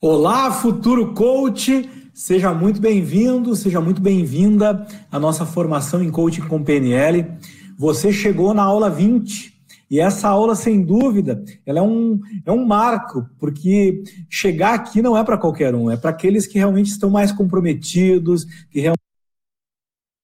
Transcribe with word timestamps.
Olá, 0.00 0.52
futuro 0.52 1.12
coach! 1.12 1.90
Seja 2.14 2.54
muito 2.54 2.80
bem-vindo, 2.80 3.56
seja 3.56 3.80
muito 3.80 4.00
bem-vinda 4.00 4.86
à 5.10 5.18
nossa 5.18 5.44
formação 5.44 6.00
em 6.00 6.08
coaching 6.08 6.42
com 6.42 6.62
PNL. 6.62 7.26
Você 7.76 8.12
chegou 8.12 8.54
na 8.54 8.62
aula 8.62 8.88
20 8.88 9.52
e 9.90 9.98
essa 9.98 10.28
aula, 10.28 10.54
sem 10.54 10.84
dúvida, 10.84 11.42
ela 11.66 11.80
é 11.80 11.82
um, 11.82 12.20
é 12.46 12.52
um 12.52 12.64
marco, 12.64 13.28
porque 13.40 14.04
chegar 14.30 14.74
aqui 14.74 15.02
não 15.02 15.18
é 15.18 15.24
para 15.24 15.36
qualquer 15.36 15.74
um, 15.74 15.90
é 15.90 15.96
para 15.96 16.10
aqueles 16.10 16.46
que 16.46 16.58
realmente 16.58 16.92
estão 16.92 17.10
mais 17.10 17.32
comprometidos, 17.32 18.44
que 18.70 18.78
realmente 18.78 19.07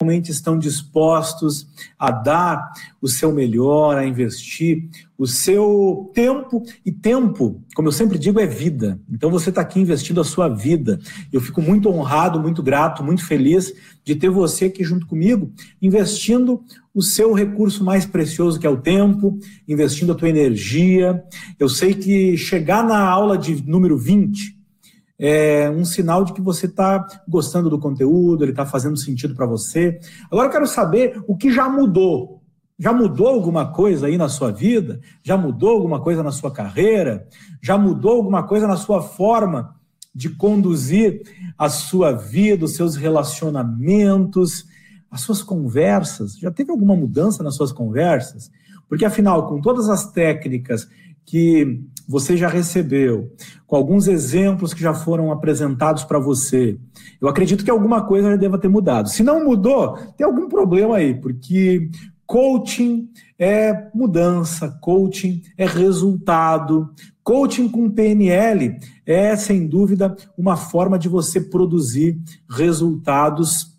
realmente 0.01 0.31
estão 0.31 0.59
dispostos 0.59 1.67
a 1.99 2.11
dar 2.11 2.73
o 3.01 3.09
seu 3.09 3.33
melhor, 3.33 3.97
a 3.97 4.05
investir 4.05 4.89
o 5.17 5.27
seu 5.27 6.11
tempo. 6.13 6.63
E 6.85 6.91
tempo, 6.91 7.63
como 7.75 7.89
eu 7.89 7.93
sempre 7.93 8.19
digo, 8.19 8.41
é 8.41 8.47
vida. 8.47 9.01
Então 9.11 9.31
você 9.31 9.51
está 9.51 9.61
aqui 9.61 9.81
investindo 9.81 10.21
a 10.21 10.25
sua 10.25 10.49
vida. 10.49 10.99
Eu 11.33 11.41
fico 11.41 11.63
muito 11.63 11.89
honrado, 11.89 12.41
muito 12.41 12.63
grato, 12.63 13.05
muito 13.05 13.25
feliz 13.25 13.73
de 14.05 14.17
ter 14.17 14.29
você 14.29 14.67
aqui 14.67 14.83
junto 14.85 15.07
comigo, 15.07 15.53
investindo 15.81 16.63
o 16.93 17.01
seu 17.03 17.33
recurso 17.33 17.83
mais 17.85 18.05
precioso, 18.05 18.59
que 18.59 18.67
é 18.67 18.71
o 18.71 18.81
tempo, 18.81 19.39
investindo 19.67 20.13
a 20.13 20.15
tua 20.15 20.29
energia. 20.29 21.23
Eu 21.59 21.69
sei 21.69 21.95
que 21.95 22.37
chegar 22.37 22.85
na 22.85 22.99
aula 22.99 23.39
de 23.39 23.67
número 23.67 23.97
20 23.97 24.64
é 25.19 25.71
um 25.71 25.85
sinal 25.85 26.25
de 26.25 26.33
que 26.33 26.41
você 26.41 26.67
está 26.67 27.07
gostando 27.29 27.71
do 27.71 27.79
conteúdo, 27.79 28.45
ele 28.45 28.53
está 28.53 28.67
fazendo 28.67 28.97
sentido 28.97 29.35
para 29.35 29.47
você. 29.47 29.99
Agora 30.31 30.49
eu 30.49 30.53
quero 30.53 30.67
saber 30.67 31.23
o 31.27 31.37
que 31.37 31.53
já 31.53 31.69
mudou. 31.69 32.43
Já 32.77 32.93
mudou 32.93 33.29
alguma 33.29 33.73
coisa 33.73 34.09
aí 34.09 34.19
na 34.19 34.29
sua 34.29 34.51
vida? 34.51 35.01
Já 35.23 35.37
mudou 35.37 35.71
alguma 35.71 36.01
coisa 36.01 36.23
na 36.23 36.33
sua 36.33 36.51
carreira? 36.51 37.29
Já 37.63 37.79
mudou 37.79 38.17
alguma 38.17 38.43
coisa 38.43 38.67
na 38.67 38.77
sua 38.77 39.01
forma 39.01 39.77
de 40.13 40.29
conduzir 40.31 41.23
a 41.57 41.69
sua 41.69 42.13
vida, 42.13 42.65
os 42.65 42.75
seus 42.75 42.97
relacionamentos, 42.97 44.67
as 45.09 45.21
suas 45.21 45.43
conversas? 45.43 46.37
Já 46.37 46.51
teve 46.51 46.73
alguma 46.73 46.97
mudança 46.97 47.45
nas 47.45 47.55
suas 47.55 47.71
conversas? 47.71 48.51
Porque 48.89 49.05
afinal, 49.05 49.47
com 49.47 49.61
todas 49.61 49.89
as 49.89 50.11
técnicas 50.11 50.89
que 51.25 51.81
você 52.07 52.37
já 52.37 52.49
recebeu, 52.49 53.33
com 53.67 53.77
alguns 53.77 54.07
exemplos 54.07 54.75
que 54.75 54.83
já 54.83 54.93
foram 54.93 55.33
apresentados 55.33 56.05
para 56.05 56.19
você, 56.19 56.79
eu 57.21 57.29
acredito 57.29 57.65
que 57.65 57.71
alguma 57.71 58.03
coisa 58.07 58.31
já 58.31 58.37
deva 58.37 58.59
ter 58.59 58.69
mudado. 58.69 59.09
Se 59.09 59.23
não 59.23 59.45
mudou, 59.45 59.97
tem 60.17 60.27
algum 60.27 60.49
problema 60.49 60.97
aí, 60.97 61.15
porque 61.15 61.89
coaching 62.27 63.09
é 63.39 63.89
mudança, 63.95 64.69
coaching 64.81 65.43
é 65.57 65.67
resultado. 65.67 66.91
Coaching 67.23 67.71
com 67.71 67.91
PNL 67.91 68.79
é, 69.07 69.35
sem 69.35 69.67
dúvida, 69.67 70.15
uma 70.37 70.57
forma 70.57 70.99
de 70.99 71.09
você 71.09 71.41
produzir 71.41 72.21
resultados 72.49 73.75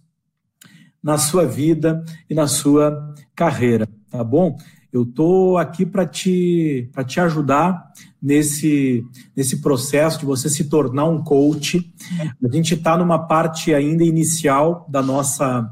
na 1.02 1.20
sua 1.20 1.46
vida 1.46 2.04
e 2.28 2.34
na 2.34 2.48
sua 2.48 3.14
carreira, 3.36 3.88
tá 4.10 4.24
bom? 4.24 4.58
Eu 4.96 5.04
estou 5.04 5.58
aqui 5.58 5.86
para 5.86 6.06
te, 6.06 6.90
te 7.06 7.20
ajudar 7.20 7.92
nesse, 8.22 9.04
nesse 9.36 9.60
processo 9.60 10.20
de 10.20 10.26
você 10.26 10.50
se 10.50 10.70
tornar 10.70 11.04
um 11.04 11.22
coach. 11.22 11.94
A 12.42 12.56
gente 12.56 12.76
está 12.76 12.96
numa 12.96 13.20
parte 13.20 13.74
ainda 13.74 14.06
inicial 14.06 14.88
da 14.90 15.04
nossa, 15.04 15.70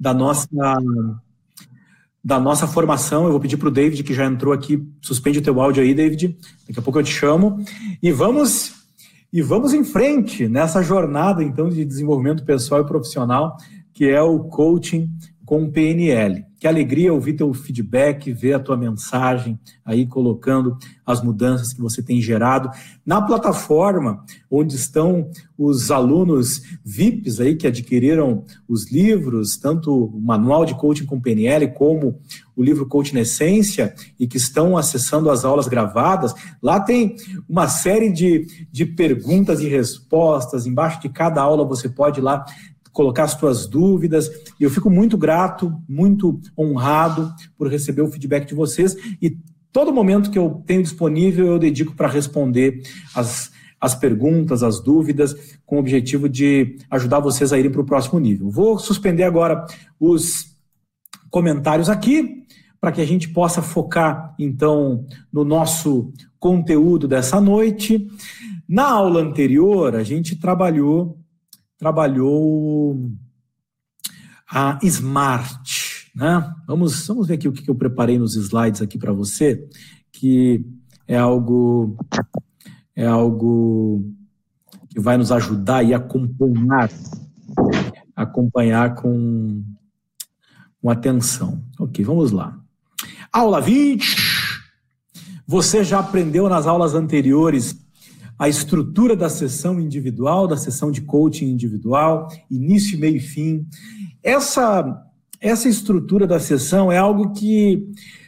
da 0.00 0.14
nossa, 0.14 0.48
da 2.24 2.40
nossa 2.40 2.66
formação. 2.66 3.26
Eu 3.26 3.32
vou 3.32 3.40
pedir 3.40 3.58
para 3.58 3.68
o 3.68 3.70
David, 3.70 4.02
que 4.02 4.14
já 4.14 4.24
entrou 4.24 4.54
aqui, 4.54 4.82
suspende 5.02 5.40
o 5.40 5.42
teu 5.42 5.60
áudio 5.60 5.82
aí, 5.82 5.94
David. 5.94 6.34
Daqui 6.66 6.80
a 6.80 6.82
pouco 6.82 6.98
eu 6.98 7.04
te 7.04 7.12
chamo. 7.12 7.62
E 8.02 8.10
vamos, 8.12 8.72
e 9.30 9.42
vamos 9.42 9.74
em 9.74 9.84
frente 9.84 10.48
nessa 10.48 10.82
jornada, 10.82 11.44
então, 11.44 11.68
de 11.68 11.84
desenvolvimento 11.84 12.46
pessoal 12.46 12.80
e 12.80 12.86
profissional, 12.86 13.58
que 13.92 14.08
é 14.08 14.22
o 14.22 14.38
coaching 14.44 15.10
com 15.44 15.70
PNL. 15.70 16.46
Que 16.64 16.68
alegria 16.68 17.12
ouvir 17.12 17.34
teu 17.34 17.52
feedback, 17.52 18.32
ver 18.32 18.54
a 18.54 18.58
tua 18.58 18.74
mensagem 18.74 19.60
aí 19.84 20.06
colocando 20.06 20.78
as 21.04 21.22
mudanças 21.22 21.74
que 21.74 21.82
você 21.82 22.02
tem 22.02 22.22
gerado 22.22 22.70
na 23.04 23.20
plataforma 23.20 24.24
onde 24.50 24.74
estão 24.74 25.28
os 25.58 25.90
alunos 25.90 26.62
VIPs 26.82 27.38
aí 27.38 27.54
que 27.54 27.66
adquiriram 27.66 28.44
os 28.66 28.90
livros, 28.90 29.58
tanto 29.58 30.06
o 30.06 30.18
manual 30.18 30.64
de 30.64 30.74
coaching 30.74 31.04
com 31.04 31.20
PNL 31.20 31.68
como 31.74 32.18
o 32.56 32.62
livro 32.62 32.86
Coaching 32.86 33.18
Essência 33.18 33.94
e 34.18 34.26
que 34.26 34.38
estão 34.38 34.76
acessando 34.76 35.28
as 35.28 35.44
aulas 35.44 35.68
gravadas. 35.68 36.34
Lá 36.62 36.80
tem 36.80 37.16
uma 37.46 37.68
série 37.68 38.10
de, 38.10 38.46
de 38.72 38.86
perguntas 38.86 39.60
e 39.60 39.68
respostas. 39.68 40.66
Embaixo 40.66 41.02
de 41.02 41.10
cada 41.10 41.42
aula 41.42 41.64
você 41.64 41.90
pode 41.90 42.20
ir 42.20 42.22
lá 42.22 42.44
colocar 42.94 43.24
as 43.24 43.32
suas 43.32 43.66
dúvidas. 43.66 44.30
Eu 44.58 44.70
fico 44.70 44.88
muito 44.88 45.18
grato, 45.18 45.76
muito 45.86 46.40
honrado 46.56 47.30
por 47.58 47.68
receber 47.68 48.00
o 48.00 48.10
feedback 48.10 48.46
de 48.46 48.54
vocês. 48.54 48.96
E 49.20 49.36
todo 49.72 49.92
momento 49.92 50.30
que 50.30 50.38
eu 50.38 50.62
tenho 50.64 50.82
disponível, 50.82 51.48
eu 51.48 51.58
dedico 51.58 51.94
para 51.94 52.08
responder 52.08 52.82
as, 53.14 53.50
as 53.80 53.94
perguntas, 53.96 54.62
as 54.62 54.80
dúvidas, 54.80 55.58
com 55.66 55.76
o 55.76 55.80
objetivo 55.80 56.28
de 56.28 56.78
ajudar 56.88 57.18
vocês 57.18 57.52
a 57.52 57.58
irem 57.58 57.70
para 57.70 57.82
o 57.82 57.86
próximo 57.86 58.20
nível. 58.20 58.48
Vou 58.48 58.78
suspender 58.78 59.24
agora 59.24 59.66
os 59.98 60.56
comentários 61.30 61.90
aqui, 61.90 62.44
para 62.80 62.92
que 62.92 63.00
a 63.00 63.06
gente 63.06 63.30
possa 63.30 63.60
focar, 63.60 64.34
então, 64.38 65.04
no 65.32 65.42
nosso 65.42 66.12
conteúdo 66.38 67.08
dessa 67.08 67.40
noite. 67.40 68.06
Na 68.68 68.88
aula 68.90 69.20
anterior, 69.20 69.96
a 69.96 70.04
gente 70.04 70.36
trabalhou 70.36 71.18
trabalhou 71.84 73.10
a 74.50 74.78
Smart. 74.82 76.10
Né? 76.16 76.54
Vamos, 76.66 77.06
vamos 77.06 77.26
ver 77.26 77.34
aqui 77.34 77.46
o 77.46 77.52
que 77.52 77.68
eu 77.68 77.74
preparei 77.74 78.18
nos 78.18 78.36
slides 78.36 78.80
aqui 78.80 78.96
para 78.96 79.12
você, 79.12 79.68
que 80.10 80.64
é 81.06 81.18
algo 81.18 81.94
é 82.96 83.04
algo 83.04 84.02
que 84.88 84.98
vai 84.98 85.18
nos 85.18 85.30
ajudar 85.30 85.82
e 85.82 85.92
acompanhar 85.92 86.88
acompanhar 88.16 88.94
com, 88.94 89.62
com 90.80 90.88
atenção. 90.88 91.62
Ok, 91.78 92.02
vamos 92.02 92.30
lá. 92.30 92.58
Aula 93.30 93.60
20. 93.60 94.16
Você 95.46 95.84
já 95.84 95.98
aprendeu 95.98 96.48
nas 96.48 96.66
aulas 96.66 96.94
anteriores 96.94 97.83
a 98.38 98.48
estrutura 98.48 99.14
da 99.14 99.28
sessão 99.28 99.80
individual, 99.80 100.46
da 100.46 100.56
sessão 100.56 100.90
de 100.90 101.02
coaching 101.02 101.46
individual, 101.46 102.28
início, 102.50 102.98
meio 102.98 103.16
e 103.16 103.20
fim. 103.20 103.66
Essa, 104.22 105.02
essa 105.40 105.68
estrutura 105.68 106.26
da 106.26 106.40
sessão 106.40 106.90
é 106.90 106.98
algo 106.98 107.32
que 107.32 107.86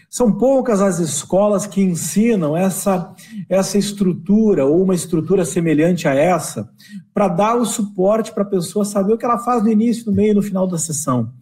são 0.09 0.33
poucas 0.33 0.81
as 0.81 0.99
escolas 0.99 1.67
que 1.67 1.83
ensinam 1.83 2.57
essa, 2.57 3.13
essa 3.49 3.77
estrutura 3.77 4.65
ou 4.65 4.83
uma 4.83 4.95
estrutura 4.95 5.45
semelhante 5.45 6.09
a 6.09 6.15
essa 6.15 6.71
para 7.13 7.29
dar 7.29 7.57
o 7.57 7.67
suporte 7.67 8.33
para 8.33 8.43
a 8.43 8.47
pessoa 8.47 8.85
saber 8.85 9.13
o 9.13 9.19
que 9.19 9.25
ela 9.25 9.39
faz 9.39 9.63
no 9.63 9.71
início, 9.71 10.07
no 10.07 10.13
meio 10.13 10.31
e 10.31 10.35
no 10.35 10.43
final 10.43 10.67
da 10.67 10.79
sessão. 10.79 11.33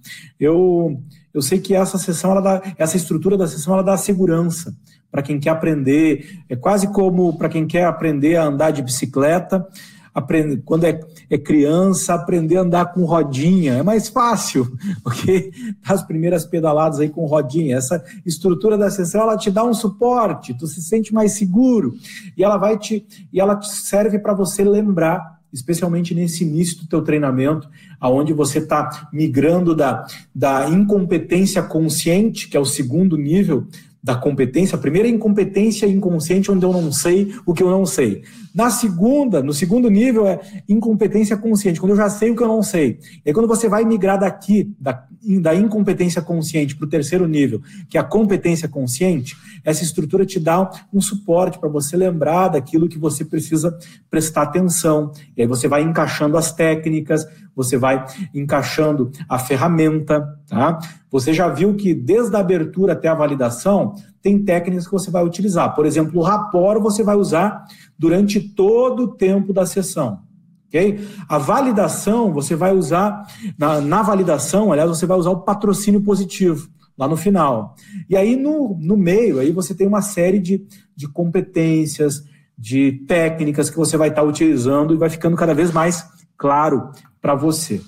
Eu, 0.41 1.01
eu 1.35 1.43
sei 1.43 1.59
que 1.59 1.75
essa 1.75 1.99
sessão, 1.99 2.31
ela 2.31 2.41
dá, 2.41 2.63
essa 2.79 2.97
estrutura 2.97 3.37
da 3.37 3.49
sessão, 3.49 3.75
ela 3.75 3.83
dá 3.83 3.97
segurança 3.97 4.73
para 5.11 5.21
quem 5.21 5.41
quer 5.41 5.51
aprender. 5.51 6.43
É 6.49 6.55
quase 6.55 6.87
como 6.93 7.37
para 7.37 7.49
quem 7.49 7.67
quer 7.67 7.87
aprender 7.87 8.37
a 8.37 8.45
andar 8.45 8.71
de 8.71 8.81
bicicleta, 8.83 9.67
aprender, 10.15 10.63
quando 10.65 10.85
é, 10.85 11.01
é, 11.29 11.37
criança, 11.37 12.15
aprender 12.15 12.59
a 12.59 12.61
andar 12.61 12.93
com 12.93 13.05
rodinha. 13.05 13.75
É 13.75 13.83
mais 13.83 14.09
fácil, 14.09 14.77
porque 15.03 15.51
as 15.85 16.05
primeiras 16.05 16.47
pedaladas 16.47 17.01
aí 17.01 17.09
com 17.09 17.27
rodinha. 17.27 17.77
Essa 17.77 18.03
estrutura 18.25 18.79
da 18.79 18.89
sessão, 18.89 19.23
ela 19.23 19.37
te 19.37 19.51
dá 19.51 19.65
um 19.65 19.75
suporte, 19.75 20.57
tu 20.57 20.69
se 20.69 20.81
sente 20.81 21.13
mais 21.13 21.33
seguro. 21.33 21.95
E 22.37 22.45
ela 22.45 22.57
vai 22.57 22.79
te. 22.79 23.05
E 23.33 23.41
ela 23.41 23.61
serve 23.61 24.21
para 24.21 24.35
você 24.35 24.63
lembrar 24.63 25.35
especialmente 25.55 26.15
nesse 26.15 26.43
início 26.43 26.79
do 26.81 26.89
teu 26.89 27.01
treinamento, 27.01 27.69
aonde 28.01 28.33
você 28.33 28.59
está 28.59 29.09
migrando 29.13 29.75
da, 29.75 30.05
da 30.35 30.69
incompetência 30.69 31.63
consciente, 31.63 32.49
que 32.49 32.57
é 32.57 32.61
o 32.61 32.65
segundo 32.65 33.17
nível, 33.17 33.67
da 34.05 34.15
competência. 34.15 34.77
A 34.77 34.79
primeira 34.79 35.09
é 35.09 35.11
incompetência 35.11 35.87
inconsciente, 35.87 36.53
onde 36.53 36.63
eu 36.63 36.71
não 36.71 36.93
sei 36.93 37.35
o 37.47 37.55
que 37.55 37.63
eu 37.63 37.71
não 37.71 37.87
sei. 37.87 38.23
Na 38.55 38.69
segunda, 38.69 39.43
no 39.43 39.55
segundo 39.55 39.89
nível, 39.89 40.27
é 40.27 40.39
incompetência 40.69 41.39
consciente, 41.39 41.81
quando 41.81 41.93
eu 41.93 41.97
já 41.97 42.11
sei 42.11 42.31
o 42.31 42.37
que 42.37 42.43
eu 42.43 42.47
não 42.49 42.63
sei. 42.63 42.99
E 43.25 43.31
aí, 43.31 43.33
quando 43.33 43.49
você 43.49 43.67
vai 43.67 43.83
migrar 43.83 44.21
daqui, 44.21 44.71
da, 44.79 45.07
da 45.41 45.55
incompetência 45.55 46.21
consciente 46.21 46.77
para 46.77 46.85
o 46.85 46.89
terceiro 46.89 47.27
nível, 47.27 47.63
que 47.89 47.97
é 47.97 48.01
a 48.01 48.05
competência 48.05 48.69
consciente, 48.69 49.35
essa 49.65 49.83
estrutura 49.83 50.27
te 50.27 50.39
dá 50.39 50.71
um 50.93 51.01
suporte 51.01 51.59
para 51.59 51.71
você 51.71 51.97
lembrar 51.97 52.49
daquilo 52.49 52.91
que 52.91 52.99
você 52.99 53.25
precisa 53.25 53.75
prestar 54.11 54.43
atenção. 54.43 55.13
E 55.35 55.41
aí 55.41 55.49
você 55.49 55.67
vai 55.67 55.83
encaixando 55.83 56.37
as 56.37 56.53
técnicas, 56.53 57.27
você 57.55 57.77
vai 57.77 58.05
encaixando 58.35 59.11
a 59.29 59.39
ferramenta, 59.39 60.27
tá? 60.49 60.79
Você 61.11 61.33
já 61.33 61.49
viu 61.49 61.75
que 61.75 61.95
desde 61.95 62.35
a 62.35 62.41
abertura 62.41 62.95
até 62.95 63.09
a 63.09 63.15
validação, 63.15 63.95
tem 64.21 64.43
técnicas 64.43 64.87
que 64.87 64.93
você 64.93 65.11
vai 65.11 65.25
utilizar. 65.25 65.75
Por 65.75 65.87
exemplo, 65.87 66.21
o 66.21 66.25
rapor 66.25 66.81
você 66.81 67.03
vai 67.03 67.15
usar 67.15 67.65
durante 67.99 68.41
todo 68.41 69.05
o 69.05 69.09
tempo 69.09 69.53
da 69.53 69.67
sessão. 69.67 70.21
Okay? 70.69 71.07
A 71.29 71.39
validação, 71.39 72.33
você 72.33 72.57
vai 72.57 72.75
usar, 72.75 73.25
na, 73.57 73.81
na 73.81 74.03
validação, 74.03 74.73
aliás, 74.73 74.91
você 74.91 75.07
vai 75.07 75.17
usar 75.17 75.31
o 75.31 75.43
patrocínio 75.43 76.01
positivo 76.03 76.69
lá 76.99 77.07
no 77.07 77.17
final. 77.17 77.77
E 78.09 78.17
aí, 78.17 78.35
no, 78.35 78.77
no 78.81 78.97
meio, 78.97 79.39
aí 79.39 79.53
você 79.53 79.75
tem 79.75 79.87
uma 79.87 80.03
série 80.03 80.41
de, 80.41 80.67
de 80.97 81.07
competências, 81.07 82.25
de 82.57 83.05
técnicas 83.07 83.69
que 83.71 83.77
você 83.77 83.97
vai 83.97 84.09
estar 84.09 84.23
utilizando 84.23 84.95
e 84.95 84.97
vai 84.97 85.11
ficando 85.11 85.37
cada 85.37 85.55
vez 85.55 85.73
mais 85.73 86.05
claro 86.37 86.91
para 87.25 87.35
você. 87.35 87.81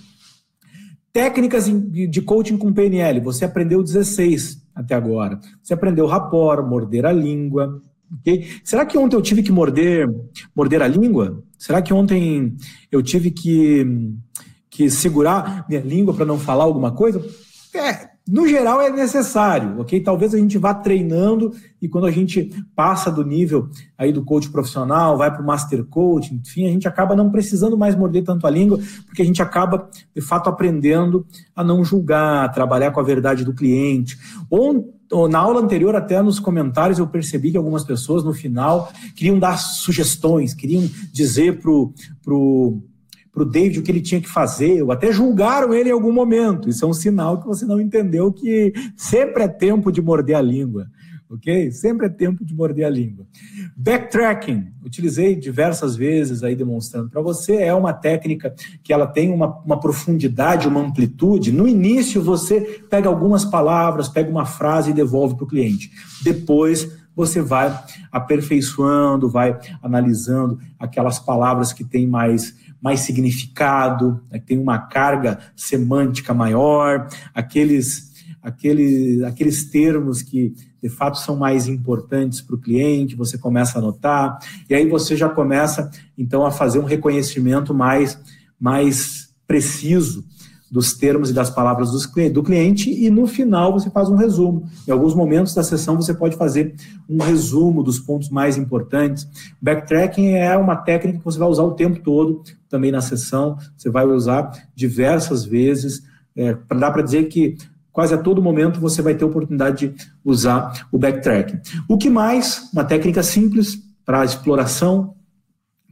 Técnicas 1.13 1.67
de 1.67 2.23
coaching 2.23 2.57
com 2.57 2.73
PNL, 2.73 3.21
você 3.21 3.45
aprendeu 3.45 3.83
16 3.83 4.63
até 4.75 4.95
agora. 4.95 5.39
Você 5.63 5.75
aprendeu 5.75 6.07
rapor, 6.07 6.67
morder 6.67 7.05
a 7.05 7.13
língua. 7.13 7.83
Okay? 8.21 8.49
Será 8.65 8.87
que 8.87 8.97
ontem 8.97 9.15
eu 9.15 9.21
tive 9.21 9.43
que 9.43 9.53
morder, 9.53 10.09
morder 10.55 10.81
a 10.81 10.89
língua? 10.89 11.43
Será 11.59 11.83
que 11.83 11.93
ontem 11.93 12.57
eu 12.91 13.03
tive 13.03 13.31
que, 13.31 13.87
que 14.71 14.89
segurar 14.89 15.67
minha 15.69 15.83
língua 15.83 16.15
para 16.15 16.25
não 16.25 16.39
falar 16.39 16.65
alguma 16.65 16.93
coisa? 16.93 17.23
É, 17.75 18.09
no 18.29 18.49
geral 18.49 18.81
é 18.81 18.91
necessário, 18.91 19.79
ok? 19.79 20.01
Talvez 20.01 20.35
a 20.35 20.39
gente 20.39 20.59
vá 20.59 20.75
treinando 20.75 21.53
e 21.81 21.89
quando 21.89 22.07
a 22.07 22.11
gente 22.11 22.51
passa 22.75 23.09
do 23.11 23.25
nível 23.25 23.69
aí 23.97 24.13
do 24.13 24.25
coach 24.25 24.51
profissional, 24.51 25.17
vai 25.17 25.31
para 25.31 25.41
o 25.41 25.47
master 25.47 25.85
coach, 25.85 26.35
enfim, 26.35 26.67
a 26.67 26.71
gente 26.71 26.89
acaba 26.89 27.15
não 27.15 27.31
precisando 27.31 27.79
mais 27.79 27.95
morder 27.95 28.25
tanto 28.25 28.45
a 28.45 28.51
língua, 28.51 28.81
porque 29.07 29.23
a 29.23 29.25
gente 29.25 29.41
acaba 29.41 29.89
de 30.15 30.21
fato 30.21 30.51
aprendendo 30.51 31.25
a 31.55 31.63
não 31.63 31.85
julgar, 31.85 32.45
a 32.45 32.49
trabalhar 32.49 32.91
com 32.91 32.99
a 32.99 33.05
verdade 33.05 33.45
do 33.45 33.55
cliente. 33.55 34.19
Ou, 34.51 34.93
na 35.31 35.39
aula 35.39 35.61
anterior, 35.61 35.95
até 35.95 36.21
nos 36.21 36.41
comentários, 36.41 36.99
eu 36.99 37.07
percebi 37.07 37.53
que 37.53 37.57
algumas 37.57 37.85
pessoas 37.85 38.25
no 38.25 38.33
final 38.33 38.91
queriam 39.15 39.39
dar 39.39 39.57
sugestões, 39.57 40.53
queriam 40.53 40.83
dizer 41.13 41.61
para 41.61 41.71
o 41.71 42.83
para 43.37 43.43
o 43.43 43.47
David 43.47 43.81
o 43.81 43.83
que 43.83 43.91
ele 43.91 44.01
tinha 44.01 44.19
que 44.19 44.31
fazer, 44.31 44.83
ou 44.83 44.91
até 44.91 45.13
julgaram 45.13 45.75
ele 45.75 45.91
em 45.91 45.93
algum 45.93 46.11
momento. 46.11 46.71
Isso 46.71 46.83
é 46.87 46.89
um 46.89 46.95
sinal 46.95 47.39
que 47.39 47.47
você 47.47 47.67
não 47.67 47.79
entendeu 47.79 48.33
que 48.33 48.73
sempre 48.97 49.43
é 49.43 49.49
tempo 49.49 49.93
de 49.93 50.01
morder 50.01 50.37
a 50.37 50.41
língua, 50.41 50.87
ok? 51.29 51.71
Sempre 51.71 52.07
é 52.07 52.09
tempo 52.09 52.43
de 52.47 52.55
morder 52.55 52.87
a 52.87 52.89
língua. 52.89 53.27
Backtracking, 53.77 54.69
utilizei 54.83 55.37
diversas 55.37 55.97
vezes 55.97 56.43
aí 56.43 56.57
demonstrando 56.57 57.11
para 57.11 57.21
você, 57.21 57.57
é 57.57 57.75
uma 57.75 57.93
técnica 57.93 58.55
que 58.83 58.91
ela 58.91 59.07
tem 59.07 59.31
uma, 59.31 59.59
uma 59.59 59.79
profundidade, 59.79 60.67
uma 60.67 60.81
amplitude. 60.81 61.53
No 61.53 61.69
início 61.69 62.23
você 62.23 62.81
pega 62.89 63.07
algumas 63.07 63.45
palavras, 63.45 64.09
pega 64.09 64.31
uma 64.31 64.47
frase 64.47 64.93
e 64.93 64.95
devolve 64.95 65.35
para 65.35 65.45
o 65.45 65.49
cliente. 65.49 65.91
Depois 66.25 66.89
você 67.15 67.43
vai 67.43 67.79
aperfeiçoando, 68.11 69.29
vai 69.29 69.59
analisando 69.83 70.59
aquelas 70.79 71.19
palavras 71.19 71.73
que 71.73 71.85
têm 71.85 72.07
mais 72.07 72.55
mais 72.81 73.01
significado, 73.01 74.21
né, 74.31 74.39
tem 74.39 74.59
uma 74.59 74.79
carga 74.79 75.39
semântica 75.55 76.33
maior, 76.35 77.09
aqueles, 77.35 78.13
aqueles, 78.43 79.23
aqueles 79.23 79.71
termos 79.71 80.23
que 80.23 80.55
de 80.83 80.89
fato 80.89 81.19
são 81.19 81.37
mais 81.37 81.67
importantes 81.67 82.41
para 82.41 82.55
o 82.55 82.61
cliente, 82.61 83.17
você 83.17 83.37
começa 83.37 83.79
a 83.79 83.83
anotar, 83.83 84.39
e 84.71 84.75
aí 84.75 84.89
você 84.89 85.17
já 85.17 85.29
começa 85.29 85.91
então 86.17 86.47
a 86.47 86.51
fazer 86.51 86.79
um 86.79 86.85
reconhecimento 86.85 87.75
mais, 87.75 88.19
mais 88.59 89.35
preciso 89.47 90.25
dos 90.71 90.95
termos 90.95 91.31
e 91.31 91.33
das 91.33 91.51
palavras 91.51 91.91
do 92.33 92.43
cliente 92.43 92.91
e 92.91 93.09
no 93.09 93.27
final 93.27 93.73
você 93.73 93.89
faz 93.91 94.09
um 94.09 94.17
resumo. 94.17 94.65
Em 94.87 94.91
alguns 94.91 95.15
momentos 95.15 95.55
da 95.55 95.63
sessão 95.63 95.97
você 95.97 96.13
pode 96.13 96.37
fazer 96.37 96.75
um 97.09 97.23
resumo 97.23 97.83
dos 97.83 97.99
pontos 97.99 98.29
mais 98.29 98.57
importantes. 98.57 99.29
Backtracking 99.61 100.35
é 100.35 100.57
uma 100.57 100.77
técnica 100.77 101.19
que 101.19 101.25
você 101.25 101.39
vai 101.39 101.49
usar 101.49 101.63
o 101.63 101.73
tempo 101.73 102.01
todo 102.01 102.43
também 102.69 102.91
na 102.91 103.01
sessão, 103.01 103.57
você 103.77 103.89
vai 103.89 104.07
usar 104.07 104.51
diversas 104.75 105.45
vezes. 105.45 106.03
É, 106.37 106.57
dá 106.79 106.91
para 106.91 107.03
dizer 107.03 107.25
que 107.25 107.57
quase 107.93 108.13
a 108.13 108.19
todo 108.19 108.43
momento 108.43 108.81
você 108.81 109.01
vai 109.01 109.15
ter 109.15 109.25
oportunidade 109.25 109.89
de 109.89 110.07
usar 110.25 110.87
o 110.93 110.99
backtracking. 110.99 111.61
O 111.89 111.97
que 111.97 112.11
mais? 112.11 112.69
Uma 112.73 112.85
técnica 112.85 113.23
simples 113.23 113.79
para 114.05 114.25
exploração 114.25 115.16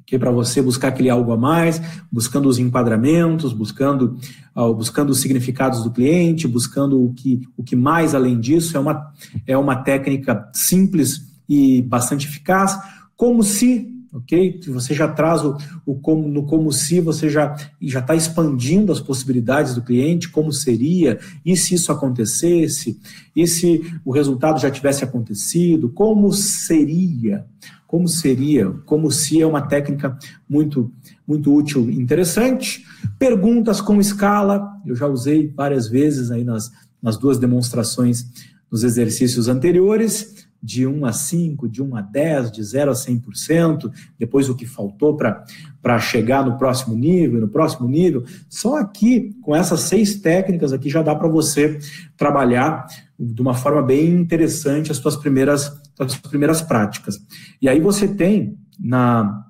que 0.07 0.17
é 0.17 0.19
para 0.19 0.31
você 0.31 0.61
buscar 0.61 0.89
aquele 0.89 1.09
algo 1.09 1.33
a 1.33 1.37
mais, 1.37 1.81
buscando 2.11 2.49
os 2.49 2.59
enquadramentos, 2.59 3.53
buscando, 3.53 4.19
uh, 4.55 4.73
buscando 4.75 5.11
os 5.11 5.21
significados 5.21 5.83
do 5.83 5.91
cliente, 5.91 6.47
buscando 6.47 7.03
o 7.03 7.13
que, 7.15 7.41
o 7.57 7.63
que 7.63 7.75
mais 7.75 8.15
além 8.15 8.39
disso. 8.39 8.77
É 8.77 8.81
uma, 8.81 9.13
é 9.47 9.57
uma 9.57 9.77
técnica 9.77 10.49
simples 10.53 11.23
e 11.49 11.83
bastante 11.83 12.27
eficaz, 12.27 12.79
como 13.17 13.43
se, 13.43 13.89
ok? 14.13 14.61
Você 14.69 14.95
já 14.95 15.09
traz 15.09 15.45
o, 15.45 15.57
o 15.85 15.95
como, 15.95 16.29
no 16.29 16.45
como 16.45 16.71
se, 16.71 17.01
você 17.01 17.29
já 17.29 17.57
já 17.81 18.01
está 18.01 18.15
expandindo 18.15 18.93
as 18.93 19.01
possibilidades 19.01 19.75
do 19.75 19.83
cliente, 19.83 20.29
como 20.29 20.53
seria, 20.53 21.19
e 21.45 21.57
se 21.57 21.75
isso 21.75 21.91
acontecesse, 21.91 22.99
e 23.35 23.47
se 23.47 23.83
o 24.05 24.13
resultado 24.13 24.61
já 24.61 24.71
tivesse 24.71 25.05
acontecido, 25.05 25.89
como 25.91 26.33
seria, 26.33 27.45
como 27.87 28.09
seria, 28.09 28.71
como 28.85 29.11
se 29.11 29.41
é 29.41 29.47
uma 29.47 29.63
técnica 29.63 30.19
muito, 30.49 30.91
muito 31.27 31.55
útil 31.55 31.89
e 31.91 31.97
interessante. 31.97 32.85
Perguntas 33.19 33.81
com 33.81 34.01
escala, 34.01 34.69
eu 34.85 34.95
já 34.97 35.07
usei 35.07 35.49
várias 35.49 35.89
vezes 35.89 36.31
aí 36.31 36.45
nas, 36.45 36.71
nas 37.03 37.17
duas 37.17 37.39
demonstrações 37.39 38.27
nos 38.71 38.83
exercícios 38.83 39.47
anteriores, 39.47 40.45
de 40.65 40.87
1 40.87 41.05
a 41.05 41.13
5, 41.13 41.69
de 41.69 41.83
1 41.83 41.95
a 41.95 42.01
10, 42.01 42.51
de 42.51 42.65
0 42.65 42.91
a 42.91 42.95
100%, 42.95 43.93
depois 44.19 44.49
o 44.49 44.55
que 44.55 44.65
faltou 44.65 45.15
para 45.15 45.99
chegar 45.99 46.43
no 46.43 46.57
próximo 46.57 46.97
nível, 46.97 47.39
no 47.39 47.49
próximo 47.49 47.87
nível. 47.87 48.25
Só 48.49 48.79
aqui, 48.79 49.37
com 49.43 49.55
essas 49.55 49.81
seis 49.81 50.17
técnicas 50.17 50.73
aqui, 50.73 50.89
já 50.89 51.03
dá 51.03 51.15
para 51.15 51.29
você 51.29 51.79
trabalhar 52.17 52.87
de 53.21 53.43
uma 53.43 53.53
forma 53.53 53.83
bem 53.83 54.15
interessante 54.15 54.91
as 54.91 54.97
suas 54.97 55.17
primeiras, 55.17 55.71
as 55.99 56.17
primeiras 56.17 56.63
práticas. 56.63 57.19
E 57.61 57.69
aí 57.69 57.81
você 57.81 58.09
tem 58.09 58.59
na, 58.79 59.45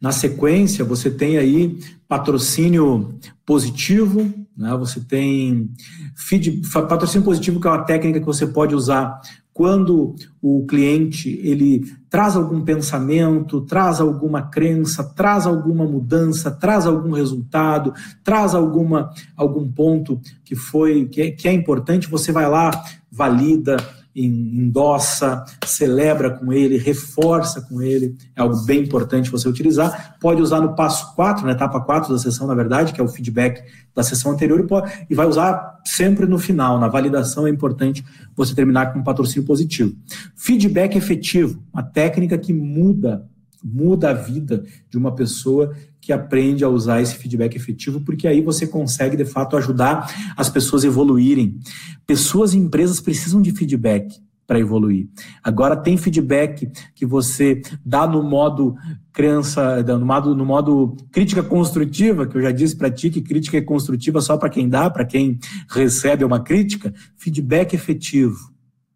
na 0.00 0.12
sequência, 0.12 0.84
você 0.84 1.10
tem 1.10 1.38
aí 1.38 1.78
patrocínio 2.08 3.18
positivo, 3.44 4.32
né? 4.56 4.76
você 4.76 5.00
tem 5.00 5.70
feed, 6.14 6.62
patrocínio 6.72 7.24
positivo, 7.24 7.60
que 7.60 7.66
é 7.66 7.70
uma 7.70 7.84
técnica 7.84 8.20
que 8.20 8.26
você 8.26 8.46
pode 8.46 8.74
usar 8.74 9.20
quando 9.52 10.14
o 10.40 10.64
cliente 10.66 11.28
ele 11.42 11.84
traz 12.08 12.36
algum 12.36 12.62
pensamento, 12.62 13.60
traz 13.60 14.00
alguma 14.00 14.42
crença, 14.42 15.04
traz 15.04 15.46
alguma 15.46 15.84
mudança, 15.84 16.50
traz 16.50 16.86
algum 16.86 17.12
resultado, 17.12 17.92
traz 18.24 18.54
alguma 18.54 19.10
algum 19.36 19.70
ponto 19.70 20.20
que 20.44 20.56
foi 20.56 21.06
que 21.06 21.20
é, 21.20 21.30
que 21.30 21.48
é 21.48 21.52
importante, 21.52 22.08
você 22.08 22.32
vai 22.32 22.48
lá, 22.48 22.70
valida, 23.10 23.76
endossa, 24.14 25.44
celebra 25.64 26.30
com 26.30 26.52
ele, 26.52 26.76
reforça 26.76 27.62
com 27.62 27.80
ele, 27.80 28.16
é 28.36 28.42
algo 28.42 28.56
bem 28.64 28.82
importante 28.82 29.30
você 29.30 29.48
utilizar. 29.48 30.16
Pode 30.20 30.42
usar 30.42 30.60
no 30.60 30.74
passo 30.74 31.14
4, 31.14 31.46
na 31.46 31.52
etapa 31.52 31.80
4 31.80 32.12
da 32.12 32.18
sessão, 32.18 32.46
na 32.46 32.54
verdade, 32.54 32.92
que 32.92 33.00
é 33.00 33.04
o 33.04 33.08
feedback 33.08 33.62
da 33.94 34.02
sessão 34.02 34.32
anterior, 34.32 34.60
e, 34.60 34.66
pode, 34.66 34.92
e 35.08 35.14
vai 35.14 35.26
usar 35.26 35.80
sempre 35.84 36.26
no 36.26 36.38
final. 36.38 36.78
Na 36.78 36.88
validação 36.88 37.46
é 37.46 37.50
importante 37.50 38.04
você 38.36 38.54
terminar 38.54 38.92
com 38.92 38.98
um 38.98 39.04
patrocínio 39.04 39.46
positivo. 39.46 39.94
Feedback 40.36 40.96
efetivo, 40.96 41.62
uma 41.72 41.82
técnica 41.82 42.36
que 42.38 42.52
muda 42.52 43.26
muda 43.62 44.10
a 44.10 44.14
vida 44.14 44.64
de 44.90 44.98
uma 44.98 45.14
pessoa 45.14 45.74
que 46.00 46.12
aprende 46.12 46.64
a 46.64 46.68
usar 46.68 47.00
esse 47.00 47.14
feedback 47.14 47.54
efetivo, 47.54 48.00
porque 48.00 48.26
aí 48.26 48.42
você 48.42 48.66
consegue, 48.66 49.16
de 49.16 49.24
fato, 49.24 49.56
ajudar 49.56 50.32
as 50.36 50.50
pessoas 50.50 50.84
a 50.84 50.88
evoluírem. 50.88 51.58
Pessoas 52.06 52.54
e 52.54 52.58
empresas 52.58 53.00
precisam 53.00 53.40
de 53.40 53.52
feedback 53.52 54.20
para 54.46 54.58
evoluir. 54.58 55.08
Agora 55.42 55.76
tem 55.76 55.96
feedback 55.96 56.68
que 56.94 57.06
você 57.06 57.62
dá 57.84 58.06
no 58.06 58.22
modo 58.22 58.74
crença, 59.12 59.82
no 59.82 60.04
modo, 60.04 60.34
no 60.34 60.44
modo 60.44 60.96
crítica 61.12 61.42
construtiva, 61.42 62.26
que 62.26 62.36
eu 62.36 62.42
já 62.42 62.50
disse 62.50 62.76
para 62.76 62.90
ti 62.90 63.08
que 63.08 63.22
crítica 63.22 63.58
é 63.58 63.62
construtiva 63.62 64.20
só 64.20 64.36
para 64.36 64.50
quem 64.50 64.68
dá, 64.68 64.90
para 64.90 65.04
quem 65.04 65.38
recebe 65.70 66.24
uma 66.24 66.40
crítica. 66.40 66.92
Feedback 67.16 67.74
efetivo. 67.74 68.36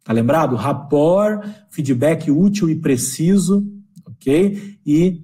Tá 0.04 0.12
lembrado? 0.12 0.56
Rapport, 0.56 1.44
feedback 1.70 2.30
útil 2.30 2.68
e 2.68 2.76
preciso, 2.76 3.66
ok? 4.26 4.78
E 4.84 5.22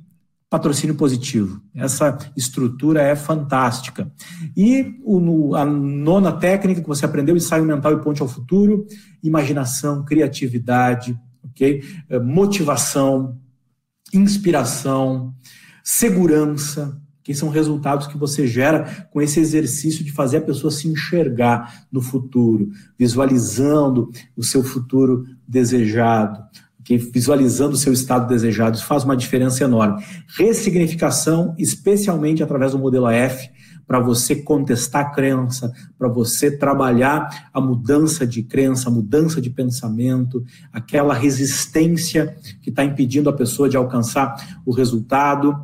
patrocínio 0.48 0.94
positivo. 0.94 1.60
Essa 1.74 2.16
estrutura 2.36 3.02
é 3.02 3.16
fantástica. 3.16 4.12
E 4.56 4.94
o, 5.02 5.56
a 5.56 5.64
nona 5.64 6.30
técnica 6.30 6.82
que 6.82 6.88
você 6.88 7.06
aprendeu, 7.06 7.36
ensaio 7.36 7.64
mental 7.64 7.94
e 7.94 8.02
ponte 8.02 8.22
ao 8.22 8.28
futuro, 8.28 8.86
imaginação, 9.22 10.04
criatividade, 10.04 11.18
ok? 11.42 11.82
É, 12.08 12.18
motivação, 12.18 13.38
inspiração, 14.12 15.34
segurança, 15.82 17.00
que 17.22 17.34
são 17.34 17.48
resultados 17.48 18.06
que 18.06 18.18
você 18.18 18.46
gera 18.46 19.08
com 19.10 19.22
esse 19.22 19.40
exercício 19.40 20.04
de 20.04 20.12
fazer 20.12 20.38
a 20.38 20.42
pessoa 20.42 20.70
se 20.70 20.88
enxergar 20.88 21.86
no 21.90 22.02
futuro, 22.02 22.68
visualizando 22.98 24.10
o 24.36 24.42
seu 24.42 24.62
futuro 24.62 25.24
desejado, 25.46 26.42
que 26.84 26.96
visualizando 26.96 27.74
o 27.74 27.78
seu 27.78 27.92
estado 27.92 28.26
desejado, 28.26 28.76
isso 28.76 28.86
faz 28.86 29.04
uma 29.04 29.16
diferença 29.16 29.64
enorme. 29.64 30.04
Ressignificação, 30.36 31.54
especialmente 31.58 32.42
através 32.42 32.72
do 32.72 32.78
modelo 32.78 33.06
AF, 33.06 33.50
para 33.86 34.00
você 34.00 34.36
contestar 34.36 35.06
a 35.06 35.10
crença, 35.10 35.72
para 35.98 36.08
você 36.08 36.50
trabalhar 36.56 37.50
a 37.52 37.60
mudança 37.60 38.26
de 38.26 38.42
crença, 38.42 38.88
a 38.88 38.92
mudança 38.92 39.40
de 39.40 39.50
pensamento, 39.50 40.44
aquela 40.72 41.14
resistência 41.14 42.36
que 42.62 42.70
está 42.70 42.84
impedindo 42.84 43.28
a 43.28 43.34
pessoa 43.34 43.68
de 43.68 43.76
alcançar 43.76 44.34
o 44.64 44.72
resultado. 44.72 45.56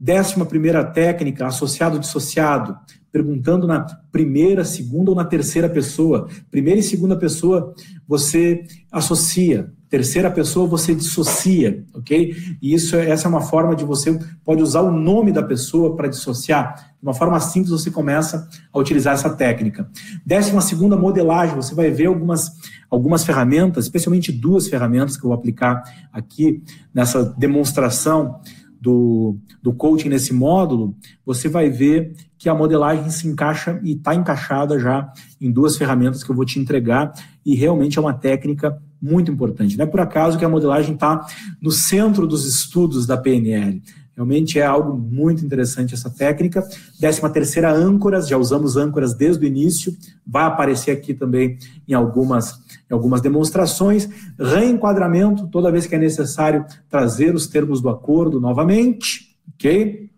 Décima 0.00 0.44
primeira 0.44 0.84
técnica, 0.84 1.46
associado 1.46 1.98
dissociado, 1.98 2.76
perguntando 3.14 3.64
na 3.64 3.86
primeira, 4.10 4.64
segunda 4.64 5.12
ou 5.12 5.16
na 5.16 5.24
terceira 5.24 5.68
pessoa. 5.68 6.26
Primeira 6.50 6.80
e 6.80 6.82
segunda 6.82 7.14
pessoa 7.14 7.72
você 8.08 8.64
associa, 8.90 9.72
terceira 9.88 10.28
pessoa 10.28 10.66
você 10.66 10.92
dissocia, 10.92 11.84
ok? 11.94 12.34
E 12.60 12.74
isso, 12.74 12.96
essa 12.96 13.28
é 13.28 13.30
uma 13.30 13.40
forma 13.40 13.76
de 13.76 13.84
você 13.84 14.18
pode 14.44 14.60
usar 14.60 14.80
o 14.80 14.90
nome 14.90 15.30
da 15.30 15.44
pessoa 15.44 15.94
para 15.94 16.08
dissociar. 16.08 16.74
De 16.74 17.04
uma 17.06 17.14
forma 17.14 17.38
simples 17.38 17.70
você 17.70 17.88
começa 17.88 18.48
a 18.72 18.78
utilizar 18.80 19.14
essa 19.14 19.30
técnica. 19.30 19.88
Décima 20.26 20.60
segunda 20.60 20.96
modelagem, 20.96 21.54
você 21.54 21.72
vai 21.72 21.92
ver 21.92 22.06
algumas 22.06 22.50
algumas 22.90 23.24
ferramentas, 23.24 23.84
especialmente 23.84 24.32
duas 24.32 24.68
ferramentas 24.68 25.16
que 25.16 25.24
eu 25.24 25.28
vou 25.28 25.38
aplicar 25.38 25.82
aqui 26.12 26.62
nessa 26.92 27.24
demonstração 27.24 28.40
do, 28.84 29.38
do 29.62 29.72
coaching 29.72 30.10
nesse 30.10 30.34
módulo, 30.34 30.94
você 31.24 31.48
vai 31.48 31.70
ver 31.70 32.14
que 32.36 32.50
a 32.50 32.54
modelagem 32.54 33.08
se 33.08 33.26
encaixa 33.26 33.80
e 33.82 33.92
está 33.92 34.14
encaixada 34.14 34.78
já 34.78 35.10
em 35.40 35.50
duas 35.50 35.78
ferramentas 35.78 36.22
que 36.22 36.30
eu 36.30 36.36
vou 36.36 36.44
te 36.44 36.58
entregar 36.58 37.14
e 37.46 37.54
realmente 37.54 37.98
é 37.98 38.00
uma 38.02 38.12
técnica 38.12 38.78
muito 39.00 39.32
importante. 39.32 39.78
Não 39.78 39.84
é 39.84 39.88
por 39.88 40.00
acaso 40.00 40.38
que 40.38 40.44
a 40.44 40.48
modelagem 40.48 40.94
está 40.94 41.26
no 41.62 41.70
centro 41.70 42.26
dos 42.26 42.46
estudos 42.46 43.06
da 43.06 43.16
PNL. 43.16 43.82
Realmente 44.16 44.60
é 44.60 44.64
algo 44.64 44.96
muito 44.96 45.44
interessante 45.44 45.94
essa 45.94 46.08
técnica. 46.08 46.64
Décima 47.00 47.28
terceira, 47.28 47.72
âncoras, 47.72 48.28
já 48.28 48.38
usamos 48.38 48.76
âncoras 48.76 49.12
desde 49.14 49.44
o 49.44 49.48
início, 49.48 49.96
vai 50.24 50.44
aparecer 50.44 50.92
aqui 50.92 51.12
também 51.12 51.58
em 51.88 51.94
algumas, 51.94 52.52
em 52.88 52.94
algumas 52.94 53.20
demonstrações. 53.20 54.08
Reenquadramento, 54.38 55.48
toda 55.48 55.72
vez 55.72 55.86
que 55.86 55.96
é 55.96 55.98
necessário 55.98 56.64
trazer 56.88 57.34
os 57.34 57.48
termos 57.48 57.80
do 57.80 57.88
acordo 57.88 58.40
novamente, 58.40 59.36
ok? 59.54 60.08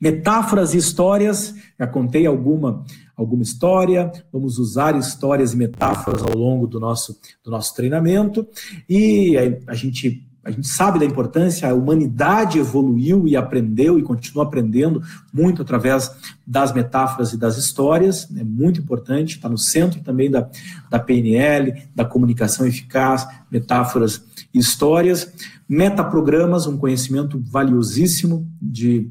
Metáforas 0.00 0.72
e 0.72 0.78
histórias, 0.78 1.54
já 1.78 1.86
contei 1.86 2.26
alguma, 2.26 2.84
alguma 3.14 3.42
história, 3.42 4.10
vamos 4.32 4.58
usar 4.58 4.96
histórias 4.96 5.52
e 5.52 5.56
metáforas 5.56 6.22
ao 6.22 6.34
longo 6.34 6.66
do 6.66 6.80
nosso, 6.80 7.18
do 7.44 7.50
nosso 7.50 7.74
treinamento, 7.74 8.46
e 8.88 9.36
a 9.66 9.74
gente 9.74 10.27
a 10.48 10.50
gente 10.50 10.66
sabe 10.66 10.98
da 10.98 11.04
importância, 11.04 11.68
a 11.68 11.74
humanidade 11.74 12.58
evoluiu 12.58 13.28
e 13.28 13.36
aprendeu 13.36 13.98
e 13.98 14.02
continua 14.02 14.44
aprendendo 14.44 15.02
muito 15.30 15.60
através 15.60 16.10
das 16.46 16.72
metáforas 16.72 17.34
e 17.34 17.36
das 17.36 17.58
histórias, 17.58 18.26
é 18.34 18.42
muito 18.42 18.80
importante, 18.80 19.36
está 19.36 19.46
no 19.46 19.58
centro 19.58 20.00
também 20.00 20.30
da, 20.30 20.48
da 20.88 20.98
PNL, 20.98 21.82
da 21.94 22.02
comunicação 22.02 22.66
eficaz, 22.66 23.28
metáforas 23.50 24.24
e 24.54 24.58
histórias. 24.58 25.30
Metaprogramas, 25.68 26.66
um 26.66 26.78
conhecimento 26.78 27.38
valiosíssimo 27.44 28.50
de, 28.60 29.10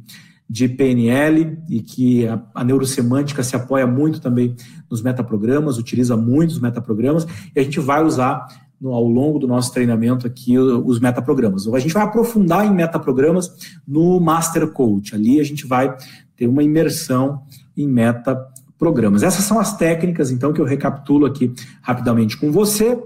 de 0.50 0.67
PNL 0.67 1.60
e 1.70 1.82
que 1.82 2.27
a, 2.27 2.41
a 2.56 2.63
neurosemântica 2.63 3.44
se 3.44 3.56
apoia 3.56 3.86
muito 3.86 4.20
também 4.20 4.56
nos 4.89 5.03
metaprogramas, 5.03 5.77
utiliza 5.77 6.17
muito 6.17 6.50
os 6.50 6.60
metaprogramas, 6.60 7.27
e 7.56 7.60
a 7.60 7.63
gente 7.63 7.79
vai 7.79 8.03
usar 8.03 8.66
no, 8.79 8.93
ao 8.93 9.07
longo 9.07 9.39
do 9.39 9.48
nosso 9.48 9.74
treinamento 9.74 10.27
aqui 10.27 10.57
os 10.57 11.00
metaprogramas. 11.00 11.67
A 11.67 11.79
gente 11.79 11.93
vai 11.93 12.03
aprofundar 12.03 12.65
em 12.65 12.74
metaprogramas 12.74 13.51
no 13.88 14.19
Master 14.19 14.67
Coach. 14.67 15.15
Ali 15.15 15.39
a 15.39 15.43
gente 15.43 15.65
vai 15.65 15.96
ter 16.36 16.48
uma 16.48 16.63
imersão 16.63 17.41
em 17.75 17.88
metaprogramas. 17.88 19.24
Essas 19.24 19.46
são 19.46 19.60
as 19.60 19.75
técnicas, 19.75 20.31
então, 20.31 20.53
que 20.53 20.62
eu 20.62 20.65
recapitulo 20.65 21.25
aqui 21.25 21.53
rapidamente 21.81 22.38
com 22.38 22.51
você. 22.51 22.98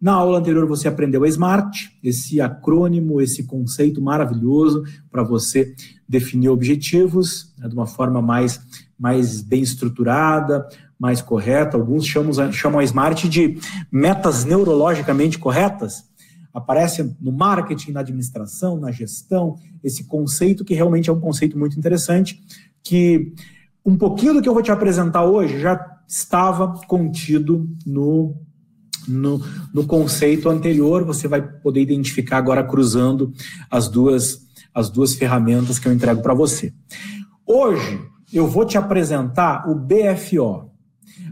Na 0.00 0.12
aula 0.12 0.38
anterior 0.38 0.66
você 0.66 0.88
aprendeu 0.88 1.24
a 1.24 1.28
SMART, 1.28 1.90
esse 2.02 2.40
acrônimo, 2.40 3.20
esse 3.20 3.44
conceito 3.44 4.00
maravilhoso 4.00 4.82
para 5.10 5.22
você 5.22 5.74
definir 6.08 6.48
objetivos 6.48 7.52
né, 7.58 7.68
de 7.68 7.74
uma 7.74 7.86
forma 7.86 8.22
mais, 8.22 8.58
mais 8.98 9.42
bem 9.42 9.60
estruturada, 9.62 10.66
mais 11.00 11.22
correta. 11.22 11.78
Alguns 11.78 12.06
chamam, 12.06 12.52
chamam 12.52 12.78
a 12.78 12.84
Smart 12.84 13.26
de 13.26 13.58
metas 13.90 14.44
neurologicamente 14.44 15.38
corretas. 15.38 16.04
Aparece 16.52 17.16
no 17.18 17.32
marketing, 17.32 17.92
na 17.92 18.00
administração, 18.00 18.76
na 18.76 18.92
gestão, 18.92 19.56
esse 19.82 20.04
conceito 20.04 20.64
que 20.64 20.74
realmente 20.74 21.08
é 21.08 21.12
um 21.12 21.20
conceito 21.20 21.58
muito 21.58 21.78
interessante, 21.78 22.42
que 22.82 23.32
um 23.84 23.96
pouquinho 23.96 24.34
do 24.34 24.42
que 24.42 24.48
eu 24.48 24.52
vou 24.52 24.62
te 24.62 24.70
apresentar 24.70 25.24
hoje 25.24 25.58
já 25.58 25.80
estava 26.06 26.74
contido 26.86 27.66
no, 27.86 28.36
no, 29.08 29.40
no 29.72 29.86
conceito 29.86 30.50
anterior. 30.50 31.04
Você 31.04 31.26
vai 31.26 31.40
poder 31.40 31.80
identificar 31.80 32.36
agora 32.38 32.64
cruzando 32.64 33.32
as 33.70 33.88
duas, 33.88 34.40
as 34.74 34.90
duas 34.90 35.14
ferramentas 35.14 35.78
que 35.78 35.88
eu 35.88 35.92
entrego 35.92 36.20
para 36.20 36.34
você. 36.34 36.74
Hoje 37.46 38.00
eu 38.32 38.46
vou 38.46 38.64
te 38.64 38.76
apresentar 38.76 39.68
o 39.68 39.74
BFO, 39.74 40.69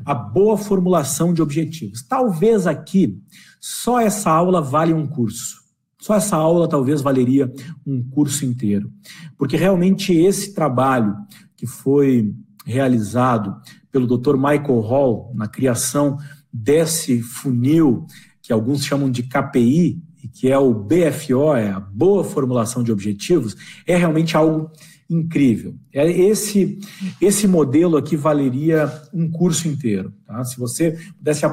a 0.05 0.15
boa 0.15 0.57
formulação 0.57 1.33
de 1.33 1.43
objetivos. 1.43 2.03
Talvez 2.03 2.67
aqui 2.67 3.19
só 3.61 4.01
essa 4.01 4.31
aula 4.31 4.61
vale 4.61 4.93
um 4.93 5.07
curso. 5.07 5.59
Só 6.01 6.15
essa 6.15 6.37
aula 6.37 6.69
talvez 6.69 7.03
valeria 7.03 7.53
um 7.87 8.03
curso 8.03 8.45
inteiro. 8.45 8.91
Porque 9.37 9.57
realmente 9.57 10.13
esse 10.13 10.55
trabalho 10.55 11.17
que 11.57 11.67
foi 11.67 12.33
realizado 12.65 13.57
pelo 13.91 14.07
Dr. 14.07 14.37
Michael 14.37 14.81
Hall 14.81 15.33
na 15.35 15.49
criação 15.49 16.19
desse 16.53 17.21
funil 17.21 18.07
que 18.43 18.53
alguns 18.53 18.85
chamam 18.85 19.11
de 19.11 19.23
KPI, 19.25 20.01
e 20.23 20.29
que 20.29 20.49
é 20.49 20.59
o 20.59 20.73
BFO, 20.73 21.55
é 21.55 21.71
a 21.71 21.79
boa 21.79 22.25
formulação 22.25 22.83
de 22.83 22.91
objetivos, 22.91 23.55
é 23.87 23.97
realmente 23.97 24.37
algo 24.37 24.71
incrível. 25.09 25.75
É, 25.93 26.11
esse, 26.11 26.79
esse 27.21 27.47
modelo 27.49 27.97
aqui 27.97 28.17
valeria 28.17 28.93
um 29.13 29.31
curso 29.31 29.67
inteiro. 29.67 30.13
Tá? 30.27 30.45
Se 30.45 30.59
você 30.59 30.99
pudesse 31.17 31.47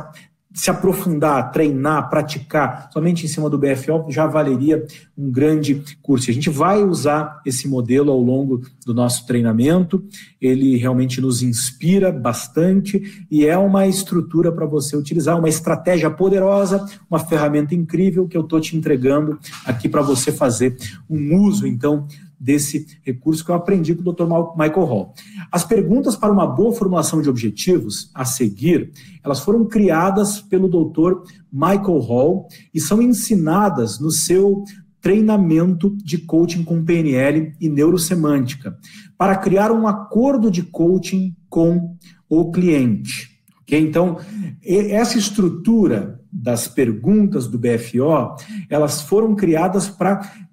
se 0.56 0.70
aprofundar, 0.70 1.52
treinar, 1.52 2.10
praticar 2.10 2.90
somente 2.94 3.26
em 3.26 3.28
cima 3.28 3.50
do 3.50 3.58
BFO, 3.58 4.10
já 4.10 4.26
valeria 4.26 4.86
um 5.18 5.30
grande 5.30 5.84
curso. 6.02 6.32
A 6.32 6.34
gente 6.34 6.50
vai 6.50 6.82
usar 6.82 7.42
esse 7.46 7.68
modelo 7.68 8.10
ao 8.10 8.22
longo 8.22 8.62
do 8.86 8.94
nosso 8.94 9.28
treinamento, 9.28 10.02
ele 10.40 10.78
realmente 10.78 11.20
nos 11.20 11.44
inspira 11.44 12.10
bastante 12.10 13.26
e 13.30 13.46
é 13.46 13.58
uma 13.58 13.86
estrutura 13.86 14.50
para 14.50 14.66
você 14.66 14.96
utilizar, 14.96 15.38
uma 15.38 15.50
estratégia 15.50 16.10
poderosa, 16.10 16.86
uma 17.10 17.20
ferramenta 17.20 17.76
incrível 17.76 18.26
que 18.26 18.38
eu 18.38 18.42
estou 18.42 18.62
te 18.62 18.78
entregando 18.78 19.38
aqui 19.66 19.90
para 19.90 20.02
você 20.02 20.32
fazer 20.32 20.78
um 21.10 21.38
uso, 21.38 21.68
então, 21.68 22.08
desse 22.40 22.86
recurso 23.04 23.44
que 23.44 23.52
eu 23.52 23.56
aprendi 23.56 23.96
com 23.96 24.02
o 24.08 24.14
Dr. 24.14 24.26
Michael 24.58 24.86
Hall. 24.86 25.14
As 25.52 25.64
perguntas 25.64 26.16
para 26.16 26.32
uma 26.32 26.48
boa 26.48 26.74
formulação 26.74 27.22
de 27.22 27.30
objetivos 27.30 28.10
a 28.14 28.26
seguir, 28.26 28.92
elas 29.24 29.40
foram 29.40 29.66
criadas 29.66 30.42
pelo 30.42 30.68
Dr. 30.68 31.22
Michael 31.52 32.00
Hall 32.00 32.48
e 32.74 32.80
são 32.80 33.02
ensinadas 33.02 34.00
no 34.00 34.12
seu 34.12 34.64
treinamento 35.02 35.96
de 35.98 36.18
coaching 36.18 36.64
com 36.64 36.84
PNL 36.84 37.54
e 37.62 37.70
neurosemântica, 37.70 38.76
para 39.16 39.36
criar 39.38 39.72
um 39.72 39.88
acordo 39.88 40.50
de 40.50 40.64
coaching 40.64 41.36
com 41.48 41.96
o 42.28 42.52
cliente. 42.52 43.30
Okay? 43.62 43.80
Então, 43.80 44.18
essa 44.64 45.18
estrutura 45.18 46.20
das 46.32 46.68
perguntas 46.68 47.48
do 47.48 47.58
BFO, 47.58 48.36
elas 48.70 49.04
foram 49.04 49.36
criadas 49.36 49.88
para 49.88 50.45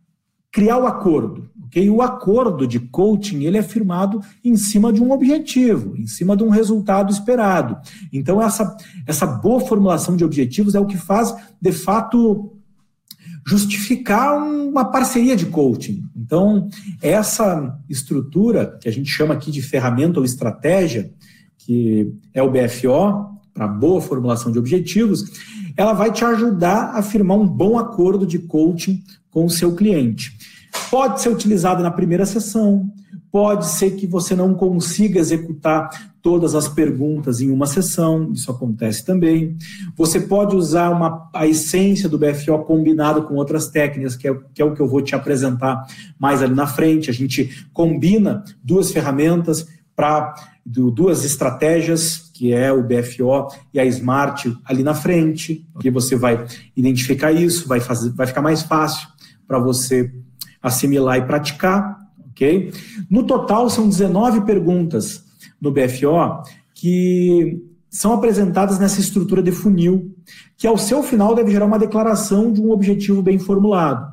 criar 0.53 0.77
o 0.77 0.87
acordo. 0.87 1.51
Okay? 1.67 1.89
O 1.89 2.03
acordo 2.03 2.67
de 2.67 2.79
coaching 2.79 3.45
ele 3.45 3.57
é 3.57 3.63
firmado 3.63 4.21
em 4.45 4.55
cima 4.55 4.93
de 4.93 5.03
um 5.03 5.11
objetivo, 5.11 5.97
em 5.97 6.07
cima 6.07 6.37
de 6.37 6.45
um 6.45 6.51
resultado 6.51 7.11
esperado. 7.11 7.79
Então, 8.13 8.41
essa, 8.41 8.77
essa 9.07 9.27
boa 9.27 9.61
formulação 9.61 10.15
de 10.15 10.25
objetivos 10.25 10.75
é 10.75 10.81
o 10.81 10.87
que 10.87 10.99
faz, 10.99 11.35
de 11.61 11.73
fato, 11.73 12.53
justificar 13.47 14.37
uma 14.37 14.85
parceria 14.85 15.35
de 15.35 15.47
coaching. 15.47 16.05
Então, 16.15 16.69
essa 17.01 17.79
estrutura, 17.89 18.79
que 18.81 18.89
a 18.89 18.93
gente 18.93 19.11
chama 19.11 19.33
aqui 19.33 19.51
de 19.51 19.63
ferramenta 19.63 20.21
ou 20.21 20.25
estratégia, 20.25 21.11
que 21.57 22.13
é 22.35 22.43
o 22.43 22.51
BFO, 22.51 23.33
para 23.55 23.67
boa 23.67 24.01
formulação 24.01 24.53
de 24.53 24.59
objetivos, 24.59 25.25
ela 25.77 25.93
vai 25.93 26.13
te 26.13 26.25
ajudar 26.25 26.95
a 26.95 27.03
firmar 27.03 27.39
um 27.39 27.47
bom 27.47 27.79
acordo 27.79 28.27
de 28.27 28.39
coaching 28.39 29.03
com 29.33 29.45
o 29.45 29.51
seu 29.51 29.75
cliente. 29.75 30.37
Pode 30.91 31.21
ser 31.21 31.31
utilizado 31.31 31.83
na 31.83 31.91
primeira 31.91 32.25
sessão, 32.25 32.89
Pode 33.33 33.65
ser 33.67 33.93
que 33.93 34.07
você 34.07 34.37
não 34.37 34.53
consiga 34.53 35.19
executar 35.19 35.89
todas 36.21 36.55
as 36.55 36.69
perguntas 36.69 37.41
em 37.41 37.51
uma 37.51 37.67
sessão, 37.67 38.31
isso 38.31 38.51
acontece 38.51 39.07
também. 39.07 39.57
Você 39.97 40.21
pode 40.21 40.55
usar 40.55 40.91
uma, 40.91 41.31
a 41.33 41.47
essência 41.47 42.11
do 42.11 42.19
BFO 42.19 42.59
combinado 42.59 43.23
com 43.23 43.37
outras 43.37 43.69
técnicas, 43.69 44.17
que 44.17 44.29
é, 44.29 44.39
que 44.53 44.61
é 44.61 44.65
o 44.67 44.75
que 44.75 44.81
eu 44.81 44.87
vou 44.87 45.01
te 45.01 45.15
apresentar 45.15 45.83
mais 46.19 46.43
ali 46.43 46.55
na 46.55 46.67
frente. 46.67 47.09
A 47.09 47.15
gente 47.15 47.67
combina 47.73 48.45
duas 48.63 48.93
ferramentas 48.93 49.67
para 49.97 50.35
duas 50.65 51.25
estratégias, 51.25 52.31
que 52.35 52.53
é 52.53 52.71
o 52.71 52.83
BFO 52.83 53.49
e 53.73 53.81
a 53.81 53.85
Smart 53.87 54.55
ali 54.63 54.83
na 54.83 54.95
frente, 54.95 55.67
que 55.81 55.91
você 55.91 56.17
vai 56.17 56.45
identificar 56.77 57.33
isso, 57.33 57.67
vai, 57.67 57.81
fazer, 57.81 58.11
vai 58.11 58.27
ficar 58.27 58.43
mais 58.43 58.61
fácil 58.63 59.09
para 59.47 59.59
você 59.59 60.13
assimilar 60.63 61.19
e 61.19 61.27
praticar 61.27 62.03
ok? 62.33 62.73
No 63.09 63.23
total, 63.25 63.71
são 63.71 63.89
19 63.89 64.43
perguntas 64.43 65.23
no 65.61 65.71
BFO 65.71 66.43
que 66.75 67.63
são 67.89 68.15
apresentadas 68.15 68.79
nessa 68.79 69.01
estrutura 69.01 69.43
de 69.43 69.53
funil, 69.53 70.17
que 70.57 70.67
ao 70.67 70.79
seu 70.79 71.03
final 71.03 71.35
deve 71.35 71.51
gerar 71.51 71.67
uma 71.67 71.79
declaração 71.79 72.51
de 72.51 72.61
um 72.61 72.71
objetivo 72.71 73.23
bem 73.23 73.39
formulado. 73.39 74.11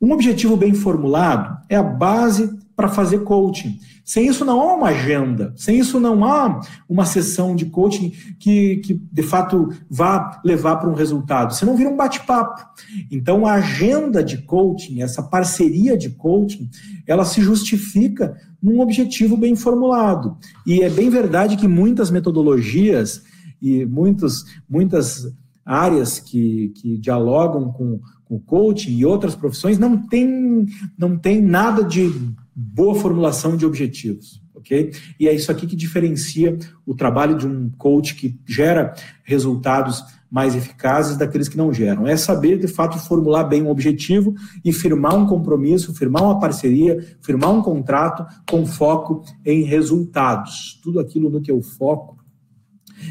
Um 0.00 0.12
objetivo 0.12 0.56
bem 0.56 0.74
formulado 0.74 1.56
é 1.68 1.76
a 1.76 1.82
base 1.82 2.50
para 2.74 2.88
fazer 2.88 3.20
coaching. 3.20 3.78
Sem 4.04 4.26
isso 4.26 4.44
não 4.44 4.60
há 4.60 4.74
uma 4.74 4.88
agenda, 4.88 5.52
sem 5.56 5.78
isso 5.78 6.00
não 6.00 6.24
há 6.24 6.60
uma 6.88 7.04
sessão 7.04 7.54
de 7.54 7.66
coaching 7.66 8.10
que, 8.38 8.78
que 8.78 8.94
de 8.94 9.22
fato 9.22 9.68
vá 9.88 10.40
levar 10.44 10.76
para 10.76 10.90
um 10.90 10.94
resultado. 10.94 11.54
Você 11.54 11.64
não 11.64 11.76
vira 11.76 11.88
um 11.88 11.96
bate-papo. 11.96 12.60
Então 13.10 13.46
a 13.46 13.54
agenda 13.54 14.22
de 14.22 14.38
coaching, 14.38 15.02
essa 15.02 15.22
parceria 15.22 15.96
de 15.96 16.10
coaching, 16.10 16.68
ela 17.06 17.24
se 17.24 17.40
justifica 17.40 18.36
num 18.60 18.80
objetivo 18.80 19.36
bem 19.36 19.54
formulado. 19.54 20.36
E 20.66 20.82
é 20.82 20.90
bem 20.90 21.08
verdade 21.08 21.56
que 21.56 21.68
muitas 21.68 22.10
metodologias 22.10 23.22
e 23.60 23.86
muitos, 23.86 24.44
muitas 24.68 25.32
áreas 25.64 26.18
que, 26.18 26.72
que 26.76 26.98
dialogam 26.98 27.72
com, 27.72 28.00
com 28.24 28.34
o 28.34 28.40
coaching 28.40 28.96
e 28.96 29.06
outras 29.06 29.36
profissões 29.36 29.78
não 29.78 29.96
tem, 29.96 30.66
não 30.98 31.16
tem 31.16 31.40
nada 31.40 31.84
de 31.84 32.10
boa 32.54 32.94
formulação 32.94 33.56
de 33.56 33.64
objetivos, 33.64 34.42
ok? 34.54 34.92
E 35.18 35.28
é 35.28 35.34
isso 35.34 35.50
aqui 35.50 35.66
que 35.66 35.76
diferencia 35.76 36.58
o 36.86 36.94
trabalho 36.94 37.36
de 37.36 37.46
um 37.46 37.70
coach 37.70 38.14
que 38.14 38.38
gera 38.46 38.94
resultados 39.24 40.04
mais 40.30 40.54
eficazes 40.56 41.18
daqueles 41.18 41.46
que 41.46 41.58
não 41.58 41.72
geram. 41.72 42.06
É 42.06 42.16
saber, 42.16 42.58
de 42.58 42.66
fato, 42.66 42.98
formular 42.98 43.44
bem 43.44 43.62
um 43.62 43.68
objetivo 43.68 44.34
e 44.64 44.72
firmar 44.72 45.14
um 45.14 45.26
compromisso, 45.26 45.94
firmar 45.94 46.22
uma 46.22 46.40
parceria, 46.40 46.98
firmar 47.20 47.50
um 47.50 47.60
contrato 47.60 48.24
com 48.48 48.64
foco 48.64 49.22
em 49.44 49.62
resultados. 49.62 50.80
Tudo 50.82 51.00
aquilo 51.00 51.28
no 51.28 51.42
que 51.42 51.50
eu 51.50 51.60
foco 51.60 52.16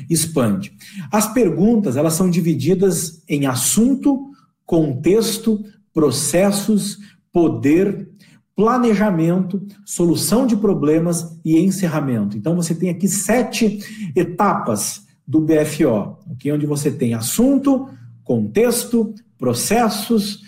expande. 0.09 0.73
As 1.11 1.31
perguntas, 1.31 1.95
elas 1.95 2.13
são 2.13 2.29
divididas 2.29 3.23
em 3.27 3.45
assunto, 3.45 4.31
contexto, 4.65 5.63
processos, 5.93 6.97
poder 7.31 8.09
planejamento, 8.55 9.65
solução 9.85 10.45
de 10.45 10.55
problemas 10.55 11.39
e 11.43 11.57
encerramento. 11.59 12.37
Então 12.37 12.55
você 12.55 12.75
tem 12.75 12.89
aqui 12.89 13.07
sete 13.07 13.79
etapas 14.15 15.05
do 15.27 15.39
BFO, 15.39 16.17
okay? 16.31 16.51
onde 16.51 16.65
você 16.65 16.91
tem 16.91 17.13
assunto, 17.13 17.87
contexto, 18.23 19.13
processos, 19.37 20.41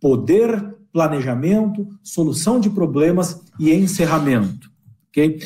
poder, 0.00 0.74
planejamento, 0.92 1.88
solução 2.02 2.60
de 2.60 2.70
problemas 2.70 3.40
e 3.58 3.72
encerramento. 3.72 4.70
Okay? 5.08 5.38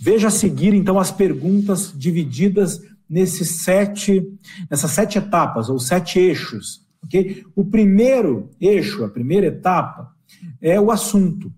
Veja 0.00 0.28
a 0.28 0.30
seguir, 0.30 0.74
então, 0.74 0.98
as 0.98 1.10
perguntas 1.10 1.92
divididas 1.94 2.80
nesses 3.08 3.62
sete, 3.62 4.26
nessas 4.70 4.90
sete 4.92 5.18
etapas, 5.18 5.68
ou 5.68 5.78
sete 5.78 6.18
eixos. 6.18 6.86
Okay? 7.04 7.44
O 7.54 7.64
primeiro 7.64 8.50
eixo, 8.60 9.04
a 9.04 9.08
primeira 9.08 9.46
etapa, 9.46 10.14
é 10.60 10.80
o 10.80 10.90
assunto. 10.90 11.52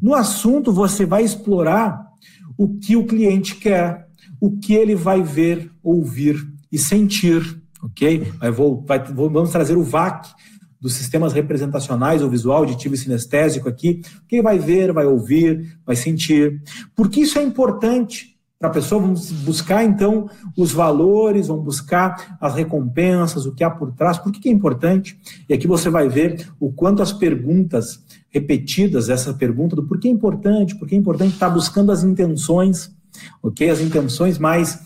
No 0.00 0.14
assunto, 0.14 0.72
você 0.72 1.06
vai 1.06 1.24
explorar 1.24 2.06
o 2.56 2.76
que 2.78 2.96
o 2.96 3.06
cliente 3.06 3.56
quer, 3.56 4.06
o 4.40 4.58
que 4.58 4.74
ele 4.74 4.94
vai 4.94 5.22
ver, 5.22 5.70
ouvir 5.82 6.46
e 6.70 6.78
sentir, 6.78 7.60
ok? 7.82 8.32
Vou, 8.54 8.82
vai, 8.84 8.98
vamos 8.98 9.50
trazer 9.50 9.76
o 9.76 9.82
VAC 9.82 10.28
dos 10.80 10.94
sistemas 10.94 11.32
representacionais, 11.32 12.22
ou 12.22 12.30
visual, 12.30 12.58
auditivo 12.58 12.94
e 12.94 12.98
sinestésico 12.98 13.68
aqui, 13.68 14.02
que 14.28 14.36
ele 14.36 14.42
vai 14.42 14.58
ver, 14.58 14.92
vai 14.92 15.06
ouvir, 15.06 15.78
vai 15.84 15.96
sentir. 15.96 16.62
Por 16.94 17.08
que 17.08 17.20
isso 17.20 17.38
é 17.38 17.42
importante? 17.42 18.35
Para 18.58 18.70
a 18.70 18.72
pessoa, 18.72 19.02
vamos 19.02 19.30
buscar 19.30 19.84
então 19.84 20.30
os 20.56 20.72
valores, 20.72 21.48
vamos 21.48 21.62
buscar 21.62 22.38
as 22.40 22.54
recompensas, 22.54 23.44
o 23.44 23.52
que 23.52 23.62
há 23.62 23.68
por 23.68 23.92
trás, 23.92 24.16
por 24.16 24.32
que, 24.32 24.48
é 24.48 24.52
importante? 24.52 25.20
E 25.46 25.52
aqui 25.52 25.66
você 25.66 25.90
vai 25.90 26.08
ver 26.08 26.48
o 26.58 26.72
quanto 26.72 27.02
as 27.02 27.12
perguntas 27.12 28.02
repetidas, 28.30 29.10
essa 29.10 29.34
pergunta 29.34 29.76
do 29.76 29.82
por 29.82 30.00
que 30.00 30.08
é 30.08 30.10
importante, 30.10 30.74
por 30.74 30.88
que 30.88 30.94
é 30.94 30.98
importante 30.98 31.34
estar 31.34 31.50
buscando 31.50 31.92
as 31.92 32.02
intenções, 32.02 32.90
ok? 33.42 33.68
As 33.68 33.82
intenções 33.82 34.38
mais, 34.38 34.80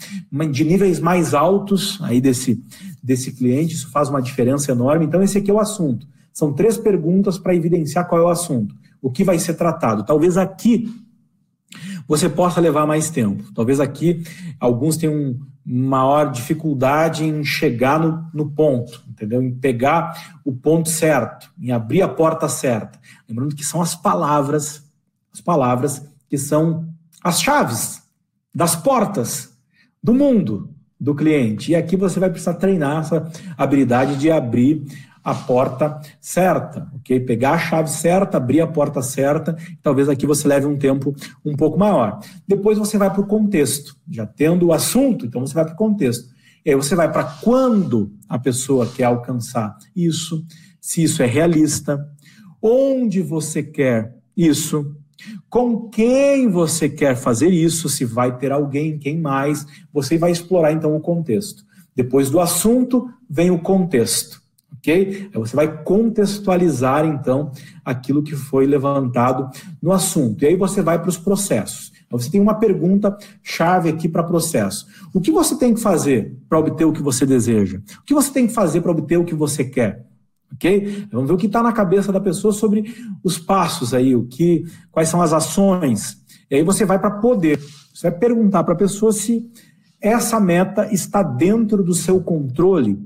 de 0.51 0.65
níveis 0.65 0.99
mais 0.99 1.33
altos 1.33 1.97
aí 2.03 2.21
desse, 2.21 2.61
desse 3.01 3.31
cliente, 3.31 3.75
isso 3.75 3.89
faz 3.93 4.09
uma 4.09 4.21
diferença 4.21 4.73
enorme. 4.73 5.07
Então, 5.07 5.23
esse 5.23 5.39
aqui 5.39 5.49
é 5.49 5.55
o 5.55 5.61
assunto. 5.61 6.09
São 6.33 6.53
três 6.53 6.77
perguntas 6.77 7.39
para 7.39 7.55
evidenciar 7.55 8.09
qual 8.09 8.21
é 8.21 8.25
o 8.25 8.29
assunto, 8.31 8.75
o 9.01 9.13
que 9.13 9.23
vai 9.23 9.39
ser 9.39 9.55
tratado. 9.55 10.05
Talvez 10.05 10.37
aqui 10.37 10.93
você 12.11 12.29
possa 12.29 12.61
levar 12.61 12.89
mais 12.89 13.09
tempo. 13.09 13.53
Talvez 13.55 13.79
aqui 13.79 14.25
alguns 14.59 14.97
tenham 14.97 15.39
maior 15.65 16.33
dificuldade 16.33 17.25
em 17.25 17.45
chegar 17.45 18.01
no, 18.01 18.29
no 18.35 18.51
ponto, 18.51 19.05
entendeu? 19.09 19.41
Em 19.41 19.55
pegar 19.55 20.41
o 20.45 20.53
ponto 20.53 20.89
certo, 20.89 21.49
em 21.57 21.71
abrir 21.71 22.03
a 22.03 22.09
porta 22.09 22.49
certa. 22.49 22.99
Lembrando 23.29 23.55
que 23.55 23.65
são 23.65 23.81
as 23.81 23.95
palavras, 23.95 24.83
as 25.33 25.41
palavras 25.41 26.05
que 26.29 26.37
são 26.37 26.89
as 27.23 27.41
chaves 27.41 28.03
das 28.53 28.75
portas 28.75 29.57
do 30.03 30.13
mundo 30.13 30.75
do 30.99 31.15
cliente. 31.15 31.71
E 31.71 31.77
aqui 31.77 31.97
você 31.97 32.19
vai 32.19 32.29
precisar 32.29 32.55
treinar 32.55 33.03
essa 33.03 33.31
habilidade 33.57 34.17
de 34.17 34.33
abrir 34.33 34.85
a 35.23 35.35
porta 35.35 36.01
certa, 36.21 36.91
ok? 36.95 37.21
Pegar 37.21 37.53
a 37.53 37.59
chave 37.59 37.91
certa, 37.91 38.39
abrir 38.39 38.61
a 38.61 38.67
porta 38.67 39.03
certa, 39.03 39.57
talvez 39.83 40.09
aqui 40.09 40.27
você 40.27 40.49
leve 40.49 40.67
um 40.67 40.79
tempo 40.79 41.15
um 41.45 41.55
pouco 41.55 41.79
maior. 41.79 42.21
Depois 42.49 42.79
você 42.79 42.97
vai 42.97 43.11
para 43.11 43.21
o 43.21 43.27
contexto, 43.27 43.97
já 44.11 44.27
tendo 44.27 44.67
o 44.67 44.73
assunto, 44.73 45.27
então 45.27 45.47
você 45.47 45.55
vai 45.55 45.65
para 45.65 45.75
o 45.75 45.77
contexto. 45.77 46.29
E 46.65 46.71
aí 46.71 46.77
você 46.77 46.95
vai 46.95 47.11
para 47.11 47.25
quando 47.25 48.13
a 48.29 48.39
pessoa 48.39 48.87
quer 48.87 49.05
alcançar 49.05 49.77
isso, 49.95 50.45
se 50.81 51.03
isso 51.03 51.23
é 51.23 51.27
realista, 51.27 51.99
onde 52.63 53.21
você 53.21 53.63
quer 53.63 54.17
isso, 54.37 54.95
com 55.51 55.89
quem 55.89 56.49
você 56.49 56.89
quer 56.89 57.15
fazer 57.15 57.49
isso, 57.49 57.89
se 57.89 58.07
vai 58.07 58.39
ter 58.39 58.53
alguém, 58.53 58.99
quem 58.99 59.21
mais, 59.21 59.67
você 59.93 60.17
vai 60.17 60.31
explorar 60.31 60.73
então 60.73 60.97
o 60.97 61.01
contexto. 61.01 61.63
Depois 61.95 62.31
do 62.31 62.41
assunto, 62.41 63.11
vem 63.29 63.51
o 63.51 63.59
contexto 63.59 64.40
ok? 64.81 65.31
Você 65.35 65.55
vai 65.55 65.83
contextualizar, 65.85 67.05
então, 67.05 67.53
aquilo 67.85 68.23
que 68.23 68.35
foi 68.35 68.67
levantado 68.67 69.49
no 69.81 69.93
assunto. 69.93 70.43
E 70.43 70.49
aí 70.49 70.57
você 70.57 70.83
vai 70.83 70.99
para 70.99 71.09
os 71.09 71.19
processos. 71.19 71.93
Então, 72.07 72.19
você 72.19 72.31
tem 72.31 72.41
uma 72.41 72.55
pergunta 72.55 73.17
chave 73.43 73.89
aqui 73.89 74.09
para 74.09 74.25
processo. 74.25 74.87
O 75.15 75.21
que 75.21 75.31
você 75.31 75.57
tem 75.57 75.75
que 75.75 75.81
fazer 75.81 76.37
para 76.49 76.59
obter 76.59 76.85
o 76.85 76.93
que 76.93 77.03
você 77.03 77.25
deseja? 77.25 77.79
O 78.01 78.05
que 78.05 78.15
você 78.15 78.33
tem 78.33 78.47
que 78.49 78.53
fazer 78.53 78.81
para 78.81 78.91
obter 78.91 79.17
o 79.17 79.25
que 79.25 79.35
você 79.35 79.65
quer? 79.65 80.07
Ok? 80.53 81.07
Vamos 81.13 81.29
ver 81.29 81.35
o 81.35 81.39
que 81.39 81.47
está 81.47 81.63
na 81.63 81.73
cabeça 81.73 82.11
da 82.11 82.21
pessoa 82.21 82.53
sobre 82.53 82.93
os 83.23 83.39
passos 83.39 83.95
aí, 83.95 84.17
o 84.17 84.25
que, 84.25 84.65
quais 84.91 85.09
são 85.09 85.23
as 85.23 85.33
ações. 85.33 86.19
E 86.51 86.57
aí 86.57 86.65
você 86.65 86.85
vai 86.85 86.99
para 86.99 87.13
poder. 87.13 87.61
Você 87.95 88.11
vai 88.11 88.19
perguntar 88.19 88.65
para 88.65 88.75
a 88.75 88.79
pessoa 88.79 89.13
se 89.13 89.49
essa 90.01 90.41
meta 90.41 90.93
está 90.93 91.23
dentro 91.23 91.85
do 91.85 91.95
seu 91.95 92.21
controle 92.21 92.99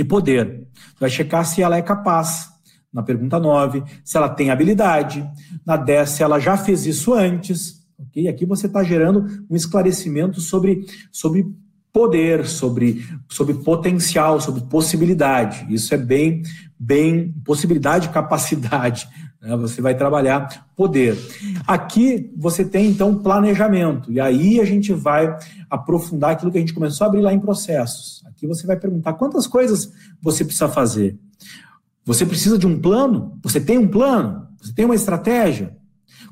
e 0.00 0.04
poder. 0.04 0.66
Vai 0.98 1.10
checar 1.10 1.44
se 1.44 1.62
ela 1.62 1.76
é 1.76 1.82
capaz. 1.82 2.48
Na 2.92 3.02
pergunta 3.02 3.40
9, 3.40 3.82
se 4.04 4.16
ela 4.16 4.28
tem 4.28 4.50
habilidade. 4.50 5.28
Na 5.66 5.76
10, 5.76 6.08
se 6.10 6.22
ela 6.22 6.38
já 6.38 6.56
fez 6.56 6.86
isso 6.86 7.12
antes. 7.12 7.84
Ok? 7.98 8.28
Aqui 8.28 8.46
você 8.46 8.66
está 8.66 8.82
gerando 8.82 9.26
um 9.50 9.56
esclarecimento 9.56 10.40
sobre, 10.40 10.86
sobre 11.10 11.46
poder, 11.94 12.44
sobre, 12.44 13.06
sobre 13.28 13.54
potencial, 13.54 14.40
sobre 14.40 14.62
possibilidade. 14.62 15.64
Isso 15.72 15.94
é 15.94 15.96
bem, 15.96 16.42
bem 16.76 17.32
possibilidade 17.44 18.08
capacidade. 18.12 19.08
Né? 19.40 19.56
Você 19.58 19.80
vai 19.80 19.94
trabalhar 19.94 20.66
poder. 20.74 21.16
Aqui 21.64 22.32
você 22.36 22.64
tem 22.64 22.86
então 22.86 23.22
planejamento, 23.22 24.10
e 24.10 24.18
aí 24.18 24.60
a 24.60 24.64
gente 24.64 24.92
vai 24.92 25.38
aprofundar 25.70 26.32
aquilo 26.32 26.50
que 26.50 26.58
a 26.58 26.60
gente 26.60 26.74
começou 26.74 27.04
a 27.04 27.08
abrir 27.08 27.20
lá 27.20 27.32
em 27.32 27.38
processos. 27.38 28.24
Aqui 28.26 28.44
você 28.44 28.66
vai 28.66 28.76
perguntar 28.76 29.12
quantas 29.12 29.46
coisas 29.46 29.92
você 30.20 30.44
precisa 30.44 30.68
fazer. 30.68 31.16
Você 32.04 32.26
precisa 32.26 32.58
de 32.58 32.66
um 32.66 32.78
plano? 32.78 33.38
Você 33.40 33.60
tem 33.60 33.78
um 33.78 33.86
plano? 33.86 34.48
Você 34.60 34.74
tem 34.74 34.84
uma 34.84 34.96
estratégia? 34.96 35.76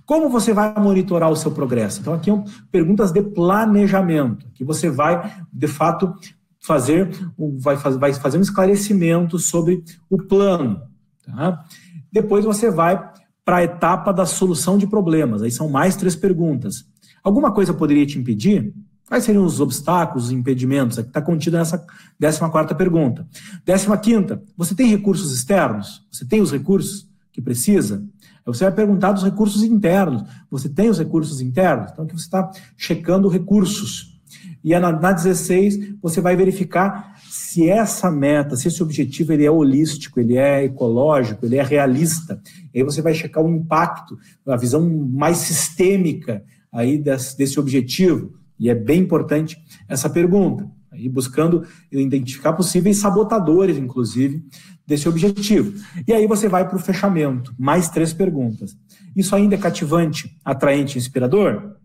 Como 0.04 0.28
você 0.28 0.52
vai 0.52 0.74
monitorar 0.78 1.30
o 1.30 1.36
seu 1.36 1.50
progresso? 1.50 2.00
Então, 2.00 2.14
aqui 2.14 2.30
são 2.30 2.44
perguntas 2.70 3.12
de 3.12 3.22
planejamento, 3.22 4.46
que 4.54 4.64
você 4.64 4.90
vai, 4.90 5.44
de 5.52 5.66
fato, 5.68 6.12
fazer, 6.60 7.10
vai 7.58 7.76
vai 7.76 8.12
fazer 8.14 8.38
um 8.38 8.42
esclarecimento 8.42 9.38
sobre 9.38 9.82
o 10.08 10.18
plano. 10.18 10.82
Tá? 11.24 11.64
Depois 12.10 12.44
você 12.44 12.70
vai 12.70 13.10
para 13.44 13.56
a 13.56 13.64
etapa 13.64 14.12
da 14.12 14.24
solução 14.24 14.78
de 14.78 14.86
problemas. 14.86 15.42
Aí 15.42 15.50
são 15.50 15.68
mais 15.68 15.96
três 15.96 16.14
perguntas. 16.14 16.84
Alguma 17.22 17.52
coisa 17.52 17.74
poderia 17.74 18.06
te 18.06 18.18
impedir? 18.18 18.72
Quais 19.08 19.24
seriam 19.24 19.44
os 19.44 19.60
obstáculos, 19.60 20.26
os 20.26 20.30
impedimentos? 20.30 20.98
Aqui 20.98 21.08
está 21.08 21.20
contido 21.20 21.56
nessa 21.56 21.84
14 22.18 22.74
pergunta. 22.74 23.26
15, 23.66 24.38
você 24.56 24.74
tem 24.74 24.86
recursos 24.86 25.32
externos? 25.32 26.06
Você 26.10 26.24
tem 26.24 26.40
os 26.40 26.50
recursos 26.50 27.11
que 27.32 27.40
precisa? 27.40 28.04
Você 28.44 28.64
vai 28.64 28.72
perguntar 28.72 29.12
dos 29.12 29.22
recursos 29.22 29.62
internos. 29.62 30.24
Você 30.50 30.68
tem 30.68 30.90
os 30.90 30.98
recursos 30.98 31.40
internos? 31.40 31.90
Então, 31.90 32.04
aqui 32.04 32.14
você 32.14 32.24
está 32.24 32.50
checando 32.76 33.28
recursos. 33.28 34.20
E 34.64 34.78
na, 34.78 34.92
na 34.92 35.12
16, 35.12 35.94
você 36.00 36.20
vai 36.20 36.36
verificar 36.36 37.16
se 37.28 37.68
essa 37.68 38.10
meta, 38.10 38.56
se 38.56 38.68
esse 38.68 38.82
objetivo 38.82 39.32
ele 39.32 39.44
é 39.44 39.50
holístico, 39.50 40.20
ele 40.20 40.36
é 40.36 40.64
ecológico, 40.64 41.46
ele 41.46 41.56
é 41.56 41.62
realista. 41.62 42.40
E 42.72 42.78
aí 42.78 42.84
você 42.84 43.00
vai 43.00 43.14
checar 43.14 43.44
o 43.44 43.50
impacto, 43.50 44.18
a 44.46 44.56
visão 44.56 44.88
mais 44.88 45.38
sistêmica 45.38 46.44
aí 46.72 46.98
desse, 46.98 47.36
desse 47.36 47.58
objetivo. 47.58 48.34
E 48.58 48.70
é 48.70 48.74
bem 48.74 49.00
importante 49.00 49.56
essa 49.88 50.08
pergunta. 50.08 50.70
Aí 50.92 51.08
buscando 51.08 51.66
identificar 51.90 52.52
possíveis 52.52 52.98
sabotadores, 52.98 53.78
inclusive, 53.78 54.44
desse 54.92 55.08
objetivo. 55.08 55.72
E 56.06 56.12
aí 56.12 56.26
você 56.26 56.48
vai 56.48 56.68
para 56.68 56.76
o 56.76 56.80
fechamento. 56.80 57.54
Mais 57.58 57.88
três 57.88 58.12
perguntas. 58.12 58.76
Isso 59.16 59.34
ainda 59.34 59.54
é 59.54 59.58
cativante, 59.58 60.38
atraente, 60.44 60.98
inspirador? 60.98 61.76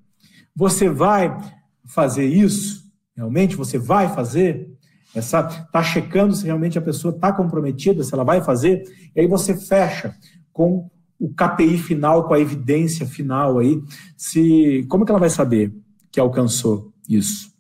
Você 0.54 0.90
vai 0.90 1.38
fazer 1.86 2.26
isso? 2.26 2.84
Realmente 3.16 3.56
você 3.56 3.78
vai 3.78 4.10
fazer? 4.14 4.70
Essa 5.16 5.42
tá 5.42 5.82
checando 5.82 6.36
se 6.36 6.46
realmente 6.46 6.78
a 6.78 6.82
pessoa 6.82 7.16
está 7.16 7.32
comprometida, 7.32 8.04
se 8.04 8.14
ela 8.14 8.26
vai 8.26 8.42
fazer. 8.42 8.84
E 9.16 9.22
aí 9.22 9.28
você 9.28 9.56
fecha 9.56 10.14
com 10.52 10.90
o 11.18 11.34
KPI 11.34 11.78
final, 11.78 12.28
com 12.28 12.34
a 12.34 12.40
evidência 12.40 13.06
final 13.06 13.58
aí, 13.58 13.82
se 14.18 14.86
como 14.90 15.06
que 15.06 15.12
ela 15.12 15.20
vai 15.20 15.30
saber 15.30 15.74
que 16.12 16.20
alcançou 16.20 16.92
isso? 17.08 17.57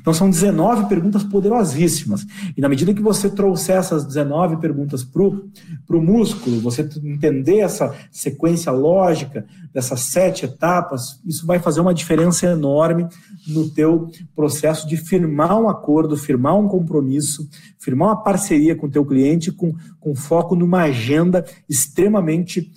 Então 0.00 0.12
são 0.12 0.28
19 0.28 0.88
perguntas 0.88 1.24
poderosíssimas. 1.24 2.26
E 2.54 2.60
na 2.60 2.68
medida 2.68 2.92
que 2.92 3.00
você 3.00 3.30
trouxer 3.30 3.76
essas 3.76 4.04
19 4.04 4.58
perguntas 4.58 5.02
para 5.02 5.22
o 5.22 6.02
músculo, 6.02 6.60
você 6.60 6.86
entender 7.02 7.60
essa 7.60 7.94
sequência 8.12 8.70
lógica 8.70 9.46
dessas 9.72 10.00
sete 10.00 10.44
etapas, 10.44 11.20
isso 11.24 11.46
vai 11.46 11.58
fazer 11.58 11.80
uma 11.80 11.94
diferença 11.94 12.46
enorme 12.46 13.08
no 13.46 13.70
teu 13.70 14.10
processo 14.36 14.86
de 14.86 14.98
firmar 14.98 15.58
um 15.58 15.68
acordo, 15.68 16.16
firmar 16.16 16.56
um 16.56 16.68
compromisso, 16.68 17.48
firmar 17.78 18.08
uma 18.08 18.22
parceria 18.22 18.76
com 18.76 18.86
o 18.86 18.90
teu 18.90 19.04
cliente 19.04 19.50
com, 19.50 19.74
com 19.98 20.14
foco 20.14 20.54
numa 20.54 20.82
agenda 20.82 21.44
extremamente 21.66 22.70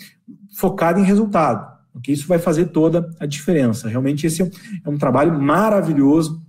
focada 0.53 0.99
em 0.99 1.03
resultado. 1.03 1.69
Okay? 1.95 2.13
Isso 2.13 2.27
vai 2.27 2.39
fazer 2.39 2.67
toda 2.67 3.09
a 3.19 3.25
diferença. 3.25 3.89
Realmente 3.89 4.25
esse 4.25 4.41
é 4.41 4.89
um 4.89 4.97
trabalho 4.97 5.37
maravilhoso 5.41 6.41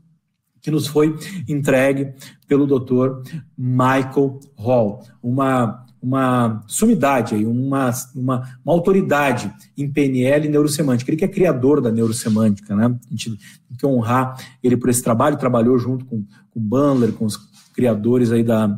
que 0.62 0.70
nos 0.70 0.86
foi 0.86 1.14
entregue 1.48 2.14
pelo 2.46 2.66
Dr. 2.66 3.28
Michael 3.58 4.38
Hall, 4.56 5.02
uma, 5.20 5.84
uma 6.00 6.62
sumidade, 6.68 7.34
uma, 7.44 7.90
uma, 8.14 8.58
uma 8.64 8.72
autoridade 8.72 9.52
em 9.76 9.90
PNL 9.90 10.46
e 10.46 10.48
neurosemântica. 10.48 11.10
Ele 11.10 11.18
que 11.18 11.24
é 11.24 11.28
criador 11.28 11.80
da 11.80 11.90
neurosemântica, 11.90 12.76
né? 12.76 12.86
A 12.86 13.10
gente 13.10 13.30
tem 13.30 13.76
que 13.76 13.86
honrar 13.86 14.36
ele 14.62 14.76
por 14.76 14.88
esse 14.88 15.02
trabalho, 15.02 15.36
trabalhou 15.36 15.76
junto 15.78 16.04
com, 16.04 16.24
com 16.50 16.60
Bandler, 16.60 17.12
com 17.12 17.24
os 17.24 17.36
criadores 17.74 18.30
aí 18.30 18.44
da, 18.44 18.68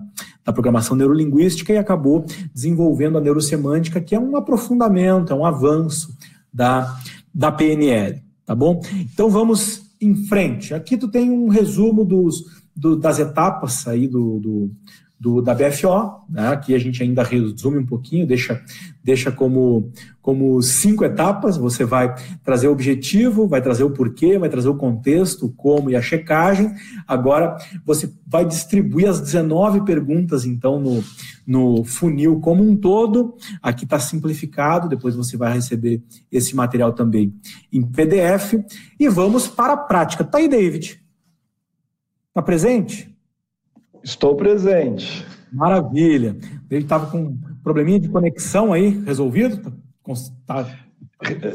da 0.42 0.52
programação 0.52 0.96
neurolinguística 0.96 1.72
e 1.72 1.76
acabou 1.76 2.24
desenvolvendo 2.54 3.18
a 3.18 3.20
neurosemântica, 3.20 4.00
que 4.00 4.14
é 4.14 4.20
um 4.20 4.36
aprofundamento, 4.36 5.32
é 5.32 5.36
um 5.36 5.44
avanço 5.44 6.16
da, 6.52 6.96
da 7.34 7.52
PNL, 7.52 8.22
tá 8.46 8.54
bom? 8.54 8.80
Então 9.12 9.28
vamos 9.28 9.83
em 10.00 10.14
frente. 10.14 10.74
Aqui 10.74 10.96
tu 10.96 11.08
tem 11.08 11.30
um 11.30 11.48
resumo 11.48 12.04
dos, 12.04 12.44
do, 12.74 12.96
das 12.96 13.18
etapas 13.18 13.86
aí 13.86 14.08
do, 14.08 14.38
do, 14.38 14.70
do, 15.24 15.40
da 15.40 15.54
BFO, 15.54 16.26
né? 16.28 16.48
aqui 16.48 16.74
a 16.74 16.78
gente 16.78 17.02
ainda 17.02 17.22
resume 17.22 17.78
um 17.78 17.86
pouquinho, 17.86 18.26
deixa, 18.26 18.62
deixa 19.02 19.32
como, 19.32 19.90
como 20.20 20.60
cinco 20.60 21.02
etapas, 21.02 21.56
você 21.56 21.82
vai 21.82 22.14
trazer 22.44 22.68
o 22.68 22.72
objetivo, 22.72 23.48
vai 23.48 23.62
trazer 23.62 23.84
o 23.84 23.90
porquê, 23.90 24.38
vai 24.38 24.50
trazer 24.50 24.68
o 24.68 24.76
contexto, 24.76 25.46
o 25.46 25.48
como 25.48 25.88
e 25.88 25.96
a 25.96 26.02
checagem, 26.02 26.74
agora 27.08 27.56
você 27.86 28.12
vai 28.26 28.44
distribuir 28.44 29.08
as 29.08 29.18
19 29.18 29.86
perguntas, 29.86 30.44
então, 30.44 30.78
no, 30.78 31.02
no 31.46 31.84
funil 31.84 32.38
como 32.38 32.62
um 32.62 32.76
todo, 32.76 33.34
aqui 33.62 33.84
está 33.84 33.98
simplificado, 33.98 34.90
depois 34.90 35.16
você 35.16 35.38
vai 35.38 35.54
receber 35.54 36.02
esse 36.30 36.54
material 36.54 36.92
também 36.92 37.32
em 37.72 37.80
PDF, 37.80 38.56
e 39.00 39.08
vamos 39.08 39.48
para 39.48 39.72
a 39.72 39.78
prática. 39.78 40.22
Tá 40.22 40.36
aí, 40.36 40.48
David? 40.48 41.02
Tá 42.34 42.42
presente? 42.42 43.13
Estou 44.04 44.36
presente. 44.36 45.26
Maravilha. 45.50 46.36
Ele 46.70 46.82
estava 46.82 47.06
com 47.06 47.18
um 47.18 47.38
probleminha 47.62 47.98
de 47.98 48.08
conexão 48.08 48.72
aí, 48.72 49.02
resolvido? 49.04 49.72
Tá, 50.46 50.66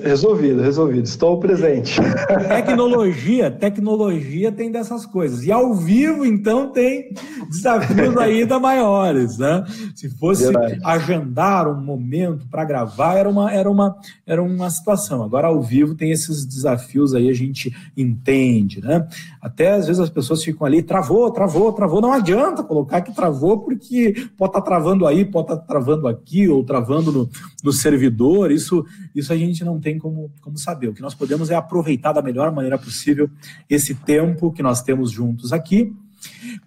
Resolvido, 0.03 0.62
resolvido. 0.62 1.05
Estou 1.05 1.39
presente. 1.39 1.99
Tecnologia, 2.47 3.51
tecnologia 3.51 4.51
tem 4.51 4.71
dessas 4.71 5.05
coisas. 5.05 5.45
E 5.45 5.51
ao 5.51 5.75
vivo, 5.75 6.25
então, 6.25 6.71
tem 6.71 7.13
desafios 7.49 8.15
ainda 8.17 8.60
maiores, 8.60 9.38
né? 9.38 9.63
Se 9.95 10.10
fosse 10.10 10.45
Verdade. 10.45 10.79
agendar 10.84 11.67
um 11.67 11.79
momento 11.79 12.47
para 12.49 12.65
gravar, 12.65 13.15
era 13.15 13.29
uma, 13.29 13.51
era, 13.51 13.69
uma, 13.69 13.95
era 14.25 14.41
uma 14.41 14.69
situação. 14.69 15.23
Agora, 15.23 15.47
ao 15.47 15.62
vivo, 15.62 15.93
tem 15.93 16.12
esses 16.12 16.45
desafios 16.45 17.13
aí, 17.13 17.29
a 17.29 17.34
gente 17.34 17.75
entende, 17.95 18.82
né? 18.82 19.08
Até 19.41 19.73
às 19.73 19.86
vezes 19.88 19.99
as 19.99 20.10
pessoas 20.10 20.43
ficam 20.43 20.65
ali, 20.65 20.82
travou, 20.82 21.29
travou, 21.32 21.71
travou. 21.73 22.01
Não 22.01 22.12
adianta 22.12 22.63
colocar 22.63 23.01
que 23.01 23.13
travou, 23.13 23.60
porque 23.60 24.13
pode 24.38 24.49
estar 24.49 24.62
tá 24.62 24.62
travando 24.62 25.05
aí, 25.05 25.25
pode 25.25 25.45
estar 25.45 25.58
tá 25.58 25.65
travando 25.65 26.08
aqui, 26.08 26.47
ou 26.47 26.63
travando 26.63 27.12
no, 27.12 27.29
no 27.63 27.71
servidor. 27.71 28.51
Isso, 28.51 28.84
isso 29.13 29.32
a 29.32 29.38
gente 29.38 29.59
gente 29.60 29.65
não 29.65 29.80
tem 29.80 29.98
como, 29.98 30.32
como 30.41 30.58
saber. 30.58 30.88
O 30.88 30.93
que 30.93 31.02
nós 31.02 31.13
podemos 31.13 31.50
é 31.50 31.56
aproveitar 31.56 32.13
da 32.13 32.22
melhor 32.22 32.52
maneira 32.52 32.78
possível 32.78 33.30
esse 33.69 33.93
tempo 33.93 34.52
que 34.52 34.63
nós 34.63 34.82
temos 34.82 35.12
juntos 35.12 35.52
aqui. 35.52 35.93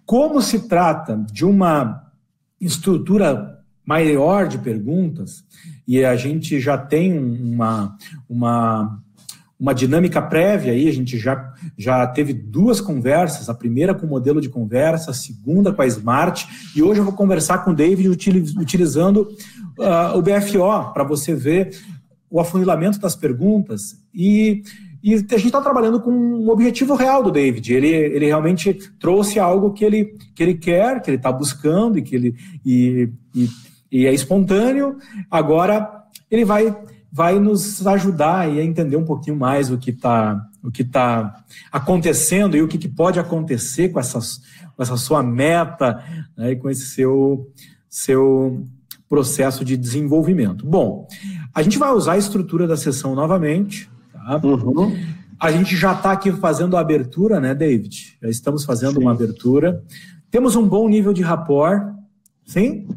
Como 0.04 0.40
se 0.40 0.68
trata 0.68 1.24
de 1.30 1.44
uma 1.44 2.10
estrutura 2.60 3.58
maior 3.84 4.46
de 4.46 4.58
perguntas, 4.58 5.44
e 5.86 6.04
a 6.04 6.14
gente 6.14 6.60
já 6.60 6.78
tem 6.78 7.18
uma, 7.18 7.96
uma, 8.28 9.02
uma 9.58 9.74
dinâmica 9.74 10.22
prévia 10.22 10.72
aí, 10.72 10.88
a 10.88 10.92
gente 10.92 11.18
já, 11.18 11.52
já 11.76 12.06
teve 12.06 12.32
duas 12.32 12.80
conversas, 12.80 13.48
a 13.48 13.54
primeira 13.54 13.92
com 13.92 14.06
o 14.06 14.08
modelo 14.08 14.40
de 14.40 14.48
conversa, 14.48 15.10
a 15.10 15.14
segunda 15.14 15.72
com 15.72 15.82
a 15.82 15.86
Smart, 15.86 16.46
e 16.76 16.82
hoje 16.82 17.00
eu 17.00 17.04
vou 17.04 17.14
conversar 17.14 17.64
com 17.64 17.72
o 17.72 17.74
David 17.74 18.08
utilizando 18.08 19.28
uh, 19.78 20.16
o 20.16 20.22
BFO, 20.22 20.92
para 20.92 21.02
você 21.02 21.34
ver 21.34 21.76
o 22.32 22.40
afunilamento 22.40 22.98
das 22.98 23.14
perguntas 23.14 24.02
e, 24.14 24.62
e 25.02 25.12
a 25.12 25.18
gente 25.18 25.46
está 25.46 25.60
trabalhando 25.60 26.00
com 26.00 26.10
um 26.10 26.48
objetivo 26.48 26.94
real 26.94 27.22
do 27.22 27.30
David. 27.30 27.74
Ele, 27.74 27.88
ele 27.88 28.26
realmente 28.26 28.72
trouxe 28.98 29.38
algo 29.38 29.74
que 29.74 29.84
ele, 29.84 30.16
que 30.34 30.42
ele 30.42 30.54
quer, 30.54 31.02
que 31.02 31.10
ele 31.10 31.18
está 31.18 31.30
buscando 31.30 31.98
e 31.98 32.02
que 32.02 32.16
ele 32.16 32.34
e, 32.64 33.10
e, 33.34 33.48
e, 33.92 34.06
é 34.06 34.14
espontâneo. 34.14 34.96
Agora 35.30 36.06
ele 36.30 36.46
vai, 36.46 36.74
vai 37.12 37.38
nos 37.38 37.86
ajudar 37.86 38.40
a 38.40 38.62
entender 38.62 38.96
um 38.96 39.04
pouquinho 39.04 39.36
mais 39.36 39.70
o 39.70 39.76
que 39.76 39.90
está 39.90 40.48
o 40.64 40.70
que 40.70 40.82
está 40.82 41.42
acontecendo 41.72 42.56
e 42.56 42.62
o 42.62 42.68
que, 42.68 42.78
que, 42.78 42.88
pode 42.88 43.18
acontecer 43.18 43.88
com, 43.88 43.98
essas, 43.98 44.40
com 44.76 44.82
essa 44.82 44.96
sua 44.96 45.20
meta 45.20 46.04
né, 46.36 46.52
e 46.52 46.56
com 46.56 46.70
esse 46.70 46.86
seu, 46.86 47.50
seu 47.90 48.64
processo 49.12 49.62
de 49.62 49.76
desenvolvimento. 49.76 50.64
Bom, 50.64 51.06
a 51.54 51.62
gente 51.62 51.78
vai 51.78 51.92
usar 51.92 52.12
a 52.12 52.18
estrutura 52.18 52.66
da 52.66 52.76
sessão 52.76 53.14
novamente. 53.14 53.90
Tá? 54.12 54.40
Uhum. 54.42 54.96
A 55.38 55.50
gente 55.50 55.76
já 55.76 55.92
está 55.92 56.12
aqui 56.12 56.32
fazendo 56.32 56.76
a 56.76 56.80
abertura, 56.80 57.40
né, 57.40 57.54
David? 57.54 58.16
Já 58.22 58.28
estamos 58.28 58.64
fazendo 58.64 58.94
sim. 58.94 59.00
uma 59.00 59.12
abertura. 59.12 59.82
Temos 60.30 60.56
um 60.56 60.66
bom 60.66 60.88
nível 60.88 61.12
de 61.12 61.22
rapport, 61.22 61.94
sim? 62.44 62.88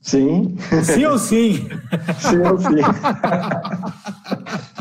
Sim. 0.00 0.56
Sim 0.84 1.04
ou 1.06 1.18
sim? 1.18 1.68
Sim 2.20 2.38
ou 2.50 2.58
sim. 2.58 2.68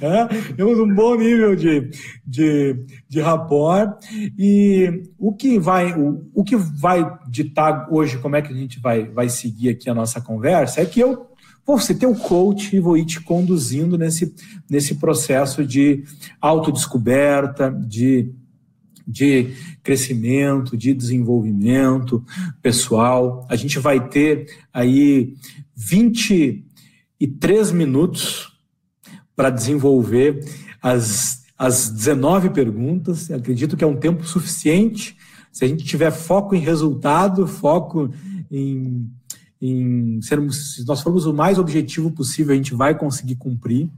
É, 0.00 0.52
temos 0.52 0.78
um 0.78 0.94
bom 0.94 1.16
nível 1.16 1.56
de, 1.56 1.90
de, 2.24 2.84
de 3.08 3.20
rapport 3.20 3.98
e 4.38 5.02
o 5.18 5.32
que 5.32 5.58
vai 5.58 5.98
o, 5.98 6.30
o 6.34 6.44
que 6.44 6.54
vai 6.54 7.18
ditar 7.28 7.88
hoje 7.90 8.18
como 8.18 8.36
é 8.36 8.42
que 8.42 8.52
a 8.52 8.56
gente 8.56 8.78
vai, 8.78 9.04
vai 9.04 9.28
seguir 9.28 9.70
aqui 9.70 9.88
a 9.88 9.94
nossa 9.94 10.20
conversa 10.20 10.80
é 10.80 10.84
que 10.84 11.00
eu 11.00 11.26
vou 11.66 11.78
ser 11.78 11.94
teu 11.94 12.14
coach 12.14 12.76
e 12.76 12.80
vou 12.80 12.96
ir 12.96 13.04
te 13.06 13.20
conduzindo 13.20 13.96
nesse, 13.96 14.34
nesse 14.68 14.96
processo 14.96 15.64
de 15.64 16.04
autodescoberta, 16.40 17.70
de, 17.70 18.30
de 19.06 19.54
crescimento, 19.82 20.76
de 20.76 20.92
desenvolvimento 20.92 22.24
pessoal. 22.60 23.46
A 23.48 23.56
gente 23.56 23.78
vai 23.78 24.08
ter 24.08 24.46
aí 24.72 25.34
23 25.74 27.72
minutos 27.72 28.52
para 29.34 29.50
desenvolver 29.50 30.44
as, 30.82 31.44
as 31.56 31.90
19 31.90 32.50
perguntas. 32.50 33.30
Acredito 33.30 33.76
que 33.76 33.84
é 33.84 33.86
um 33.86 33.96
tempo 33.96 34.24
suficiente. 34.24 35.16
Se 35.50 35.64
a 35.64 35.68
gente 35.68 35.84
tiver 35.84 36.10
foco 36.10 36.54
em 36.54 36.60
resultado, 36.60 37.46
foco 37.46 38.10
em 38.50 39.10
em 39.60 40.20
sermos, 40.20 40.74
se 40.74 40.86
nós 40.86 41.00
formos 41.00 41.26
o 41.26 41.32
mais 41.32 41.58
objetivo 41.58 42.10
possível, 42.10 42.52
a 42.52 42.56
gente 42.56 42.74
vai 42.74 42.96
conseguir 42.96 43.36
cumprir 43.36 43.88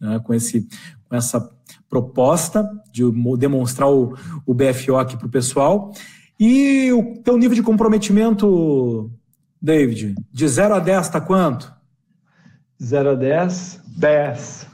né, 0.00 0.20
com, 0.24 0.34
esse, 0.34 0.66
com 1.08 1.14
essa 1.14 1.50
proposta 1.88 2.68
de 2.92 3.04
demonstrar 3.38 3.90
o, 3.90 4.16
o 4.46 4.54
BFO 4.54 4.96
aqui 4.96 5.16
para 5.16 5.26
o 5.26 5.30
pessoal. 5.30 5.92
E 6.38 6.92
o 6.92 7.18
teu 7.22 7.36
nível 7.36 7.54
de 7.54 7.62
comprometimento, 7.62 9.10
David, 9.60 10.14
de 10.32 10.48
0 10.48 10.74
a 10.74 10.78
10 10.80 11.06
está 11.06 11.20
quanto? 11.20 11.72
0 12.82 13.10
a 13.10 13.14
10, 13.14 13.80
10. 13.96 14.66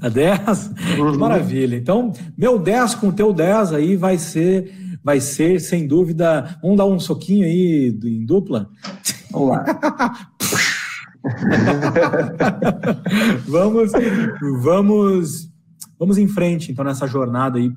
A 0.00 0.08
10? 0.08 0.70
Uhum. 0.98 1.18
Maravilha. 1.18 1.76
Então, 1.76 2.12
meu 2.36 2.58
10 2.58 2.94
com 2.94 3.08
o 3.08 3.12
teu 3.12 3.32
10 3.32 3.74
aí 3.74 3.96
vai 3.96 4.16
ser, 4.16 4.72
vai 5.04 5.20
ser, 5.20 5.60
sem 5.60 5.86
dúvida. 5.86 6.58
Vamos 6.62 6.78
dar 6.78 6.86
um 6.86 6.98
soquinho 6.98 7.44
aí 7.44 7.88
em 8.02 8.24
dupla? 8.24 8.70
Vamos 9.30 9.48
lá. 9.48 9.64
vamos, 13.46 13.92
vamos, 14.62 15.50
vamos 15.98 16.18
em 16.18 16.26
frente, 16.28 16.72
então, 16.72 16.84
nessa 16.84 17.06
jornada 17.06 17.58
aí, 17.58 17.72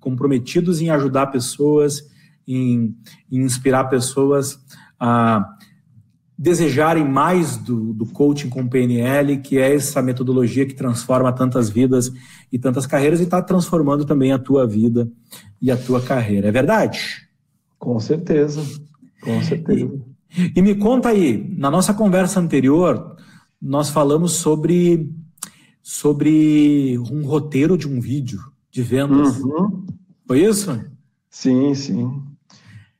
comprometidos 0.00 0.80
em 0.80 0.90
ajudar 0.90 1.28
pessoas, 1.28 2.02
em, 2.46 2.94
em 3.30 3.40
inspirar 3.40 3.84
pessoas 3.84 4.58
a 4.98 5.56
desejarem 6.36 7.08
mais 7.08 7.56
do, 7.56 7.92
do 7.92 8.06
coaching 8.06 8.48
com 8.48 8.68
PNL, 8.68 9.38
que 9.38 9.56
é 9.56 9.74
essa 9.74 10.02
metodologia 10.02 10.66
que 10.66 10.74
transforma 10.74 11.32
tantas 11.32 11.70
vidas 11.70 12.12
e 12.52 12.58
tantas 12.58 12.86
carreiras 12.86 13.20
e 13.20 13.24
está 13.24 13.40
transformando 13.40 14.04
também 14.04 14.32
a 14.32 14.38
tua 14.38 14.66
vida 14.66 15.08
e 15.62 15.70
a 15.70 15.76
tua 15.76 16.02
carreira. 16.02 16.48
É 16.48 16.52
verdade? 16.52 17.28
Com 17.78 18.00
certeza, 18.00 18.60
com 19.22 19.42
certeza. 19.42 19.84
E, 19.84 20.13
e 20.54 20.60
me 20.60 20.74
conta 20.74 21.10
aí, 21.10 21.54
na 21.56 21.70
nossa 21.70 21.94
conversa 21.94 22.40
anterior, 22.40 23.16
nós 23.60 23.90
falamos 23.90 24.32
sobre, 24.32 25.10
sobre 25.82 26.98
um 27.10 27.24
roteiro 27.24 27.78
de 27.78 27.88
um 27.88 28.00
vídeo 28.00 28.40
de 28.70 28.82
vendas. 28.82 29.40
Uhum. 29.40 29.86
Foi 30.26 30.40
isso? 30.40 30.80
Sim, 31.30 31.74
sim. 31.74 32.22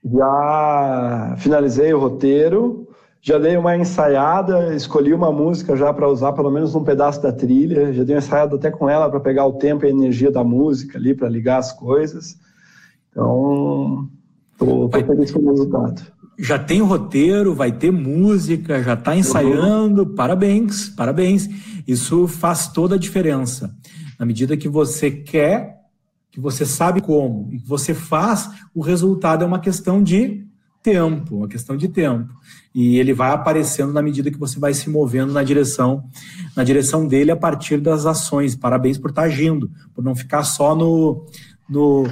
Já 0.04 1.34
finalizei 1.38 1.92
o 1.92 1.98
roteiro, 1.98 2.88
já 3.20 3.38
dei 3.38 3.56
uma 3.56 3.76
ensaiada, 3.76 4.74
escolhi 4.74 5.12
uma 5.12 5.32
música 5.32 5.74
já 5.76 5.92
para 5.92 6.08
usar 6.08 6.34
pelo 6.34 6.50
menos 6.50 6.74
um 6.74 6.84
pedaço 6.84 7.22
da 7.22 7.32
trilha, 7.32 7.92
já 7.92 8.04
dei 8.04 8.14
uma 8.14 8.20
ensaiada 8.20 8.54
até 8.54 8.70
com 8.70 8.88
ela 8.88 9.10
para 9.10 9.20
pegar 9.20 9.46
o 9.46 9.54
tempo 9.54 9.84
e 9.84 9.88
a 9.88 9.90
energia 9.90 10.30
da 10.30 10.44
música 10.44 10.98
ali, 10.98 11.14
para 11.14 11.28
ligar 11.28 11.58
as 11.58 11.72
coisas. 11.72 12.38
Então, 13.10 14.08
estou 14.52 14.90
feliz 14.90 15.32
com 15.32 15.40
o 15.40 15.50
resultado 15.50 16.14
já 16.38 16.58
tem 16.58 16.80
roteiro, 16.80 17.54
vai 17.54 17.72
ter 17.72 17.90
música, 17.90 18.82
já 18.82 18.94
está 18.94 19.16
ensaiando. 19.16 20.02
Uhum. 20.02 20.14
Parabéns, 20.14 20.88
parabéns. 20.88 21.48
Isso 21.86 22.26
faz 22.26 22.68
toda 22.68 22.96
a 22.96 22.98
diferença. 22.98 23.74
Na 24.18 24.26
medida 24.26 24.56
que 24.56 24.68
você 24.68 25.10
quer, 25.10 25.80
que 26.30 26.40
você 26.40 26.66
sabe 26.66 27.00
como 27.00 27.48
e 27.52 27.58
que 27.58 27.68
você 27.68 27.94
faz, 27.94 28.50
o 28.74 28.80
resultado 28.80 29.44
é 29.44 29.46
uma 29.46 29.60
questão 29.60 30.02
de 30.02 30.44
tempo, 30.82 31.36
uma 31.36 31.48
questão 31.48 31.76
de 31.76 31.88
tempo. 31.88 32.32
E 32.74 32.98
ele 32.98 33.14
vai 33.14 33.30
aparecendo 33.30 33.92
na 33.92 34.02
medida 34.02 34.30
que 34.30 34.38
você 34.38 34.58
vai 34.58 34.74
se 34.74 34.90
movendo 34.90 35.32
na 35.32 35.42
direção, 35.42 36.04
na 36.56 36.64
direção 36.64 37.06
dele 37.06 37.30
a 37.30 37.36
partir 37.36 37.78
das 37.78 38.04
ações. 38.04 38.54
Parabéns 38.54 38.98
por 38.98 39.10
estar 39.10 39.22
tá 39.22 39.28
agindo, 39.28 39.70
por 39.94 40.04
não 40.04 40.14
ficar 40.14 40.42
só 40.42 40.74
no, 40.74 41.24
no 41.68 42.04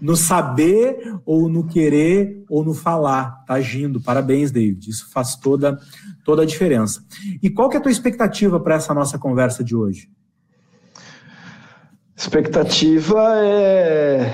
no 0.00 0.16
saber 0.16 1.18
ou 1.24 1.48
no 1.48 1.66
querer 1.66 2.44
ou 2.48 2.64
no 2.64 2.74
falar, 2.74 3.44
tá 3.46 3.54
agindo. 3.54 4.00
Parabéns, 4.00 4.50
David. 4.50 4.90
Isso 4.90 5.10
faz 5.10 5.36
toda 5.36 5.78
toda 6.24 6.42
a 6.42 6.46
diferença. 6.46 7.02
E 7.42 7.50
qual 7.50 7.68
que 7.68 7.76
é 7.76 7.80
a 7.80 7.82
tua 7.82 7.92
expectativa 7.92 8.60
para 8.60 8.76
essa 8.76 8.94
nossa 8.94 9.18
conversa 9.18 9.64
de 9.64 9.74
hoje? 9.74 10.08
Expectativa 12.16 13.18
é, 13.38 14.30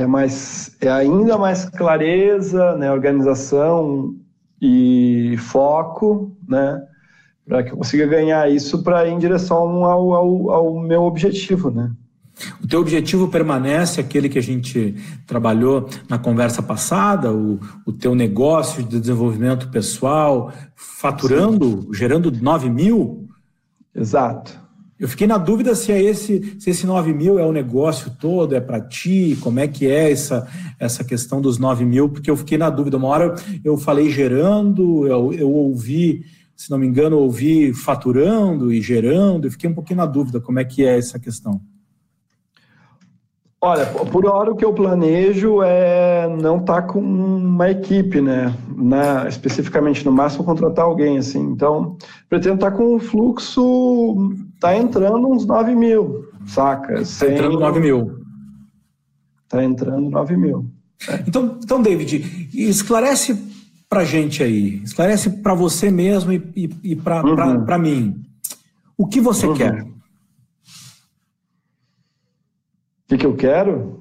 é 0.00 0.06
mais 0.06 0.76
é 0.80 0.90
ainda 0.90 1.38
mais 1.38 1.64
clareza, 1.64 2.74
né, 2.76 2.90
organização 2.90 4.16
e 4.60 5.36
foco, 5.38 6.36
né, 6.48 6.82
para 7.46 7.62
que 7.62 7.70
eu 7.70 7.76
consiga 7.76 8.06
ganhar 8.06 8.50
isso 8.50 8.82
para 8.82 9.06
ir 9.06 9.12
em 9.12 9.18
direção 9.18 9.84
ao, 9.84 10.12
ao, 10.12 10.50
ao 10.50 10.80
meu 10.80 11.02
objetivo, 11.02 11.70
né. 11.70 11.92
O 12.62 12.66
teu 12.66 12.80
objetivo 12.80 13.28
permanece 13.28 14.00
aquele 14.00 14.28
que 14.28 14.38
a 14.38 14.42
gente 14.42 14.94
trabalhou 15.26 15.88
na 16.08 16.18
conversa 16.18 16.62
passada, 16.62 17.32
o, 17.32 17.60
o 17.86 17.92
teu 17.92 18.14
negócio 18.14 18.82
de 18.82 19.00
desenvolvimento 19.00 19.68
pessoal, 19.68 20.52
faturando, 20.74 21.82
Sim. 21.82 21.94
gerando 21.94 22.30
9 22.30 22.70
mil? 22.70 23.28
Exato. 23.94 24.62
Eu 25.02 25.08
fiquei 25.08 25.26
na 25.26 25.36
dúvida 25.36 25.74
se 25.74 25.90
é 25.90 26.00
esse, 26.00 26.56
se 26.60 26.70
esse 26.70 26.86
9 26.86 27.12
mil 27.12 27.36
é 27.36 27.44
o 27.44 27.50
negócio 27.50 28.08
todo, 28.20 28.54
é 28.54 28.60
para 28.60 28.80
ti, 28.80 29.36
como 29.40 29.58
é 29.58 29.66
que 29.66 29.84
é 29.88 30.12
essa, 30.12 30.46
essa 30.78 31.02
questão 31.02 31.40
dos 31.40 31.58
9 31.58 31.84
mil, 31.84 32.08
porque 32.08 32.30
eu 32.30 32.36
fiquei 32.36 32.56
na 32.56 32.70
dúvida. 32.70 32.98
Uma 32.98 33.08
hora 33.08 33.34
eu 33.64 33.76
falei 33.76 34.10
gerando, 34.10 35.04
eu, 35.08 35.32
eu 35.32 35.50
ouvi, 35.50 36.24
se 36.54 36.70
não 36.70 36.78
me 36.78 36.86
engano, 36.86 37.18
ouvi 37.18 37.74
faturando 37.74 38.72
e 38.72 38.80
gerando, 38.80 39.48
eu 39.48 39.50
fiquei 39.50 39.68
um 39.68 39.74
pouquinho 39.74 39.96
na 39.96 40.06
dúvida 40.06 40.40
como 40.40 40.60
é 40.60 40.64
que 40.64 40.84
é 40.84 40.96
essa 40.96 41.18
questão. 41.18 41.60
Olha, 43.64 43.86
por 43.86 44.26
hora 44.26 44.50
o 44.50 44.56
que 44.56 44.64
eu 44.64 44.72
planejo 44.72 45.62
é 45.62 46.26
não 46.42 46.58
estar 46.58 46.82
tá 46.82 46.88
com 46.88 46.98
uma 46.98 47.70
equipe, 47.70 48.20
né? 48.20 48.52
Na, 48.76 49.28
especificamente, 49.28 50.04
no 50.04 50.10
máximo 50.10 50.42
contratar 50.42 50.84
alguém, 50.84 51.16
assim. 51.16 51.38
Então, 51.38 51.96
pretendo 52.28 52.56
estar 52.56 52.72
tá 52.72 52.76
com 52.76 52.96
um 52.96 52.98
fluxo, 52.98 54.34
tá 54.58 54.76
entrando 54.76 55.28
uns 55.28 55.46
9 55.46 55.76
mil, 55.76 56.24
saca? 56.44 56.94
Tá 56.94 57.04
Sem... 57.04 57.34
entrando 57.34 57.60
9 57.60 57.78
mil. 57.78 58.18
Tá 59.48 59.62
entrando 59.62 60.10
9 60.10 60.36
mil. 60.36 60.66
É. 61.08 61.22
Então, 61.24 61.56
então, 61.62 61.80
David, 61.80 62.50
esclarece 62.52 63.40
pra 63.88 64.02
gente 64.02 64.42
aí, 64.42 64.82
esclarece 64.82 65.30
para 65.30 65.54
você 65.54 65.88
mesmo 65.88 66.32
e, 66.32 66.42
e, 66.56 66.70
e 66.82 66.96
para 66.96 67.22
uhum. 67.24 67.78
mim. 67.78 68.22
O 68.98 69.06
que 69.06 69.20
você 69.20 69.46
uhum. 69.46 69.54
quer? 69.54 69.91
Que, 73.12 73.18
que 73.18 73.26
eu 73.26 73.34
quero? 73.34 74.00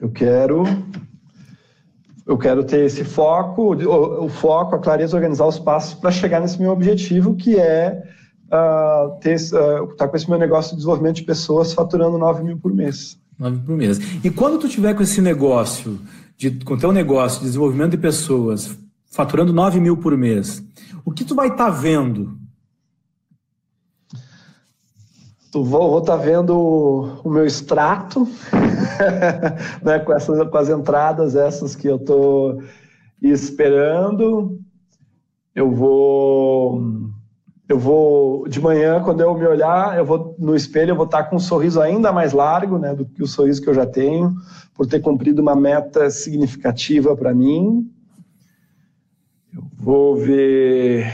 Eu 0.00 0.10
quero 0.10 0.64
eu 2.24 2.38
quero 2.38 2.62
ter 2.62 2.84
esse 2.84 3.02
foco, 3.02 3.74
o, 3.74 4.24
o 4.24 4.28
foco, 4.28 4.76
a 4.76 4.78
clareza, 4.78 5.16
organizar 5.16 5.44
os 5.44 5.58
passos 5.58 5.94
para 5.94 6.12
chegar 6.12 6.40
nesse 6.40 6.60
meu 6.60 6.70
objetivo, 6.70 7.34
que 7.34 7.56
é 7.58 8.00
uh, 8.46 9.18
ter, 9.18 9.36
uh, 9.36 9.88
tá 9.96 10.06
com 10.06 10.16
esse 10.16 10.30
meu 10.30 10.38
negócio 10.38 10.70
de 10.70 10.76
desenvolvimento 10.76 11.16
de 11.16 11.24
pessoas 11.24 11.72
faturando 11.72 12.16
9 12.16 12.44
mil 12.44 12.56
por 12.56 12.72
mês. 12.72 13.18
9 13.36 13.58
por 13.66 13.76
mês. 13.76 13.98
E 14.22 14.30
quando 14.30 14.58
tu 14.58 14.68
tiver 14.68 14.94
com 14.94 15.02
esse 15.02 15.20
negócio, 15.20 15.98
de, 16.36 16.52
com 16.64 16.76
teu 16.78 16.92
negócio 16.92 17.40
de 17.40 17.46
desenvolvimento 17.46 17.90
de 17.90 17.98
pessoas, 17.98 18.78
faturando 19.10 19.52
9 19.52 19.80
mil 19.80 19.96
por 19.96 20.16
mês, 20.16 20.62
o 21.04 21.10
que 21.10 21.24
tu 21.24 21.34
vai 21.34 21.48
estar 21.48 21.64
tá 21.64 21.70
vendo 21.70 22.38
vou 25.60 25.98
estar 25.98 26.16
tá 26.16 26.22
vendo 26.22 27.20
o 27.22 27.28
meu 27.28 27.44
extrato, 27.44 28.26
né, 29.84 29.98
com, 29.98 30.12
essas, 30.14 30.48
com 30.48 30.56
as 30.56 30.68
entradas 30.70 31.36
essas 31.36 31.76
que 31.76 31.86
eu 31.86 31.96
estou 31.96 32.62
esperando. 33.20 34.58
Eu 35.54 35.70
vou, 35.70 36.80
eu 37.68 37.78
vou 37.78 38.48
de 38.48 38.58
manhã 38.60 39.02
quando 39.02 39.20
eu 39.20 39.34
me 39.36 39.46
olhar, 39.46 39.98
eu 39.98 40.06
vou 40.06 40.34
no 40.38 40.56
espelho, 40.56 40.92
eu 40.92 40.96
vou 40.96 41.04
estar 41.04 41.24
tá 41.24 41.28
com 41.28 41.36
um 41.36 41.40
sorriso 41.40 41.82
ainda 41.82 42.10
mais 42.10 42.32
largo, 42.32 42.78
né, 42.78 42.94
do 42.94 43.04
que 43.04 43.22
o 43.22 43.26
sorriso 43.26 43.60
que 43.60 43.68
eu 43.68 43.74
já 43.74 43.84
tenho, 43.84 44.34
por 44.74 44.86
ter 44.86 45.00
cumprido 45.00 45.42
uma 45.42 45.54
meta 45.54 46.08
significativa 46.08 47.14
para 47.14 47.34
mim. 47.34 47.90
Eu 49.54 49.62
vou 49.76 50.16
ver 50.16 51.12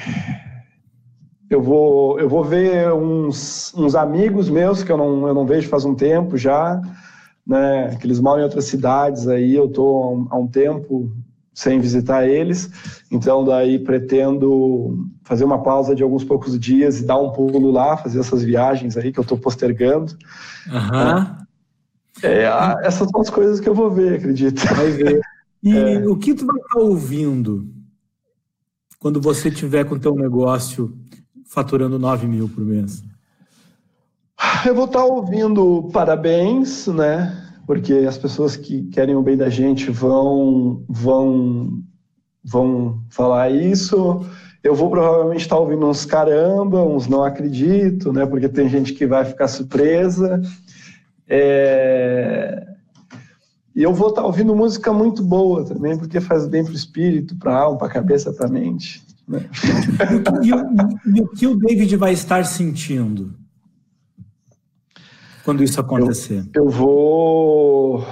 eu 1.51 1.63
vou, 1.63 2.19
eu 2.21 2.29
vou 2.29 2.45
ver 2.45 2.93
uns, 2.93 3.73
uns 3.77 3.95
amigos 3.95 4.51
meus 4.51 4.83
que 4.83 4.93
eu 4.93 4.97
não, 4.97 5.27
eu 5.27 5.35
não 5.35 5.47
vejo 5.47 5.69
faz 5.69 5.85
um 5.85 5.95
tempo 5.95 6.37
já, 6.37 6.81
né, 7.47 7.97
que 7.97 8.07
eles 8.07 8.21
moram 8.21 8.41
em 8.41 8.45
outras 8.45 8.67
cidades 8.67 9.27
aí, 9.27 9.55
eu 9.55 9.67
estou 9.67 10.27
há 10.31 10.37
um 10.37 10.47
tempo 10.47 11.11
sem 11.59 11.81
visitar 11.81 12.29
eles. 12.29 12.71
Então, 13.11 13.45
daí 13.45 13.81
pretendo 13.81 15.09
fazer 15.25 15.45
uma 15.45 15.61
pausa 15.61 15.93
de 15.93 16.05
alguns 16.05 16.23
poucos 16.23 16.57
dias 16.57 17.01
e 17.01 17.07
dar 17.07 17.19
um 17.19 17.33
pulo 17.33 17.73
lá, 17.73 17.97
fazer 17.97 18.21
essas 18.21 18.45
viagens 18.45 18.97
aí 18.97 19.11
que 19.11 19.19
eu 19.19 19.23
estou 19.23 19.37
postergando. 19.37 20.17
Uhum. 20.69 21.37
É, 22.23 22.45
essas 22.83 23.09
são 23.09 23.21
as 23.21 23.31
coisas 23.31 23.59
que 23.59 23.69
eu 23.69 23.75
vou 23.75 23.91
ver, 23.91 24.19
acredito. 24.19 24.65
Vai 24.75 24.91
ver. 24.91 25.21
E 25.61 25.75
é. 25.77 26.07
o 26.07 26.17
que 26.17 26.33
tu 26.33 26.47
vai 26.47 26.61
estar 26.61 26.79
ouvindo 26.79 27.67
quando 29.01 29.21
você 29.21 29.51
tiver 29.51 29.85
com 29.85 29.97
o 29.97 30.01
teu 30.01 30.15
negócio 30.15 30.97
faturando 31.49 31.99
9 31.99 32.27
mil 32.27 32.49
por 32.49 32.65
mês? 32.65 33.03
Eu 34.65 34.75
vou 34.75 34.85
estar 34.85 35.05
ouvindo 35.05 35.89
parabéns, 35.93 36.87
né? 36.87 37.45
Porque 37.67 37.93
as 38.09 38.17
pessoas 38.17 38.57
que 38.57 38.85
querem 38.85 39.17
o 39.17 39.23
bem 39.23 39.37
da 39.37 39.49
gente 39.49 39.91
vão 39.91 40.85
vão 40.89 41.83
vão 42.45 43.03
falar 43.11 43.51
isso. 43.51 44.25
Eu 44.63 44.75
vou 44.75 44.91
provavelmente 44.91 45.43
estar 45.43 45.59
ouvindo 45.59 45.87
uns 45.87 46.05
caramba, 46.05 46.83
uns 46.83 47.07
não 47.07 47.25
acredito, 47.25 48.13
né? 48.13 48.27
Porque 48.27 48.49
tem 48.49 48.69
gente 48.69 48.93
que 48.93 49.07
vai 49.07 49.25
ficar 49.25 49.49
surpresa. 49.49 50.41
É... 51.29 52.67
E 53.75 53.83
eu 53.83 53.95
vou 53.95 54.09
estar 54.09 54.25
ouvindo 54.25 54.57
música 54.57 54.93
muito 54.93 55.23
boa 55.23 55.65
também, 55.65 55.97
porque 55.97 56.21
faz 56.21 56.49
bem 56.49 56.65
para 56.65 56.73
o 56.73 56.77
espírito, 56.77 57.37
para 57.37 57.53
a 57.53 57.61
alma, 57.61 57.79
para 57.79 57.87
a 57.87 57.93
cabeça, 57.93 58.33
para 58.33 58.47
a 58.47 58.51
mente. 58.51 59.08
Né? 59.29 59.49
E, 60.43 60.53
o, 60.53 61.17
e 61.17 61.21
o 61.21 61.29
que 61.29 61.47
o 61.47 61.57
David 61.57 61.97
vai 61.97 62.13
estar 62.13 62.45
sentindo 62.45 63.35
quando 65.45 65.63
isso 65.63 65.81
acontecer? 65.81 66.45
Eu, 66.55 66.65
eu 66.65 66.71
vou 66.71 68.05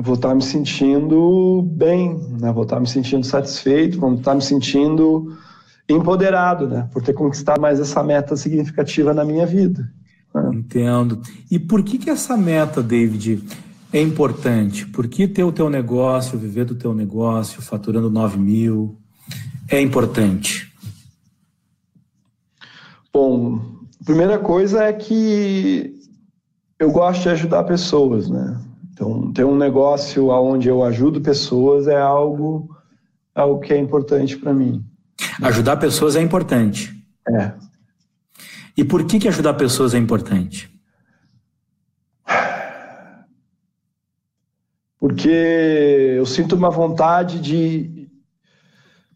eu 0.00 0.04
vou 0.04 0.14
estar 0.14 0.34
me 0.34 0.42
sentindo 0.42 1.62
bem, 1.62 2.18
né? 2.40 2.50
vou 2.50 2.62
estar 2.62 2.80
me 2.80 2.88
sentindo 2.88 3.24
satisfeito, 3.26 4.00
vou 4.00 4.14
estar 4.14 4.34
me 4.34 4.40
sentindo 4.40 5.36
empoderado, 5.86 6.66
né? 6.66 6.88
por 6.90 7.02
ter 7.02 7.12
conquistado 7.12 7.60
mais 7.60 7.78
essa 7.78 8.02
meta 8.02 8.34
significativa 8.34 9.12
na 9.12 9.26
minha 9.26 9.44
vida. 9.44 9.92
Né? 10.34 10.50
Entendo. 10.54 11.20
E 11.50 11.58
por 11.58 11.82
que, 11.82 11.98
que 11.98 12.08
essa 12.08 12.34
meta, 12.36 12.82
David, 12.82 13.44
é 13.92 14.00
importante? 14.00 14.86
Por 14.86 15.06
que 15.06 15.28
ter 15.28 15.44
o 15.44 15.52
teu 15.52 15.68
negócio, 15.68 16.38
viver 16.38 16.64
do 16.64 16.74
teu 16.74 16.94
negócio, 16.94 17.60
faturando 17.60 18.08
9 18.08 18.38
mil, 18.38 18.96
é 19.70 19.80
importante? 19.80 20.70
Bom, 23.12 23.60
a 24.00 24.04
primeira 24.04 24.38
coisa 24.38 24.84
é 24.84 24.92
que 24.92 25.94
eu 26.78 26.90
gosto 26.90 27.22
de 27.22 27.28
ajudar 27.30 27.64
pessoas, 27.64 28.28
né? 28.28 28.60
Então, 28.92 29.32
ter 29.32 29.44
um 29.44 29.56
negócio 29.56 30.28
onde 30.28 30.68
eu 30.68 30.82
ajudo 30.82 31.20
pessoas 31.20 31.86
é 31.86 32.00
algo, 32.00 32.68
algo 33.34 33.60
que 33.60 33.72
é 33.72 33.78
importante 33.78 34.36
para 34.36 34.52
mim. 34.52 34.84
Ajudar 35.42 35.76
pessoas 35.76 36.16
é 36.16 36.20
importante. 36.20 36.94
É. 37.28 37.52
E 38.76 38.84
por 38.84 39.04
que, 39.04 39.18
que 39.18 39.28
ajudar 39.28 39.54
pessoas 39.54 39.94
é 39.94 39.98
importante? 39.98 40.70
Porque 44.98 46.14
eu 46.16 46.26
sinto 46.26 46.54
uma 46.54 46.70
vontade 46.70 47.40
de. 47.40 47.99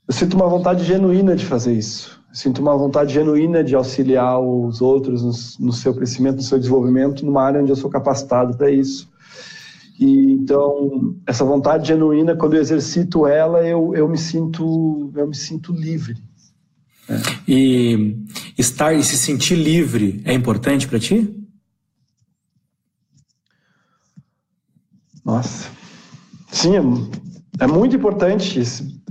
Eu 0.06 0.12
sinto 0.12 0.34
uma 0.34 0.48
vontade 0.48 0.84
genuína 0.84 1.34
de 1.34 1.46
fazer 1.46 1.72
isso. 1.72 2.22
Eu 2.28 2.34
sinto 2.34 2.60
uma 2.60 2.76
vontade 2.76 3.14
genuína 3.14 3.64
de 3.64 3.74
auxiliar 3.74 4.38
os 4.38 4.82
outros 4.82 5.22
no, 5.22 5.66
no 5.66 5.72
seu 5.72 5.94
crescimento, 5.94 6.36
no 6.36 6.42
seu 6.42 6.58
desenvolvimento, 6.58 7.24
numa 7.24 7.42
área 7.42 7.60
onde 7.60 7.70
eu 7.70 7.76
sou 7.76 7.88
capacitado 7.88 8.56
para 8.56 8.70
isso. 8.70 9.08
E 9.98 10.32
então 10.32 11.16
essa 11.26 11.44
vontade 11.44 11.88
genuína, 11.88 12.36
quando 12.36 12.54
eu 12.54 12.60
exercito 12.60 13.26
ela, 13.26 13.66
eu, 13.66 13.94
eu 13.94 14.08
me 14.08 14.18
sinto 14.18 15.10
eu 15.14 15.26
me 15.26 15.34
sinto 15.34 15.72
livre. 15.72 16.16
É. 17.08 17.14
E 17.46 18.16
estar 18.58 18.92
e 18.92 19.02
se 19.02 19.16
sentir 19.16 19.54
livre 19.54 20.20
é 20.24 20.32
importante 20.32 20.88
para 20.88 20.98
ti? 20.98 21.40
Nossa, 25.24 25.70
sim, 26.50 26.76
é, 26.76 27.64
é 27.64 27.66
muito 27.66 27.96
importante. 27.96 28.64
Se 28.64 29.03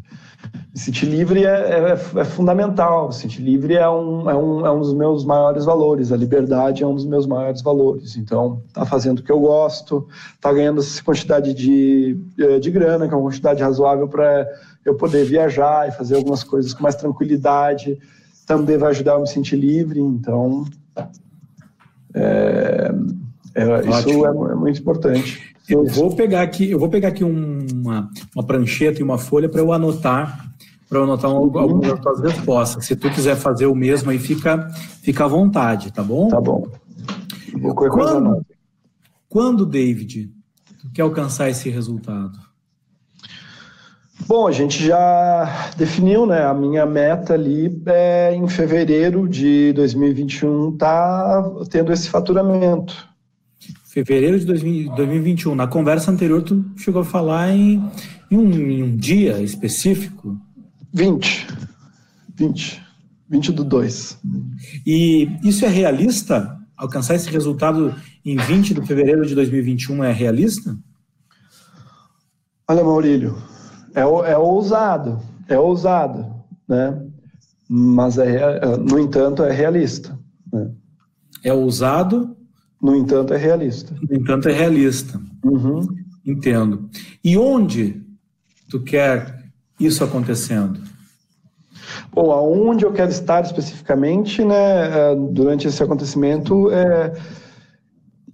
sentir 0.74 1.06
livre 1.06 1.46
é, 1.46 1.50
é, 1.50 1.92
é, 1.92 2.24
fundamental. 2.24 3.12
Se 3.12 3.22
sentir 3.22 3.42
livre 3.42 3.76
é 3.76 3.88
um, 3.88 4.30
é, 4.30 4.36
um, 4.36 4.66
é 4.66 4.72
um 4.72 4.80
dos 4.80 4.94
meus 4.94 5.24
maiores 5.24 5.66
valores. 5.66 6.12
A 6.12 6.18
liberdade 6.18 6.84
é 6.84 6.88
um 6.88 6.96
dos 6.96 7.06
meus 7.06 7.28
maiores 7.28 7.62
valores. 7.62 8.18
Então, 8.18 8.64
tá 8.74 8.84
fazendo 8.86 9.20
o 9.20 9.24
que 9.24 9.32
eu 9.32 9.40
gosto, 9.40 10.08
tá 10.42 10.52
ganhando 10.52 10.82
essa 10.82 11.04
quantidade 11.04 11.54
de, 11.54 12.18
eh, 12.40 12.60
de 12.60 12.72
grana, 12.72 13.08
que 13.08 13.14
é 13.14 13.18
uma 13.18 13.30
quantidade 13.30 13.62
razoável 13.62 14.08
para 14.08 14.48
eu 14.84 14.96
poder 14.96 15.26
viajar 15.26 15.88
e 15.88 15.92
fazer 15.92 16.16
algumas 16.16 16.44
coisas 16.44 16.74
com 16.74 16.82
mais 16.82 16.96
tranquilidade. 16.96 18.00
Também 18.48 18.78
vai 18.78 18.90
ajudar 18.90 19.14
a 19.14 19.20
me 19.20 19.28
sentir 19.28 19.56
livre. 19.56 20.00
Então, 20.00 20.66
é, 22.16 22.92
é, 23.54 23.90
isso 23.90 24.26
é, 24.26 24.56
muito 24.56 24.80
importante. 24.80 25.54
Eu 25.70 25.86
vou 25.86 26.14
pegar 26.16 26.42
aqui, 26.42 26.72
eu 26.72 26.80
vou 26.80 26.90
pegar 26.90 27.10
aqui 27.10 27.24
uma, 27.24 28.10
uma 28.36 28.44
prancheta 28.44 29.00
e 29.00 29.04
uma 29.04 29.18
folha 29.18 29.48
para 29.48 29.62
eu 29.62 29.72
anotar 29.72 30.53
para 30.94 31.00
eu 31.00 31.06
anotar 31.06 31.32
algumas 31.32 31.90
das 31.90 32.00
tuas 32.00 32.22
respostas. 32.22 32.86
Se 32.86 32.96
tu 32.96 33.10
quiser 33.10 33.36
fazer 33.36 33.66
o 33.66 33.74
mesmo 33.74 34.12
aí, 34.12 34.20
fica, 34.20 34.70
fica 35.02 35.26
à 35.26 35.28
vontade, 35.28 35.92
tá 35.92 36.04
bom? 36.04 36.28
Tá 36.28 36.40
bom. 36.40 36.68
Quando, 37.74 38.46
quando, 39.28 39.66
David, 39.66 40.32
tu 40.80 40.92
quer 40.94 41.02
alcançar 41.02 41.50
esse 41.50 41.68
resultado? 41.68 42.38
Bom, 44.28 44.48
a 44.48 44.52
gente 44.52 44.86
já 44.86 45.72
definiu, 45.76 46.28
né? 46.28 46.46
A 46.46 46.54
minha 46.54 46.86
meta 46.86 47.34
ali 47.34 47.82
é 47.88 48.36
em 48.36 48.48
fevereiro 48.48 49.28
de 49.28 49.74
2021 49.74 50.78
tá 50.78 51.44
tendo 51.72 51.92
esse 51.92 52.08
faturamento. 52.08 53.10
Fevereiro 53.86 54.40
de 54.40 54.46
2021. 54.46 55.56
Na 55.56 55.66
conversa 55.66 56.12
anterior, 56.12 56.44
tu 56.44 56.64
chegou 56.78 57.02
a 57.02 57.06
falar 57.06 57.50
em, 57.50 57.84
em, 58.30 58.38
um, 58.38 58.52
em 58.52 58.84
um 58.84 58.96
dia 58.96 59.42
específico? 59.42 60.40
20. 60.94 61.48
20. 62.36 62.84
20 63.30 63.52
do 63.52 63.64
2. 63.64 64.20
E 64.86 65.28
isso 65.44 65.66
é 65.66 65.68
realista? 65.68 66.58
Alcançar 66.78 67.16
esse 67.16 67.30
resultado 67.30 67.96
em 68.24 68.38
20 68.38 68.76
de 68.76 68.86
fevereiro 68.86 69.26
de 69.26 69.34
2021 69.34 70.04
é 70.04 70.12
realista? 70.12 70.78
Olha, 72.68 72.84
Maurílio, 72.84 73.36
é, 73.96 74.02
é 74.02 74.38
ousado, 74.38 75.20
é 75.48 75.58
ousado, 75.58 76.34
né? 76.68 77.02
Mas, 77.68 78.18
é, 78.18 78.60
é, 78.60 78.78
no 78.78 79.00
entanto, 79.00 79.44
é 79.44 79.52
realista. 79.52 80.18
Né? 80.52 80.72
É 81.44 81.54
ousado? 81.54 82.38
No 82.82 82.96
entanto, 82.96 83.34
é 83.34 83.38
realista. 83.38 83.96
No 84.10 84.16
entanto, 84.16 84.48
é 84.48 84.54
realista. 84.54 85.20
Uhum. 85.44 85.86
Entendo. 86.26 86.90
E 87.24 87.38
onde 87.38 88.02
tu 88.70 88.82
quer 88.82 89.43
isso 89.80 90.04
acontecendo? 90.04 90.80
Bom, 92.12 92.32
aonde 92.32 92.86
eu 92.86 92.94
quero 92.94 93.12
estar 93.12 93.44
especificamente, 93.44 94.44
né, 94.44 95.12
é, 95.12 95.16
durante 95.16 95.68
esse 95.68 95.82
acontecimento, 95.82 96.72
é 96.72 97.14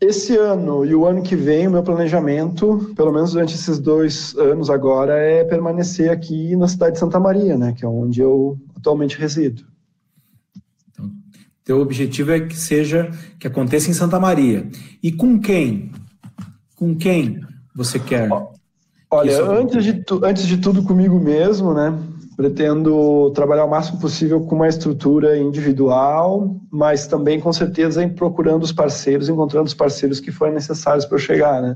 esse 0.02 0.36
ano 0.38 0.86
e 0.86 0.96
o 0.96 1.06
ano 1.06 1.22
que 1.22 1.36
vem, 1.36 1.68
o 1.68 1.72
meu 1.72 1.84
planejamento, 1.84 2.94
pelo 2.96 3.12
menos 3.12 3.34
durante 3.34 3.56
esses 3.56 3.80
dois 3.80 4.36
anos 4.38 4.70
agora, 4.70 5.14
é 5.14 5.44
permanecer 5.44 6.10
aqui 6.10 6.56
na 6.56 6.68
cidade 6.68 6.94
de 6.94 7.00
Santa 7.00 7.20
Maria, 7.20 7.58
né, 7.58 7.74
que 7.74 7.84
é 7.84 7.88
onde 7.88 8.22
eu 8.22 8.58
atualmente 8.76 9.18
resido. 9.18 9.64
Então, 10.92 11.12
teu 11.64 11.80
objetivo 11.80 12.32
é 12.32 12.40
que 12.40 12.56
seja, 12.56 13.12
que 13.40 13.48
aconteça 13.48 13.90
em 13.90 13.94
Santa 13.94 14.20
Maria. 14.20 14.70
E 15.04 15.12
com 15.12 15.40
quem? 15.40 15.92
Com 16.76 16.96
quem 16.96 17.42
você 17.76 18.00
quer? 18.00 18.30
Olha, 19.12 19.44
antes 19.44 19.84
de, 19.84 20.04
antes 20.24 20.46
de 20.46 20.58
tudo 20.58 20.84
comigo 20.84 21.20
mesmo, 21.20 21.74
né? 21.74 21.98
Pretendo 22.38 23.32
trabalhar 23.32 23.66
o 23.66 23.70
máximo 23.70 24.00
possível 24.00 24.42
com 24.42 24.56
uma 24.56 24.68
estrutura 24.68 25.38
individual, 25.38 26.56
mas 26.72 27.08
também 27.08 27.40
com 27.40 27.52
certeza 27.52 28.04
em 28.04 28.10
procurando 28.10 28.64
os 28.64 28.72
parceiros, 28.72 29.28
encontrando 29.28 29.66
os 29.66 29.74
parceiros 29.74 30.20
que 30.20 30.32
forem 30.32 30.54
necessários 30.54 31.06
para 31.06 31.16
eu 31.16 31.20
chegar, 31.20 31.62
né? 31.62 31.76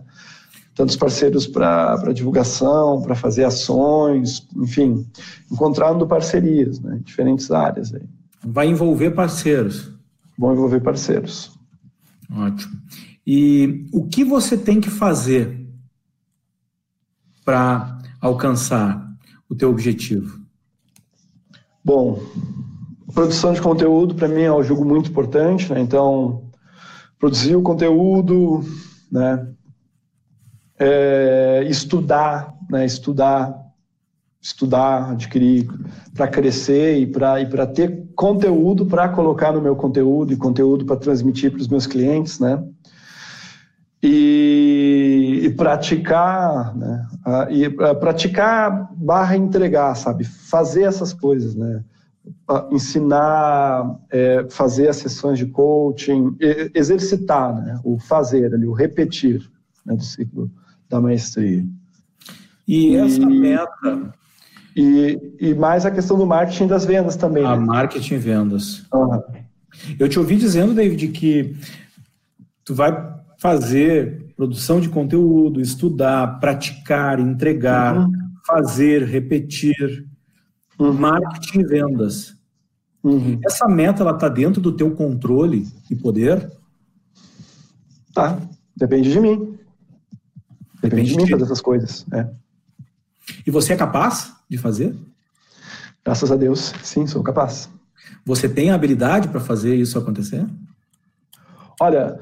Tanto 0.76 0.89
os 0.89 0.96
parceiros 0.96 1.48
para 1.48 2.13
divulgação, 2.13 3.02
para 3.02 3.15
fazer 3.15 3.43
ações, 3.43 4.48
enfim, 4.56 5.06
encontrando 5.52 6.06
parcerias, 6.08 6.79
né? 6.79 7.00
Diferentes 7.04 7.50
áreas 7.52 7.94
aí. 7.94 8.04
Vai 8.46 8.67
envolver 8.67 9.12
parceiros. 9.12 9.92
Vão 10.38 10.54
envolver 10.54 10.81
parceiros. 10.81 11.52
Ótimo. 12.31 12.73
E 13.25 13.86
o 13.92 14.06
que 14.06 14.23
você 14.23 14.58
tem 14.58 14.79
que 14.79 14.90
fazer 14.90 15.63
para 17.44 18.00
alcançar 18.21 19.06
o 19.50 19.56
teu 19.56 19.69
objetivo? 19.69 20.39
Bom, 21.83 22.19
produção 23.13 23.54
de 23.54 23.62
conteúdo 23.62 24.15
para 24.15 24.27
mim 24.27 24.41
é 24.41 24.54
um 24.54 24.63
jogo 24.63 24.85
muito 24.85 25.10
importante, 25.10 25.71
né? 25.71 25.79
Então, 25.79 26.50
produzir 27.19 27.56
o 27.56 27.62
conteúdo, 27.62 28.63
né? 29.12 29.48
É, 30.79 31.65
estudar, 31.69 32.54
né? 32.69 32.85
Estudar 32.85 33.63
estudar, 34.44 35.12
adquirir, 35.12 35.69
para 36.13 36.27
crescer 36.27 36.98
e 36.98 37.08
para 37.08 37.39
e 37.39 37.67
ter 37.67 38.10
conteúdo 38.13 38.85
para 38.85 39.08
colocar 39.08 39.54
no 39.54 39.62
meu 39.62 39.73
conteúdo 39.73 40.33
e 40.33 40.35
conteúdo 40.35 40.85
para 40.85 40.98
transmitir 40.98 41.50
para 41.50 41.62
os 41.62 41.69
meus 41.69 41.87
clientes, 41.87 42.39
né? 42.39 42.62
E, 44.04 44.92
e 45.44 45.50
praticar, 45.50 46.73
né? 46.73 47.06
E 47.50 47.69
praticar 47.69 48.89
barra 48.96 49.35
entregar, 49.35 49.94
sabe? 49.96 50.23
Fazer 50.23 50.83
essas 50.83 51.12
coisas, 51.12 51.54
né? 51.54 51.83
ensinar, 52.71 54.00
é, 54.10 54.46
fazer 54.50 54.87
as 54.87 54.96
sessões 54.96 55.37
de 55.37 55.46
coaching, 55.46 56.37
exercitar, 56.73 57.54
né? 57.54 57.77
O 57.83 58.00
fazer 58.00 58.54
ali, 58.54 58.65
o 58.65 58.71
repetir 58.71 59.41
né? 59.85 59.94
do 59.96 60.04
ciclo 60.04 60.50
da 60.89 61.02
maestria. 61.02 61.65
E 62.65 62.96
essa 62.96 63.25
meta 63.25 64.13
e, 64.73 65.19
e 65.41 65.54
mais 65.54 65.85
a 65.85 65.91
questão 65.91 66.17
do 66.17 66.25
marketing 66.25 66.67
das 66.67 66.85
vendas 66.85 67.17
também. 67.17 67.44
A 67.44 67.58
né? 67.58 67.65
marketing 67.65 68.13
e 68.13 68.17
vendas. 68.17 68.85
Uhum. 68.94 69.21
Eu 70.00 70.08
te 70.08 70.17
ouvi 70.17 70.37
dizendo, 70.37 70.73
David, 70.73 71.10
que 71.10 71.54
tu 72.63 72.73
vai 72.73 73.13
fazer 73.37 74.23
produção 74.36 74.79
de 74.79 74.90
conteúdo, 74.90 75.62
estudar, 75.62 76.40
praticar, 76.40 77.19
entregar, 77.19 77.98
uhum. 77.98 78.12
fazer, 78.46 79.04
repetir, 79.04 80.06
uhum. 80.79 80.94
marketing 80.94 81.60
e 81.60 81.63
vendas. 81.63 82.36
Uhum. 83.04 83.40
Essa 83.46 83.67
meta 83.67 84.02
ela 84.02 84.13
está 84.13 84.29
dentro 84.29 84.62
do 84.62 84.71
teu 84.71 84.92
controle 84.92 85.67
e 85.90 85.96
poder? 85.96 86.52
Tá, 88.13 88.40
depende 88.75 89.12
de 89.12 89.19
mim. 89.19 89.58
Depende, 90.81 90.81
depende 90.81 91.10
de 91.12 91.17
mim 91.17 91.27
fazer 91.27 91.44
essas 91.44 91.62
coisas. 91.62 92.06
É. 92.13 92.29
E 93.46 93.52
você 93.52 93.73
é 93.73 93.77
capaz 93.77 94.34
de 94.50 94.58
fazer? 94.58 94.96
Graças 96.04 96.31
a 96.31 96.36
Deus, 96.36 96.73
sim, 96.84 97.08
sou 97.08 97.23
capaz. 97.23 97.69
Você 98.25 98.48
tem 98.48 98.71
a 98.71 98.75
habilidade 98.75 99.27
para 99.29 99.40
fazer 99.40 99.75
isso 99.75 99.98
acontecer? 99.98 100.46
Olha, 101.79 102.19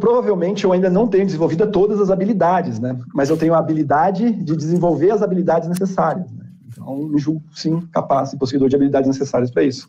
provavelmente 0.00 0.64
eu 0.64 0.72
ainda 0.72 0.90
não 0.90 1.06
tenho 1.06 1.24
desenvolvido 1.24 1.70
todas 1.70 2.00
as 2.00 2.10
habilidades, 2.10 2.78
né? 2.80 2.98
Mas 3.14 3.30
eu 3.30 3.36
tenho 3.36 3.54
a 3.54 3.58
habilidade 3.58 4.32
de 4.32 4.56
desenvolver 4.56 5.10
as 5.10 5.22
habilidades 5.22 5.68
necessárias. 5.68 6.30
Né? 6.32 6.44
Então, 6.68 7.08
me 7.08 7.18
julgo, 7.18 7.42
sim, 7.54 7.80
capaz 7.92 8.32
e 8.32 8.36
possuidor 8.36 8.68
de 8.68 8.76
habilidades 8.76 9.08
necessárias 9.08 9.50
para 9.50 9.62
isso. 9.62 9.88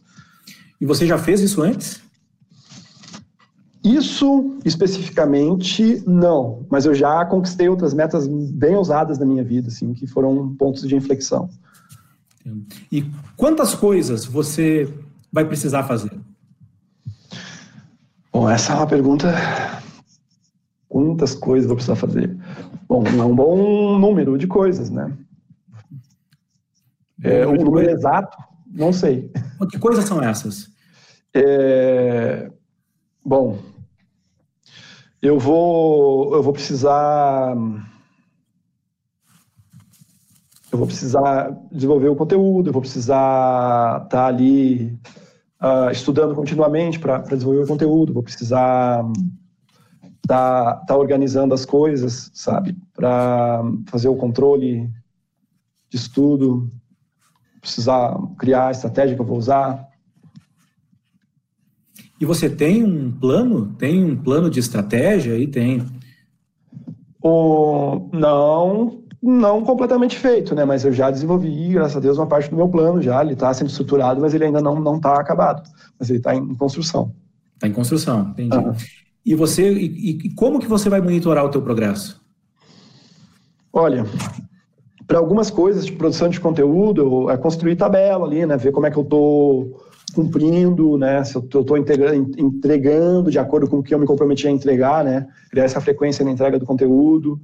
E 0.79 0.85
você 0.85 1.05
já 1.07 1.17
fez 1.17 1.41
isso 1.41 1.61
antes? 1.61 2.01
Isso 3.83 4.57
especificamente 4.63 6.01
não, 6.07 6.65
mas 6.69 6.85
eu 6.85 6.93
já 6.93 7.25
conquistei 7.25 7.67
outras 7.67 7.93
metas 7.93 8.27
bem 8.27 8.75
ousadas 8.75 9.19
na 9.19 9.25
minha 9.25 9.43
vida, 9.43 9.67
assim, 9.67 9.93
que 9.93 10.07
foram 10.07 10.55
pontos 10.55 10.87
de 10.87 10.95
inflexão. 10.95 11.49
E 12.91 13.05
quantas 13.35 13.75
coisas 13.75 14.25
você 14.25 14.87
vai 15.31 15.45
precisar 15.45 15.83
fazer? 15.83 16.11
Bom, 18.33 18.49
essa 18.49 18.73
é 18.73 18.75
uma 18.75 18.87
pergunta. 18.87 19.31
Quantas 20.89 21.35
coisas 21.35 21.67
vou 21.67 21.75
precisar 21.75 21.95
fazer? 21.95 22.35
Bom, 22.87 23.03
é 23.05 23.23
um 23.23 23.35
bom 23.35 23.99
número 23.99 24.39
de 24.39 24.47
coisas, 24.47 24.89
né? 24.89 25.15
É, 27.23 27.45
o 27.45 27.53
número 27.53 27.87
exato, 27.91 28.35
não 28.71 28.91
sei. 28.91 29.31
Que 29.69 29.77
coisas 29.77 30.05
são 30.05 30.21
essas? 30.21 30.67
É, 31.31 32.51
bom, 33.23 33.59
eu 35.21 35.37
vou, 35.37 36.33
eu 36.33 36.41
vou 36.41 36.53
precisar. 36.53 37.55
Eu 40.71 40.77
vou 40.79 40.87
precisar 40.87 41.55
desenvolver 41.71 42.09
o 42.09 42.15
conteúdo, 42.15 42.69
eu 42.69 42.73
vou 42.73 42.81
precisar 42.81 44.05
estar 44.05 44.09
tá 44.09 44.25
ali 44.25 44.99
uh, 45.63 45.89
estudando 45.91 46.35
continuamente 46.35 46.99
para 46.99 47.19
desenvolver 47.19 47.65
conteúdo, 47.65 48.13
vou 48.13 48.21
precisar 48.21 49.03
estar 50.21 50.75
tá, 50.75 50.85
tá 50.85 50.97
organizando 50.97 51.53
as 51.53 51.65
coisas, 51.65 52.29
sabe? 52.33 52.75
Para 52.93 53.63
fazer 53.87 54.09
o 54.09 54.15
controle 54.15 54.89
de 55.89 55.97
estudo, 55.97 56.69
precisar 57.61 58.17
criar 58.37 58.67
a 58.67 58.71
estratégia 58.71 59.15
que 59.15 59.21
eu 59.21 59.25
vou 59.25 59.37
usar. 59.37 59.87
E 62.19 62.25
você 62.25 62.49
tem 62.49 62.83
um 62.83 63.11
plano? 63.11 63.73
Tem 63.75 64.03
um 64.03 64.15
plano 64.15 64.49
de 64.49 64.59
estratégia? 64.59 65.33
Aí 65.33 65.47
tem. 65.47 65.85
O... 67.21 68.09
Não, 68.13 69.02
não 69.25 69.63
completamente 69.63 70.19
feito, 70.19 70.53
né? 70.53 70.65
Mas 70.65 70.83
eu 70.83 70.91
já 70.91 71.09
desenvolvi, 71.09 71.69
graças 71.69 71.95
a 71.95 71.99
Deus, 72.01 72.17
uma 72.17 72.27
parte 72.27 72.49
do 72.49 72.57
meu 72.57 72.67
plano 72.67 73.01
já. 73.01 73.21
Ele 73.21 73.33
está 73.33 73.53
sendo 73.53 73.69
estruturado, 73.69 74.19
mas 74.19 74.33
ele 74.33 74.43
ainda 74.43 74.61
não 74.61 74.97
está 74.97 75.17
acabado. 75.17 75.63
Mas 75.97 76.09
ele 76.09 76.19
está 76.19 76.35
em 76.35 76.53
construção. 76.55 77.13
Está 77.55 77.69
em 77.69 77.71
construção, 77.71 78.31
entendi. 78.31 78.57
Uhum. 78.57 78.73
E 79.25 79.33
você, 79.33 79.71
e, 79.71 80.09
e, 80.25 80.29
como 80.35 80.59
que 80.59 80.67
você 80.67 80.89
vai 80.89 80.99
monitorar 80.99 81.45
o 81.45 81.49
teu 81.49 81.61
progresso? 81.61 82.21
Olha, 83.71 84.05
para 85.07 85.17
algumas 85.17 85.49
coisas 85.49 85.85
de 85.85 85.93
produção 85.93 86.27
de 86.27 86.41
conteúdo, 86.41 87.29
é 87.29 87.37
construir 87.37 87.77
tabela 87.77 88.27
ali, 88.27 88.45
né? 88.45 88.57
Ver 88.57 88.73
como 88.73 88.87
é 88.87 88.91
que 88.91 88.97
eu 88.97 89.03
estou 89.03 89.81
cumprindo, 90.13 90.97
né? 90.97 91.23
Se 91.23 91.35
eu 91.35 91.41
estou 91.41 91.77
entregando 91.77 93.31
de 93.31 93.39
acordo 93.39 93.69
com 93.69 93.77
o 93.77 93.83
que 93.83 93.93
eu 93.93 93.99
me 93.99 94.05
comprometi 94.05 94.49
a 94.49 94.51
entregar, 94.51 95.05
né? 95.05 95.25
Criar 95.49 95.63
essa 95.63 95.79
frequência 95.79 96.25
na 96.25 96.31
entrega 96.31 96.59
do 96.59 96.65
conteúdo. 96.65 97.39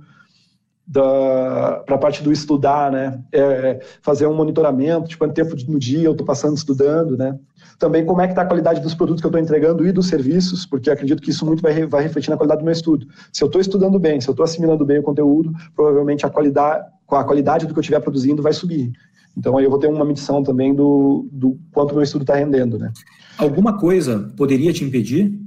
Para 0.92 1.84
a 1.88 1.98
parte 1.98 2.24
do 2.24 2.32
estudar, 2.32 2.92
né? 2.92 3.22
É, 3.32 3.80
fazer 4.02 4.26
um 4.26 4.34
monitoramento 4.34 5.08
de 5.08 5.18
quanto 5.18 5.34
tempo 5.34 5.56
no 5.68 5.78
dia 5.78 6.04
eu 6.04 6.14
estou 6.14 6.26
passando 6.26 6.58
estudando, 6.58 7.16
né? 7.16 7.38
Também 7.78 8.06
como 8.06 8.22
é 8.22 8.26
que 8.26 8.32
está 8.32 8.42
a 8.42 8.46
qualidade 8.46 8.82
dos 8.82 8.96
produtos 8.96 9.22
que 9.22 9.26
eu 9.28 9.30
estou 9.30 9.42
entregando 9.42 9.86
e 9.86 9.92
dos 9.92 10.08
serviços, 10.08 10.66
porque 10.66 10.90
acredito 10.90 11.22
que 11.22 11.30
isso 11.30 11.46
muito 11.46 11.62
vai, 11.62 11.86
vai 11.86 12.04
refletir 12.04 12.30
na 12.30 12.38
qualidade 12.38 12.62
do 12.62 12.66
meu 12.66 12.74
estudo. 12.74 13.08
Se 13.32 13.44
eu 13.44 13.46
estou 13.46 13.62
estudando 13.62 14.00
bem, 14.00 14.20
se 14.20 14.28
eu 14.28 14.34
estou 14.34 14.44
assimilando 14.44 14.84
bem 14.86 15.00
o 15.00 15.04
conteúdo, 15.04 15.54
provavelmente 15.76 16.26
a 16.26 16.30
qualidade, 16.30 16.86
a 17.08 17.24
qualidade 17.24 17.68
do 17.68 17.74
que 17.74 17.80
eu 17.80 17.82
estiver 17.82 18.00
produzindo 18.00 18.42
vai 18.42 18.54
subir. 18.54 18.92
Então 19.38 19.58
aí 19.58 19.64
eu 19.64 19.70
vou 19.70 19.80
ter 19.80 19.88
uma 19.88 20.04
medição 20.04 20.44
também 20.44 20.74
do, 20.74 21.28
do 21.32 21.58
quanto 21.72 21.94
meu 21.94 22.04
estudo 22.04 22.24
está 22.24 22.36
rendendo, 22.36 22.78
né? 22.78 22.92
Alguma 23.38 23.78
coisa 23.78 24.34
poderia 24.36 24.74
te 24.74 24.84
impedir? 24.84 25.40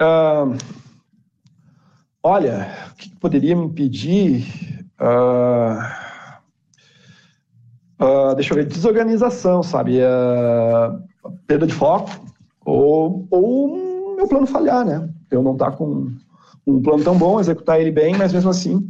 Uh, 0.00 0.56
olha, 2.24 2.66
o 2.90 2.94
que 2.96 3.14
poderia 3.16 3.54
me 3.54 3.66
impedir? 3.66 4.44
Uh, 5.00 5.78
uh, 8.02 8.34
deixa 8.34 8.52
eu 8.52 8.56
ver, 8.56 8.66
desorganização, 8.66 9.62
sabe? 9.62 9.98
perda 11.46 11.66
de 11.66 11.72
foco 11.72 12.10
ou, 12.64 13.26
ou 13.30 14.16
meu 14.16 14.26
plano 14.26 14.46
falhar, 14.46 14.84
né? 14.84 15.08
Eu 15.30 15.42
não 15.42 15.52
estar 15.52 15.70
tá 15.70 15.76
com 15.76 16.12
um 16.66 16.82
plano 16.82 17.04
tão 17.04 17.16
bom, 17.16 17.38
executar 17.38 17.80
ele 17.80 17.90
bem, 17.90 18.16
mas 18.16 18.32
mesmo 18.32 18.50
assim. 18.50 18.88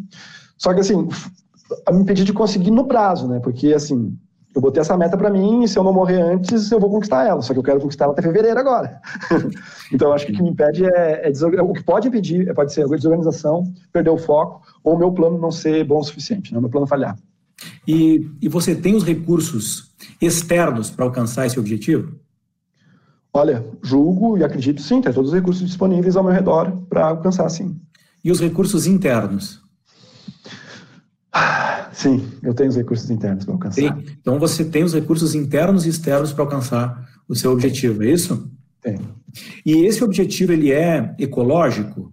Só 0.56 0.72
que 0.72 0.80
assim, 0.80 1.08
me 1.92 2.00
impedir 2.00 2.24
de 2.24 2.32
conseguir 2.32 2.70
no 2.70 2.86
prazo, 2.86 3.26
né? 3.26 3.40
Porque, 3.40 3.72
assim, 3.72 4.16
eu 4.54 4.60
botei 4.60 4.80
essa 4.80 4.96
meta 4.96 5.16
para 5.16 5.30
mim 5.30 5.64
e 5.64 5.68
se 5.68 5.76
eu 5.76 5.82
não 5.82 5.92
morrer 5.92 6.20
antes, 6.20 6.70
eu 6.70 6.78
vou 6.78 6.88
conquistar 6.88 7.26
ela. 7.26 7.42
Só 7.42 7.52
que 7.52 7.58
eu 7.58 7.62
quero 7.62 7.80
conquistar 7.80 8.04
ela 8.04 8.12
até 8.12 8.22
fevereiro 8.22 8.58
agora. 8.58 9.00
então, 9.92 10.12
acho 10.12 10.26
que 10.26 10.32
o 10.32 10.36
que 10.36 10.42
me 10.42 10.50
impede 10.50 10.84
é, 10.84 11.28
é 11.28 11.62
o 11.62 11.72
que 11.72 11.82
pode 11.82 12.06
impedir 12.06 12.54
pode 12.54 12.72
ser 12.72 12.84
a 12.84 12.86
desorganização, 12.86 13.64
perder 13.92 14.10
o 14.10 14.16
foco 14.16 14.62
ou 14.84 14.94
o 14.94 14.98
meu 14.98 15.10
plano 15.10 15.38
não 15.38 15.50
ser 15.50 15.84
bom 15.84 15.98
o 15.98 16.04
suficiente, 16.04 16.52
né? 16.52 16.58
o 16.58 16.60
meu 16.60 16.70
plano 16.70 16.86
falhar. 16.86 17.16
E, 17.86 18.30
e 18.40 18.48
você 18.48 18.74
tem 18.74 18.94
os 18.94 19.04
recursos 19.04 19.92
externos 20.20 20.90
para 20.90 21.04
alcançar 21.04 21.46
esse 21.46 21.58
objetivo? 21.58 22.14
Olha, 23.32 23.66
julgo 23.82 24.38
e 24.38 24.44
acredito 24.44 24.80
sim, 24.80 25.00
tem 25.00 25.12
todos 25.12 25.30
os 25.30 25.34
recursos 25.34 25.66
disponíveis 25.66 26.14
ao 26.14 26.22
meu 26.22 26.32
redor 26.32 26.70
para 26.88 27.08
alcançar 27.08 27.48
sim. 27.48 27.76
E 28.22 28.30
os 28.30 28.38
recursos 28.38 28.86
internos? 28.86 29.60
Sim, 32.04 32.22
eu 32.42 32.52
tenho 32.52 32.68
os 32.68 32.76
recursos 32.76 33.10
internos 33.10 33.44
para 33.44 33.54
alcançar. 33.54 33.80
Sim. 33.80 34.04
Então 34.20 34.38
você 34.38 34.64
tem 34.64 34.84
os 34.84 34.92
recursos 34.92 35.34
internos 35.34 35.86
e 35.86 35.88
externos 35.88 36.32
para 36.32 36.44
alcançar 36.44 37.08
o 37.26 37.34
seu 37.34 37.50
objetivo, 37.50 38.02
é 38.02 38.10
isso? 38.10 38.50
Tem. 38.80 38.98
E 39.64 39.86
esse 39.86 40.04
objetivo 40.04 40.52
ele 40.52 40.70
é 40.70 41.14
ecológico? 41.18 42.12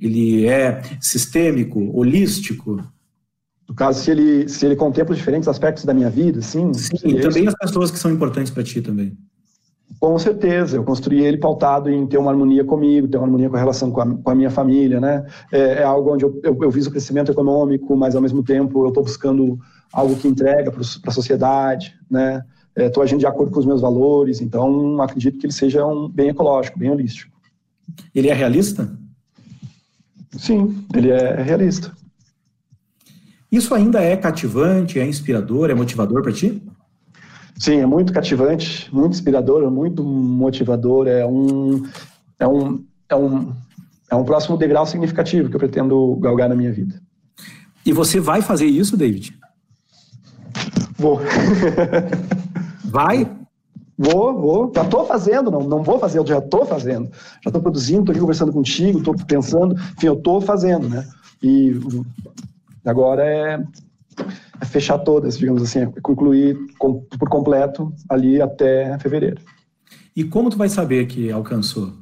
Ele 0.00 0.46
é 0.46 0.82
sistêmico, 1.00 1.80
holístico? 1.96 2.82
No 3.68 3.74
caso, 3.74 4.02
se 4.02 4.10
ele, 4.10 4.48
se 4.48 4.64
ele 4.64 4.76
contempla 4.76 5.16
diferentes 5.16 5.48
aspectos 5.48 5.84
da 5.84 5.92
minha 5.92 6.10
vida, 6.10 6.40
sim. 6.40 6.72
Sim, 6.72 6.96
e 7.04 7.20
também 7.20 7.48
as 7.48 7.54
pessoas 7.54 7.90
que 7.90 7.98
são 7.98 8.10
importantes 8.10 8.52
para 8.52 8.62
ti 8.62 8.80
também. 8.80 9.16
Com 10.00 10.18
certeza, 10.18 10.76
eu 10.76 10.84
construí 10.84 11.22
ele 11.22 11.36
pautado 11.36 11.90
em 11.90 12.06
ter 12.06 12.18
uma 12.18 12.30
harmonia 12.30 12.64
comigo, 12.64 13.08
ter 13.08 13.16
uma 13.18 13.26
harmonia 13.26 13.48
com 13.48 13.56
a 13.56 13.58
relação 13.58 13.90
com 13.90 14.00
a, 14.00 14.06
com 14.16 14.30
a 14.30 14.34
minha 14.34 14.50
família, 14.50 15.00
né? 15.00 15.24
É, 15.50 15.74
é 15.74 15.82
algo 15.82 16.12
onde 16.12 16.24
eu, 16.24 16.40
eu, 16.42 16.58
eu, 16.60 16.70
viso 16.70 16.88
o 16.88 16.92
crescimento 16.92 17.30
econômico, 17.30 17.96
mas 17.96 18.16
ao 18.16 18.22
mesmo 18.22 18.42
tempo 18.42 18.84
eu 18.84 18.88
estou 18.88 19.02
buscando 19.02 19.58
algo 19.92 20.16
que 20.16 20.28
entrega 20.28 20.70
para 20.70 20.80
a 20.80 21.10
sociedade, 21.10 21.94
né? 22.10 22.42
Estou 22.76 23.02
é, 23.02 23.06
agindo 23.06 23.20
de 23.20 23.26
acordo 23.26 23.52
com 23.52 23.60
os 23.60 23.66
meus 23.66 23.80
valores, 23.80 24.40
então 24.40 25.00
acredito 25.00 25.38
que 25.38 25.46
ele 25.46 25.52
seja 25.52 25.86
um 25.86 26.08
bem 26.08 26.30
ecológico, 26.30 26.78
bem 26.78 26.90
holístico. 26.90 27.32
Ele 28.14 28.28
é 28.28 28.34
realista? 28.34 28.90
Sim, 30.36 30.84
ele 30.94 31.10
é 31.10 31.42
realista. 31.42 31.92
Isso 33.50 33.74
ainda 33.74 34.00
é 34.00 34.16
cativante, 34.16 34.98
é 34.98 35.06
inspirador, 35.06 35.68
é 35.68 35.74
motivador 35.74 36.22
para 36.22 36.32
ti? 36.32 36.62
Sim, 37.58 37.76
é 37.76 37.86
muito 37.86 38.12
cativante, 38.12 38.92
muito 38.92 39.12
inspirador, 39.12 39.70
muito 39.70 40.02
motivador. 40.02 41.06
É 41.06 41.24
um, 41.26 41.86
é 42.38 42.48
um, 42.48 42.84
é 43.08 43.16
um, 43.16 43.52
é 44.10 44.16
um 44.16 44.24
próximo 44.24 44.56
degrau 44.56 44.86
significativo 44.86 45.48
que 45.48 45.56
eu 45.56 45.60
pretendo 45.60 46.16
galgar 46.16 46.48
na 46.48 46.54
minha 46.54 46.72
vida. 46.72 47.00
E 47.84 47.92
você 47.92 48.20
vai 48.20 48.42
fazer 48.42 48.66
isso, 48.66 48.96
David? 48.96 49.38
Vou. 50.96 51.20
Vai? 52.84 53.28
Vou, 53.96 54.38
vou. 54.38 54.72
Já 54.74 54.82
estou 54.82 55.06
fazendo, 55.06 55.50
não, 55.50 55.60
não 55.60 55.82
vou 55.82 55.98
fazer, 55.98 56.18
eu 56.18 56.26
já 56.26 56.38
estou 56.38 56.66
fazendo. 56.66 57.10
Já 57.42 57.48
estou 57.48 57.62
produzindo, 57.62 58.00
estou 58.00 58.12
aqui 58.12 58.20
conversando 58.20 58.52
contigo, 58.52 58.98
estou 58.98 59.14
pensando, 59.26 59.74
enfim, 59.74 60.06
eu 60.06 60.14
estou 60.14 60.40
fazendo, 60.40 60.88
né? 60.88 61.06
E 61.42 61.80
agora 62.84 63.24
é, 63.24 63.54
é, 63.54 63.62
fechar 64.72 64.98
todas, 64.98 65.38
digamos 65.38 65.62
assim, 65.62 65.90
concluir 66.02 66.58
com, 66.78 67.02
por 67.18 67.28
completo 67.28 67.92
ali 68.08 68.40
até 68.40 68.98
fevereiro. 68.98 69.40
E 70.16 70.24
como 70.24 70.50
tu 70.50 70.56
vai 70.56 70.68
saber 70.68 71.06
que 71.06 71.30
alcançou? 71.30 71.92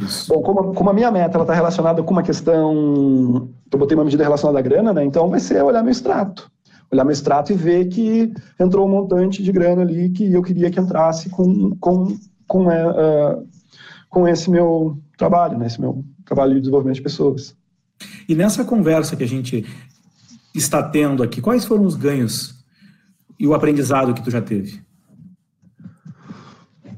Isso. 0.00 0.32
Bom, 0.32 0.42
como, 0.42 0.74
como, 0.74 0.90
a 0.90 0.92
minha 0.92 1.10
meta 1.10 1.40
está 1.40 1.52
relacionada 1.52 2.02
com 2.02 2.12
uma 2.12 2.22
questão, 2.22 3.48
eu 3.72 3.78
botei 3.78 3.96
uma 3.96 4.04
medida 4.04 4.22
relacionada 4.22 4.58
à 4.58 4.62
grana, 4.62 4.92
né? 4.92 5.04
Então 5.04 5.28
vai 5.28 5.40
ser 5.40 5.62
olhar 5.62 5.82
meu 5.82 5.90
extrato 5.90 6.50
olhar 6.90 7.04
meu 7.04 7.12
extrato 7.12 7.52
e 7.52 7.56
ver 7.56 7.86
que 7.86 8.32
entrou 8.58 8.86
um 8.86 8.90
montante 8.90 9.42
de 9.42 9.52
grana 9.52 9.82
ali 9.82 10.10
que 10.10 10.32
eu 10.32 10.42
queria 10.42 10.70
que 10.70 10.80
entrasse 10.80 11.30
com, 11.30 11.70
com, 11.76 12.18
com, 12.46 12.66
uh, 12.66 13.46
com 14.08 14.26
esse 14.26 14.50
meu 14.50 14.98
trabalho, 15.16 15.56
né, 15.56 15.66
esse 15.66 15.80
meu 15.80 16.04
trabalho 16.24 16.54
de 16.54 16.60
desenvolvimento 16.60 16.96
de 16.96 17.02
pessoas. 17.02 17.56
E 18.28 18.34
nessa 18.34 18.64
conversa 18.64 19.14
que 19.14 19.22
a 19.22 19.28
gente 19.28 19.64
está 20.54 20.82
tendo 20.82 21.22
aqui, 21.22 21.40
quais 21.40 21.64
foram 21.64 21.84
os 21.84 21.94
ganhos 21.94 22.54
e 23.38 23.46
o 23.46 23.54
aprendizado 23.54 24.14
que 24.14 24.22
tu 24.22 24.30
já 24.30 24.42
teve? 24.42 24.82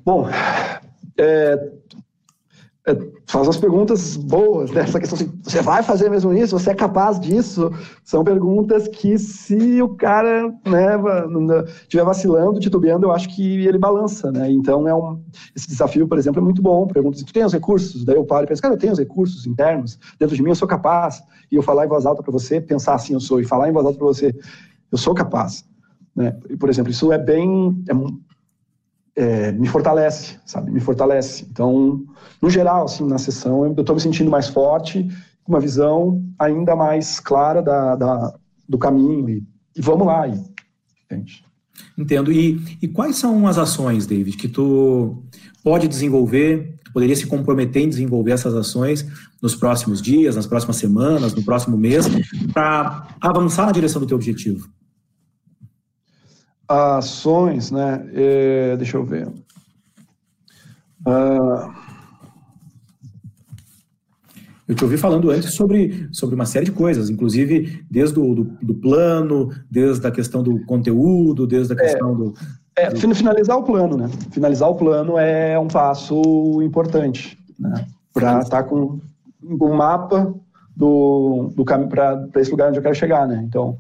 Bom, 0.04 0.28
é, 1.16 1.72
faz 3.26 3.46
umas 3.46 3.58
perguntas 3.58 4.16
boas, 4.16 4.72
né? 4.72 4.80
Essa 4.80 4.98
questão 4.98 5.16
assim, 5.16 5.32
você 5.42 5.62
vai 5.62 5.84
fazer 5.84 6.10
mesmo 6.10 6.32
isso? 6.32 6.58
Você 6.58 6.70
é 6.70 6.74
capaz 6.74 7.20
disso? 7.20 7.70
São 8.02 8.24
perguntas 8.24 8.88
que 8.88 9.16
se 9.18 9.80
o 9.80 9.90
cara 9.90 10.48
né, 10.66 10.96
estiver 11.82 12.04
vacilando, 12.04 12.58
titubeando, 12.58 13.06
eu 13.06 13.12
acho 13.12 13.28
que 13.28 13.66
ele 13.66 13.78
balança, 13.78 14.32
né? 14.32 14.50
Então, 14.50 14.88
é 14.88 14.94
um, 14.94 15.22
esse 15.54 15.68
desafio, 15.68 16.08
por 16.08 16.18
exemplo, 16.18 16.40
é 16.40 16.44
muito 16.44 16.60
bom. 16.60 16.88
Pergunta 16.88 17.18
se 17.18 17.24
tu 17.24 17.32
tem 17.32 17.44
os 17.44 17.52
recursos? 17.52 18.04
Daí 18.04 18.16
eu 18.16 18.24
paro 18.24 18.44
e 18.44 18.48
penso, 18.48 18.60
cara, 18.60 18.74
eu 18.74 18.78
tenho 18.78 18.92
os 18.92 18.98
recursos 18.98 19.46
internos, 19.46 19.98
dentro 20.18 20.34
de 20.34 20.42
mim 20.42 20.50
eu 20.50 20.56
sou 20.56 20.66
capaz. 20.66 21.22
E 21.52 21.54
eu 21.54 21.62
falar 21.62 21.84
em 21.86 21.88
voz 21.88 22.04
alta 22.04 22.22
para 22.22 22.32
você, 22.32 22.60
pensar 22.60 22.94
assim, 22.94 23.14
eu 23.14 23.20
sou, 23.20 23.40
e 23.40 23.44
falar 23.44 23.68
em 23.68 23.72
voz 23.72 23.86
alta 23.86 23.98
para 23.98 24.06
você, 24.08 24.34
eu 24.90 24.98
sou 24.98 25.14
capaz. 25.14 25.64
Né? 26.16 26.36
E, 26.50 26.56
por 26.56 26.68
exemplo, 26.68 26.90
isso 26.90 27.12
é 27.12 27.18
bem... 27.18 27.84
É, 27.88 28.31
é, 29.16 29.52
me 29.52 29.68
fortalece, 29.68 30.38
sabe? 30.46 30.70
Me 30.70 30.80
fortalece. 30.80 31.46
Então, 31.50 32.02
no 32.40 32.50
geral, 32.50 32.84
assim, 32.84 33.06
na 33.06 33.18
sessão, 33.18 33.66
eu 33.66 33.72
estou 33.72 33.94
me 33.94 34.00
sentindo 34.00 34.30
mais 34.30 34.48
forte, 34.48 35.08
com 35.44 35.52
uma 35.52 35.60
visão 35.60 36.22
ainda 36.38 36.74
mais 36.74 37.20
clara 37.20 37.62
da, 37.62 37.96
da 37.96 38.34
do 38.68 38.78
caminho. 38.78 39.28
E, 39.28 39.44
e, 39.76 39.82
vamos 39.82 40.06
lá, 40.06 40.26
e, 40.26 40.40
entende? 41.04 41.44
Entendo. 41.96 42.32
E, 42.32 42.78
e 42.80 42.88
quais 42.88 43.16
são 43.16 43.46
as 43.46 43.58
ações, 43.58 44.06
David, 44.06 44.36
que 44.36 44.48
tu 44.48 45.22
pode 45.62 45.86
desenvolver, 45.88 46.78
tu 46.84 46.92
poderia 46.92 47.16
se 47.16 47.26
comprometer 47.26 47.82
em 47.82 47.88
desenvolver 47.88 48.32
essas 48.32 48.54
ações 48.54 49.06
nos 49.42 49.54
próximos 49.54 50.00
dias, 50.00 50.36
nas 50.36 50.46
próximas 50.46 50.76
semanas, 50.76 51.34
no 51.34 51.42
próximo 51.42 51.76
mês, 51.76 52.06
para 52.52 53.08
avançar 53.20 53.66
na 53.66 53.72
direção 53.72 54.00
do 54.00 54.06
teu 54.06 54.16
objetivo? 54.16 54.68
Ações, 56.72 57.70
né? 57.70 58.08
É, 58.12 58.76
deixa 58.76 58.96
eu 58.96 59.04
ver. 59.04 59.28
Uh... 61.06 61.82
Eu 64.72 64.76
te 64.76 64.84
ouvi 64.84 64.96
falando 64.96 65.30
antes 65.30 65.54
sobre, 65.54 66.08
sobre 66.12 66.34
uma 66.34 66.46
série 66.46 66.64
de 66.64 66.72
coisas, 66.72 67.10
inclusive 67.10 67.84
desde 67.90 68.18
o 68.18 68.34
do, 68.34 68.44
do 68.62 68.74
plano, 68.74 69.50
desde 69.70 70.06
a 70.06 70.10
questão 70.10 70.42
do 70.42 70.64
conteúdo, 70.64 71.46
desde 71.46 71.74
a 71.74 71.76
é, 71.76 71.78
questão 71.78 72.12
é, 72.12 72.14
do, 72.14 72.34
é, 72.76 72.90
do... 72.90 73.14
Finalizar 73.14 73.58
o 73.58 73.64
plano, 73.64 73.96
né? 73.98 74.08
Finalizar 74.30 74.70
o 74.70 74.74
plano 74.74 75.18
é 75.18 75.58
um 75.58 75.68
passo 75.68 76.62
importante, 76.62 77.38
né? 77.58 77.84
Para 78.14 78.38
estar 78.38 78.62
tá 78.62 78.68
com 78.68 78.98
um 79.42 79.74
mapa 79.74 80.32
do, 80.74 81.52
do 81.54 81.64
caminho 81.64 81.90
para 81.90 82.28
esse 82.36 82.50
lugar 82.50 82.68
onde 82.68 82.78
eu 82.78 82.82
quero 82.82 82.94
chegar, 82.94 83.26
né? 83.26 83.42
Então, 83.46 83.76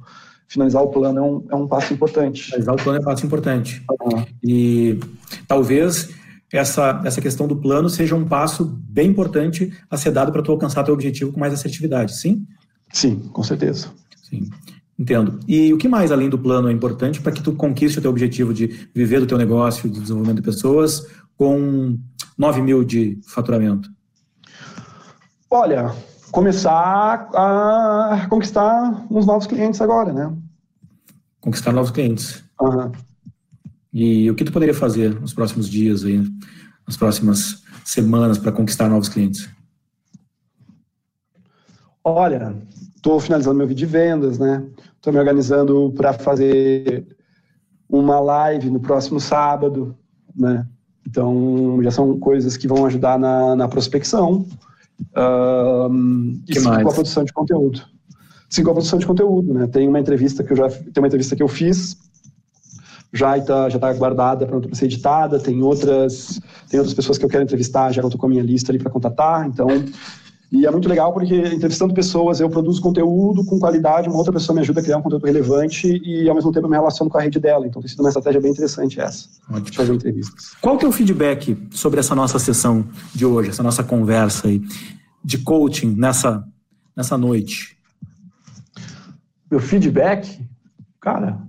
finalizar 0.52 0.82
o 0.82 0.88
plano 0.88 1.18
é 1.18 1.22
um, 1.22 1.46
é 1.50 1.54
um 1.56 1.66
passo 1.66 1.94
importante. 1.94 2.42
Finalizar 2.42 2.74
o 2.74 2.82
plano 2.82 2.98
é 2.98 3.00
um 3.00 3.04
passo 3.04 3.24
importante. 3.24 3.82
Uhum. 3.90 4.24
E 4.44 5.00
talvez 5.48 6.10
essa, 6.52 7.00
essa 7.04 7.20
questão 7.20 7.48
do 7.48 7.56
plano 7.56 7.88
seja 7.88 8.14
um 8.14 8.26
passo 8.26 8.64
bem 8.64 9.08
importante 9.08 9.72
a 9.90 9.96
ser 9.96 10.10
dado 10.10 10.30
para 10.30 10.42
tu 10.42 10.52
alcançar 10.52 10.84
teu 10.84 10.92
objetivo 10.92 11.32
com 11.32 11.40
mais 11.40 11.54
assertividade, 11.54 12.14
sim? 12.16 12.46
Sim, 12.92 13.16
com 13.32 13.42
certeza. 13.42 13.88
Sim, 14.22 14.50
entendo. 14.98 15.40
E 15.48 15.72
o 15.72 15.78
que 15.78 15.88
mais 15.88 16.12
além 16.12 16.28
do 16.28 16.38
plano 16.38 16.68
é 16.68 16.72
importante 16.72 17.22
para 17.22 17.32
que 17.32 17.42
tu 17.42 17.54
conquiste 17.54 17.98
o 17.98 18.02
teu 18.02 18.10
objetivo 18.10 18.52
de 18.52 18.88
viver 18.94 19.20
do 19.20 19.26
teu 19.26 19.38
negócio, 19.38 19.88
de 19.88 20.00
desenvolvimento 20.00 20.36
de 20.36 20.42
pessoas, 20.42 21.06
com 21.38 21.98
9 22.36 22.60
mil 22.60 22.84
de 22.84 23.18
faturamento? 23.26 23.90
Olha, 25.50 25.94
começar 26.32 27.28
a 27.34 28.26
conquistar 28.28 29.06
uns 29.10 29.26
novos 29.26 29.46
clientes 29.46 29.80
agora, 29.82 30.12
né? 30.12 30.34
Conquistar 31.40 31.72
novos 31.72 31.90
clientes. 31.90 32.42
Uhum. 32.60 32.90
E 33.92 34.30
o 34.30 34.34
que 34.34 34.44
tu 34.44 34.50
poderia 34.50 34.74
fazer 34.74 35.20
nos 35.20 35.34
próximos 35.34 35.68
dias 35.68 36.04
aí, 36.04 36.24
nas 36.86 36.96
próximas 36.96 37.62
semanas 37.84 38.38
para 38.38 38.50
conquistar 38.50 38.88
novos 38.88 39.10
clientes? 39.10 39.48
Olha, 42.02 42.56
estou 42.96 43.20
finalizando 43.20 43.58
meu 43.58 43.66
vídeo 43.66 43.86
de 43.86 43.92
vendas, 43.92 44.38
né? 44.38 44.64
Estou 44.96 45.12
me 45.12 45.18
organizando 45.18 45.92
para 45.94 46.14
fazer 46.14 47.06
uma 47.88 48.18
live 48.18 48.70
no 48.70 48.80
próximo 48.80 49.20
sábado, 49.20 49.94
né? 50.34 50.66
Então, 51.06 51.78
já 51.82 51.90
são 51.90 52.18
coisas 52.18 52.56
que 52.56 52.66
vão 52.66 52.86
ajudar 52.86 53.18
na, 53.18 53.54
na 53.54 53.68
prospecção. 53.68 54.46
Um, 55.16 56.42
e 56.48 56.58
sim, 56.58 56.64
com 56.64 56.88
a 56.88 56.92
produção 56.92 57.24
de 57.24 57.32
conteúdo. 57.32 57.82
Sim, 58.48 58.64
com 58.64 58.70
a 58.70 58.74
produção 58.74 58.98
de 58.98 59.06
conteúdo, 59.06 59.54
né? 59.54 59.66
Tem 59.66 59.88
uma 59.88 60.00
entrevista 60.00 60.44
que 60.44 60.52
eu 60.52 60.56
já 60.56 60.68
tem 60.68 60.98
uma 60.98 61.06
entrevista 61.06 61.34
que 61.34 61.42
eu 61.42 61.48
fiz 61.48 61.96
já 63.12 63.36
está 63.36 63.68
já 63.68 63.78
tá 63.78 63.92
guardada 63.92 64.46
para 64.46 64.74
ser 64.74 64.86
editada. 64.86 65.38
Tem 65.38 65.62
outras 65.62 66.40
tem 66.68 66.80
outras 66.80 66.94
pessoas 66.94 67.18
que 67.18 67.24
eu 67.24 67.28
quero 67.28 67.42
entrevistar, 67.42 67.92
já 67.92 68.02
estou 68.02 68.18
com 68.18 68.26
a 68.26 68.28
minha 68.28 68.42
lista 68.42 68.72
ali 68.72 68.78
para 68.78 68.90
contatar. 68.90 69.46
Então 69.46 69.66
e 70.52 70.66
é 70.66 70.70
muito 70.70 70.86
legal 70.86 71.14
porque 71.14 71.34
entrevistando 71.34 71.94
pessoas 71.94 72.38
eu 72.38 72.50
produzo 72.50 72.82
conteúdo 72.82 73.42
com 73.42 73.58
qualidade, 73.58 74.06
uma 74.06 74.18
outra 74.18 74.34
pessoa 74.34 74.54
me 74.54 74.60
ajuda 74.60 74.80
a 74.80 74.82
criar 74.82 74.98
um 74.98 75.02
conteúdo 75.02 75.24
relevante 75.24 75.88
e 76.04 76.28
ao 76.28 76.34
mesmo 76.34 76.52
tempo 76.52 76.66
eu 76.66 76.70
me 76.70 76.76
relaciono 76.76 77.10
com 77.10 77.16
a 77.16 77.22
rede 77.22 77.40
dela. 77.40 77.66
Então 77.66 77.80
tem 77.80 77.88
sido 77.88 78.00
uma 78.00 78.10
estratégia 78.10 78.38
bem 78.38 78.50
interessante 78.50 79.00
essa, 79.00 79.30
Ótimo. 79.48 79.62
de 79.62 79.76
fazer 79.76 79.94
entrevistas. 79.94 80.50
Qual 80.60 80.76
que 80.76 80.84
é 80.84 80.88
o 80.88 80.92
feedback 80.92 81.56
sobre 81.70 82.00
essa 82.00 82.14
nossa 82.14 82.38
sessão 82.38 82.84
de 83.14 83.24
hoje, 83.24 83.48
essa 83.48 83.62
nossa 83.62 83.82
conversa 83.82 84.46
aí 84.46 84.60
de 85.24 85.38
coaching 85.38 85.94
nessa, 85.96 86.44
nessa 86.94 87.16
noite? 87.16 87.78
Meu 89.50 89.58
feedback? 89.58 90.38
Cara, 91.00 91.40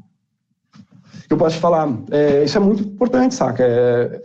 eu 1.29 1.35
posso 1.35 1.57
te 1.57 1.61
falar, 1.61 1.89
é, 2.09 2.45
isso 2.45 2.57
é 2.57 2.61
muito 2.61 2.83
importante, 2.83 3.35
saca? 3.35 3.63
É, 3.63 4.23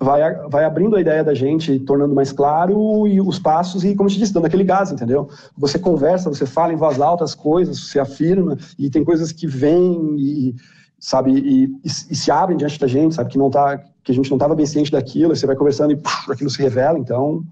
vai, 0.00 0.34
vai 0.48 0.64
abrindo 0.64 0.96
a 0.96 1.00
ideia 1.00 1.22
da 1.22 1.34
gente, 1.34 1.78
tornando 1.80 2.14
mais 2.14 2.32
claro 2.32 3.06
e 3.06 3.20
os 3.20 3.38
passos 3.38 3.84
e, 3.84 3.94
como 3.94 4.08
eu 4.08 4.12
te 4.12 4.18
disse, 4.18 4.32
dando 4.32 4.46
aquele 4.46 4.64
gás, 4.64 4.90
entendeu? 4.90 5.28
Você 5.56 5.78
conversa, 5.78 6.30
você 6.30 6.46
fala 6.46 6.72
em 6.72 6.76
voz 6.76 6.98
alta 7.00 7.22
as 7.22 7.34
coisas, 7.34 7.78
você 7.78 8.00
afirma 8.00 8.56
e 8.78 8.88
tem 8.88 9.04
coisas 9.04 9.30
que 9.30 9.46
vêm 9.46 10.16
e, 10.18 10.54
sabe, 10.98 11.32
e, 11.32 11.64
e, 11.64 11.76
e 11.84 12.16
se 12.16 12.30
abrem 12.30 12.56
diante 12.56 12.80
da 12.80 12.86
gente, 12.86 13.14
sabe, 13.14 13.30
que 13.30 13.38
não 13.38 13.50
tá, 13.50 13.78
que 14.02 14.10
a 14.10 14.14
gente 14.14 14.30
não 14.30 14.36
estava 14.36 14.54
bem 14.54 14.64
ciente 14.64 14.90
daquilo, 14.90 15.36
você 15.36 15.46
vai 15.46 15.54
conversando 15.54 15.92
e 15.92 15.96
pá, 15.96 16.24
aquilo 16.30 16.48
se 16.48 16.62
revela, 16.62 16.98
então 16.98 17.44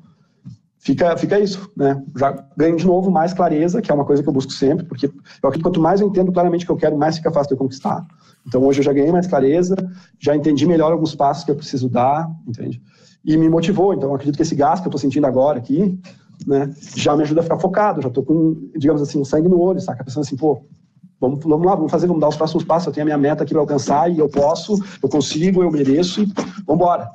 fica, 0.78 1.16
fica 1.16 1.38
isso, 1.38 1.70
né? 1.76 2.02
Já 2.16 2.44
ganho 2.56 2.76
de 2.76 2.86
novo 2.86 3.10
mais 3.10 3.32
clareza, 3.32 3.82
que 3.82 3.90
é 3.90 3.94
uma 3.94 4.04
coisa 4.04 4.22
que 4.22 4.28
eu 4.28 4.32
busco 4.32 4.52
sempre, 4.52 4.86
porque 4.86 5.06
eu 5.06 5.48
acredito 5.48 5.62
quanto 5.62 5.80
mais 5.80 6.00
eu 6.00 6.08
entendo 6.08 6.32
claramente 6.32 6.64
o 6.64 6.66
que 6.66 6.72
eu 6.72 6.76
quero, 6.76 6.96
mais 6.96 7.16
fica 7.16 7.30
fácil 7.30 7.48
de 7.48 7.54
eu 7.54 7.58
conquistar. 7.58 8.06
Então 8.46 8.64
hoje 8.64 8.80
eu 8.80 8.84
já 8.84 8.92
ganhei 8.92 9.12
mais 9.12 9.26
clareza, 9.26 9.76
já 10.18 10.34
entendi 10.34 10.66
melhor 10.66 10.92
alguns 10.92 11.14
passos 11.14 11.44
que 11.44 11.50
eu 11.50 11.56
preciso 11.56 11.88
dar, 11.88 12.30
entende? 12.46 12.80
E 13.24 13.36
me 13.36 13.48
motivou, 13.48 13.92
então 13.92 14.14
acredito 14.14 14.36
que 14.36 14.42
esse 14.42 14.54
gás 14.54 14.80
que 14.80 14.86
eu 14.86 14.90
estou 14.90 15.00
sentindo 15.00 15.26
agora 15.26 15.58
aqui, 15.58 16.00
né, 16.46 16.72
já 16.96 17.16
me 17.16 17.22
ajuda 17.22 17.40
a 17.40 17.42
ficar 17.42 17.58
focado, 17.58 18.00
já 18.00 18.08
estou 18.08 18.24
com, 18.24 18.70
digamos 18.76 19.02
assim, 19.02 19.22
sangue 19.24 19.48
no 19.48 19.60
olho, 19.60 19.80
saca? 19.80 20.04
Pensando 20.04 20.22
assim, 20.22 20.36
pô, 20.36 20.62
vamos, 21.20 21.40
vamos 21.42 21.66
lá, 21.66 21.74
vamos 21.74 21.90
fazer, 21.90 22.06
vamos 22.06 22.20
dar 22.20 22.28
os 22.28 22.36
próximos 22.36 22.64
passos, 22.64 22.86
eu 22.86 22.92
tenho 22.92 23.04
a 23.04 23.06
minha 23.06 23.18
meta 23.18 23.42
aqui 23.42 23.52
para 23.52 23.60
alcançar 23.60 24.10
e 24.10 24.18
eu 24.18 24.28
posso, 24.28 24.78
eu 25.02 25.08
consigo, 25.08 25.62
eu 25.62 25.70
mereço 25.70 26.24
vamos 26.66 26.82
embora. 26.82 27.10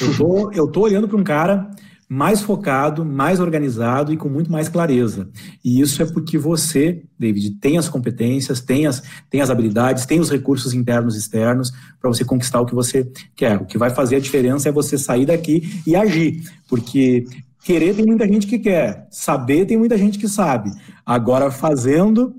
Eu 0.00 0.16
tô, 0.16 0.52
eu 0.52 0.66
tô 0.66 0.80
olhando 0.82 1.08
para 1.08 1.16
um 1.16 1.24
cara 1.24 1.70
mais 2.08 2.40
focado, 2.40 3.04
mais 3.04 3.38
organizado 3.38 4.12
e 4.12 4.16
com 4.16 4.30
muito 4.30 4.50
mais 4.50 4.68
clareza. 4.68 5.28
E 5.62 5.80
isso 5.80 6.02
é 6.02 6.06
porque 6.06 6.38
você, 6.38 7.02
David, 7.18 7.50
tem 7.60 7.76
as 7.76 7.88
competências, 7.88 8.62
tem 8.62 8.86
as, 8.86 9.02
tem 9.28 9.42
as 9.42 9.50
habilidades, 9.50 10.06
tem 10.06 10.18
os 10.18 10.30
recursos 10.30 10.72
internos 10.72 11.14
e 11.14 11.18
externos 11.18 11.70
para 12.00 12.08
você 12.08 12.24
conquistar 12.24 12.62
o 12.62 12.66
que 12.66 12.74
você 12.74 13.10
quer. 13.36 13.58
O 13.58 13.66
que 13.66 13.76
vai 13.76 13.90
fazer 13.90 14.16
a 14.16 14.20
diferença 14.20 14.70
é 14.70 14.72
você 14.72 14.96
sair 14.96 15.26
daqui 15.26 15.82
e 15.86 15.94
agir, 15.94 16.42
porque 16.66 17.26
querer 17.62 17.94
tem 17.94 18.06
muita 18.06 18.26
gente 18.26 18.46
que 18.46 18.58
quer, 18.58 19.06
saber 19.10 19.66
tem 19.66 19.76
muita 19.76 19.98
gente 19.98 20.18
que 20.18 20.28
sabe. 20.28 20.70
Agora 21.04 21.50
fazendo 21.50 22.34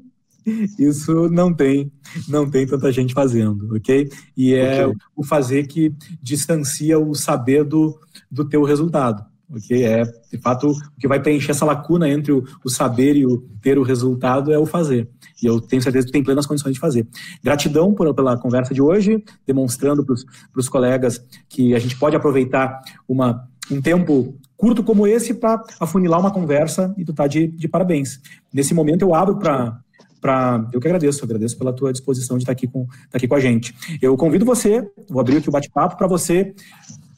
isso 0.80 1.30
não 1.30 1.54
tem, 1.54 1.92
não 2.28 2.50
tem 2.50 2.66
tanta 2.66 2.92
gente 2.92 3.14
fazendo, 3.14 3.76
ok? 3.76 4.10
E 4.36 4.56
é 4.56 4.88
okay. 4.88 5.00
o 5.16 5.24
fazer 5.24 5.68
que 5.68 5.94
distancia 6.24 6.98
o 6.98 7.14
saber 7.14 7.64
do, 7.64 8.00
do 8.32 8.44
teu 8.44 8.64
resultado 8.64 9.29
ok? 9.54 9.84
É, 9.84 10.04
de 10.04 10.38
fato, 10.38 10.72
o 10.72 11.00
que 11.00 11.08
vai 11.08 11.20
preencher 11.20 11.52
essa 11.52 11.66
lacuna 11.66 12.08
entre 12.08 12.32
o, 12.32 12.44
o, 12.64 12.70
saber 12.70 13.16
e 13.16 13.26
o 13.26 13.38
ter 13.62 13.78
o 13.78 13.84
resultado 13.84 14.52
é 14.52 14.58
o 14.58 14.66
fazer. 14.66 15.10
E 15.42 15.46
eu 15.46 15.60
tenho 15.60 15.82
certeza 15.82 16.06
que 16.06 16.12
tem 16.12 16.24
plenas 16.24 16.46
condições 16.46 16.74
de 16.74 16.80
fazer. 16.80 17.08
Gratidão 17.44 17.94
por, 17.94 18.14
pela 18.14 18.38
conversa 18.38 18.74
de 18.74 18.82
hoje, 18.82 19.24
demonstrando 19.46 20.06
para 20.06 20.16
os 20.56 20.70
colegas 20.70 21.24
que 21.48 21.74
a 21.74 21.80
gente 21.80 21.98
pode 21.98 22.16
aproveitar 22.16 22.80
uma, 23.08 23.48
um 23.72 23.82
tempo 23.82 24.36
curto 24.56 24.84
como 24.84 25.08
esse 25.08 25.34
para 25.34 25.64
afunilar 25.80 26.20
uma 26.20 26.32
conversa 26.32 26.94
e 26.98 27.06
tu 27.06 27.14
tá 27.14 27.28
de, 27.28 27.48
de 27.48 27.68
parabéns. 27.68 28.20
Nesse 28.54 28.74
momento 28.74 29.04
eu 29.04 29.16
abro 29.16 29.38
para 29.38 29.80
para 30.22 30.68
eu 30.74 30.82
que 30.82 30.88
agradeço, 30.88 31.24
agradeço 31.24 31.58
pela 31.58 31.72
tua 31.72 31.94
disposição 31.94 32.38
de 32.38 32.44
estar 32.44 32.52
aqui 32.52 32.68
com, 32.68 32.82
estar 33.06 33.18
aqui 33.18 33.26
com 33.26 33.36
a 33.36 33.40
gente. 33.40 33.74
Eu 34.02 34.18
convido 34.18 34.44
você, 34.44 34.86
vou 35.10 35.22
abrir 35.22 35.38
aqui 35.38 35.48
o 35.48 35.52
bate-papo 35.52 35.96
para 35.96 36.08
você 36.08 36.54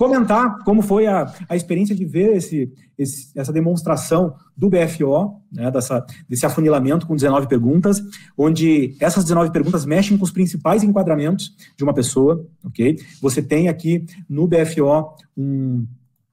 comentar 0.01 0.63
como 0.63 0.81
foi 0.81 1.05
a, 1.05 1.31
a 1.47 1.55
experiência 1.55 1.93
de 1.93 2.03
ver 2.05 2.35
esse, 2.35 2.73
esse, 2.97 3.31
essa 3.35 3.53
demonstração 3.53 4.33
do 4.57 4.67
BFO, 4.67 5.39
né, 5.51 5.69
dessa, 5.69 6.03
desse 6.27 6.43
afunilamento 6.43 7.05
com 7.05 7.15
19 7.15 7.47
perguntas, 7.47 8.01
onde 8.35 8.95
essas 8.99 9.23
19 9.23 9.51
perguntas 9.51 9.85
mexem 9.85 10.17
com 10.17 10.23
os 10.23 10.31
principais 10.31 10.81
enquadramentos 10.81 11.55
de 11.77 11.83
uma 11.83 11.93
pessoa, 11.93 12.43
ok? 12.65 12.97
Você 13.21 13.43
tem 13.43 13.69
aqui 13.69 14.03
no 14.27 14.47
BFO 14.47 15.15
um, 15.37 15.85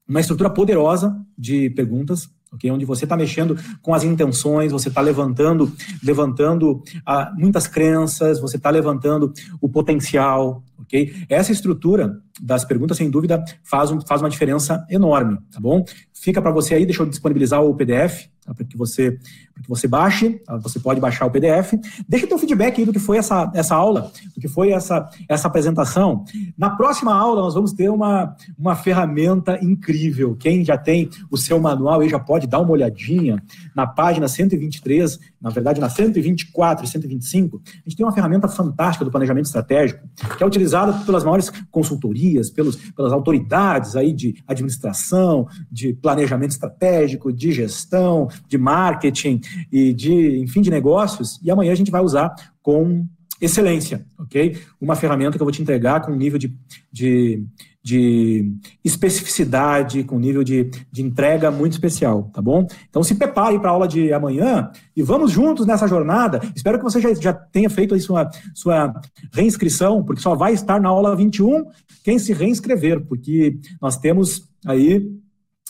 uma 0.08 0.20
estrutura 0.20 0.48
poderosa 0.48 1.14
de 1.36 1.68
perguntas, 1.68 2.30
ok? 2.50 2.70
Onde 2.70 2.86
você 2.86 3.04
está 3.04 3.18
mexendo 3.18 3.54
com 3.82 3.92
as 3.92 4.02
intenções, 4.02 4.72
você 4.72 4.88
está 4.88 5.02
levantando, 5.02 5.70
levantando 6.02 6.82
ah, 7.04 7.32
muitas 7.36 7.66
crenças, 7.66 8.40
você 8.40 8.56
está 8.56 8.70
levantando 8.70 9.30
o 9.60 9.68
potencial, 9.68 10.62
ok? 10.78 11.12
Essa 11.28 11.52
estrutura 11.52 12.18
das 12.41 12.64
perguntas, 12.64 12.97
sem 12.97 13.11
dúvida, 13.11 13.45
faz, 13.62 13.91
um, 13.91 14.01
faz 14.01 14.20
uma 14.20 14.30
diferença 14.30 14.86
enorme, 14.91 15.39
tá 15.51 15.61
bom? 15.61 15.84
Fica 16.12 16.43
para 16.43 16.51
você 16.51 16.74
aí, 16.74 16.84
deixa 16.84 17.03
eu 17.03 17.07
disponibilizar 17.07 17.62
o 17.62 17.74
PDF 17.74 18.28
tá, 18.45 18.55
para 18.55 18.64
que 18.64 18.76
você 18.76 19.18
para 19.59 19.62
que 19.62 19.68
você 19.68 19.89
baixe, 19.89 20.30
tá? 20.45 20.57
você 20.57 20.78
pode 20.78 21.01
baixar 21.01 21.26
o 21.26 21.30
PDF. 21.30 21.74
Deixa 22.09 22.26
teu 22.26 22.39
feedback 22.39 22.78
aí 22.78 22.86
do 22.86 22.93
que 22.93 22.99
foi 22.99 23.16
essa, 23.18 23.51
essa 23.55 23.74
aula, 23.74 24.12
do 24.34 24.41
que 24.41 24.47
foi 24.47 24.70
essa, 24.70 25.09
essa 25.28 25.49
apresentação. 25.49 26.24
Na 26.57 26.70
próxima 26.70 27.12
aula 27.12 27.43
nós 27.43 27.55
vamos 27.55 27.72
ter 27.72 27.89
uma, 27.91 28.36
uma 28.57 28.76
ferramenta 28.76 29.59
incrível. 29.61 30.36
Quem 30.36 30.64
já 30.64 30.78
tem 30.78 31.11
o 31.30 31.36
seu 31.36 31.59
manual 31.59 32.01
aí 32.01 32.09
já 32.09 32.20
pode 32.20 32.47
dar 32.47 32.61
uma 32.61 32.70
olhadinha 32.70 33.43
na 33.74 33.86
página 33.86 34.28
123, 34.28 35.18
na 35.41 35.51
verdade 35.51 35.80
na 35.80 35.89
124 35.89 36.84
e 36.84 36.89
125. 36.89 37.61
A 37.64 37.89
gente 37.89 37.97
tem 37.97 38.07
uma 38.07 38.12
ferramenta 38.12 38.47
fantástica 38.49 39.05
do 39.05 39.11
planejamento 39.11 39.47
estratégico, 39.47 40.07
que 40.36 40.43
é 40.43 40.47
utilizada 40.47 40.93
pelas 41.05 41.24
maiores 41.24 41.51
consultorias, 41.70 42.28
pelos, 42.55 42.76
pelas 42.93 43.12
autoridades 43.12 43.97
aí 43.97 44.12
de 44.12 44.37
administração, 44.47 45.47
de 45.70 45.93
planejamento 45.93 46.51
estratégico, 46.51 47.33
de 47.33 47.53
gestão, 47.53 48.29
de 48.49 48.59
marketing, 48.59 49.41
e 49.72 49.93
de, 49.93 50.39
enfim, 50.41 50.61
de 50.61 50.70
negócios, 50.70 51.41
e 51.43 51.51
amanhã 51.51 51.72
a 51.72 51.76
gente 51.76 51.91
vai 51.91 52.03
usar 52.03 52.35
com 52.62 53.07
excelência, 53.41 54.05
ok? 54.18 54.59
Uma 54.81 54.97
ferramenta 54.97 55.37
que 55.37 55.43
eu 55.43 55.47
vou 55.47 55.53
te 55.53 55.62
entregar 55.62 56.01
com 56.01 56.12
um 56.12 56.16
nível 56.16 56.39
de, 56.39 56.53
de, 56.93 57.45
de 57.83 58.53
especificidade, 58.85 60.03
com 60.03 60.16
um 60.16 60.20
nível 60.20 60.43
de, 60.43 60.70
de 60.91 61.03
entrega 61.03 61.51
muito 61.51 61.74
especial, 61.74 62.31
tá 62.35 62.43
bom? 62.43 62.66
Então 62.89 63.03
se 63.03 63.14
prepare 63.14 63.59
para 63.59 63.70
a 63.70 63.72
aula 63.72 63.87
de 63.87 64.12
amanhã 64.12 64.70
e 64.95 65.03
vamos 65.03 65.31
juntos 65.31 65.66
nessa 65.66 65.87
jornada. 65.87 66.41
Espero 66.55 66.79
que 66.79 66.85
você 66.85 67.01
já, 67.01 67.14
já 67.14 67.33
tenha 67.33 67.70
feito 67.70 67.95
aí 67.95 68.01
sua, 68.01 68.29
sua 68.55 68.93
reinscrição, 69.33 70.03
porque 70.03 70.20
só 70.20 70.35
vai 70.35 70.53
estar 70.53 70.81
na 70.81 70.89
aula 70.89 71.14
21 71.14 71.64
quem 72.09 72.18
se 72.18 72.32
reinscrever, 72.32 73.04
porque 73.04 73.61
nós 73.82 73.98
temos 73.98 74.48
aí 74.64 75.14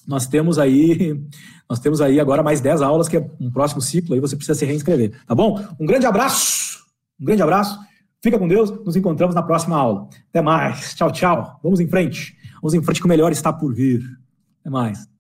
nós 0.06 0.28
temos 0.28 0.56
aí 0.56 1.20
nós 1.68 1.80
temos 1.80 2.00
aí 2.00 2.20
agora 2.20 2.44
mais 2.44 2.60
10 2.60 2.80
aulas, 2.80 3.08
que 3.08 3.16
é 3.16 3.30
um 3.40 3.50
próximo 3.50 3.82
ciclo, 3.82 4.14
aí 4.14 4.20
você 4.20 4.36
precisa 4.36 4.56
se 4.56 4.64
reinscrever, 4.64 5.20
tá 5.26 5.34
bom? 5.34 5.60
Um 5.80 5.84
grande 5.84 6.06
abraço, 6.06 6.78
um 7.20 7.24
grande 7.24 7.42
abraço, 7.42 7.76
fica 8.22 8.38
com 8.38 8.46
Deus, 8.46 8.70
nos 8.84 8.94
encontramos 8.94 9.34
na 9.34 9.42
próxima 9.42 9.76
aula. 9.76 10.08
Até 10.28 10.40
mais, 10.40 10.94
tchau, 10.94 11.10
tchau, 11.10 11.58
vamos 11.60 11.80
em 11.80 11.88
frente, 11.88 12.36
vamos 12.62 12.72
em 12.72 12.82
frente 12.84 13.00
que 13.00 13.06
o 13.06 13.08
melhor 13.08 13.32
está 13.32 13.52
por 13.52 13.74
vir. 13.74 14.00
Até 14.60 14.70
mais. 14.70 15.17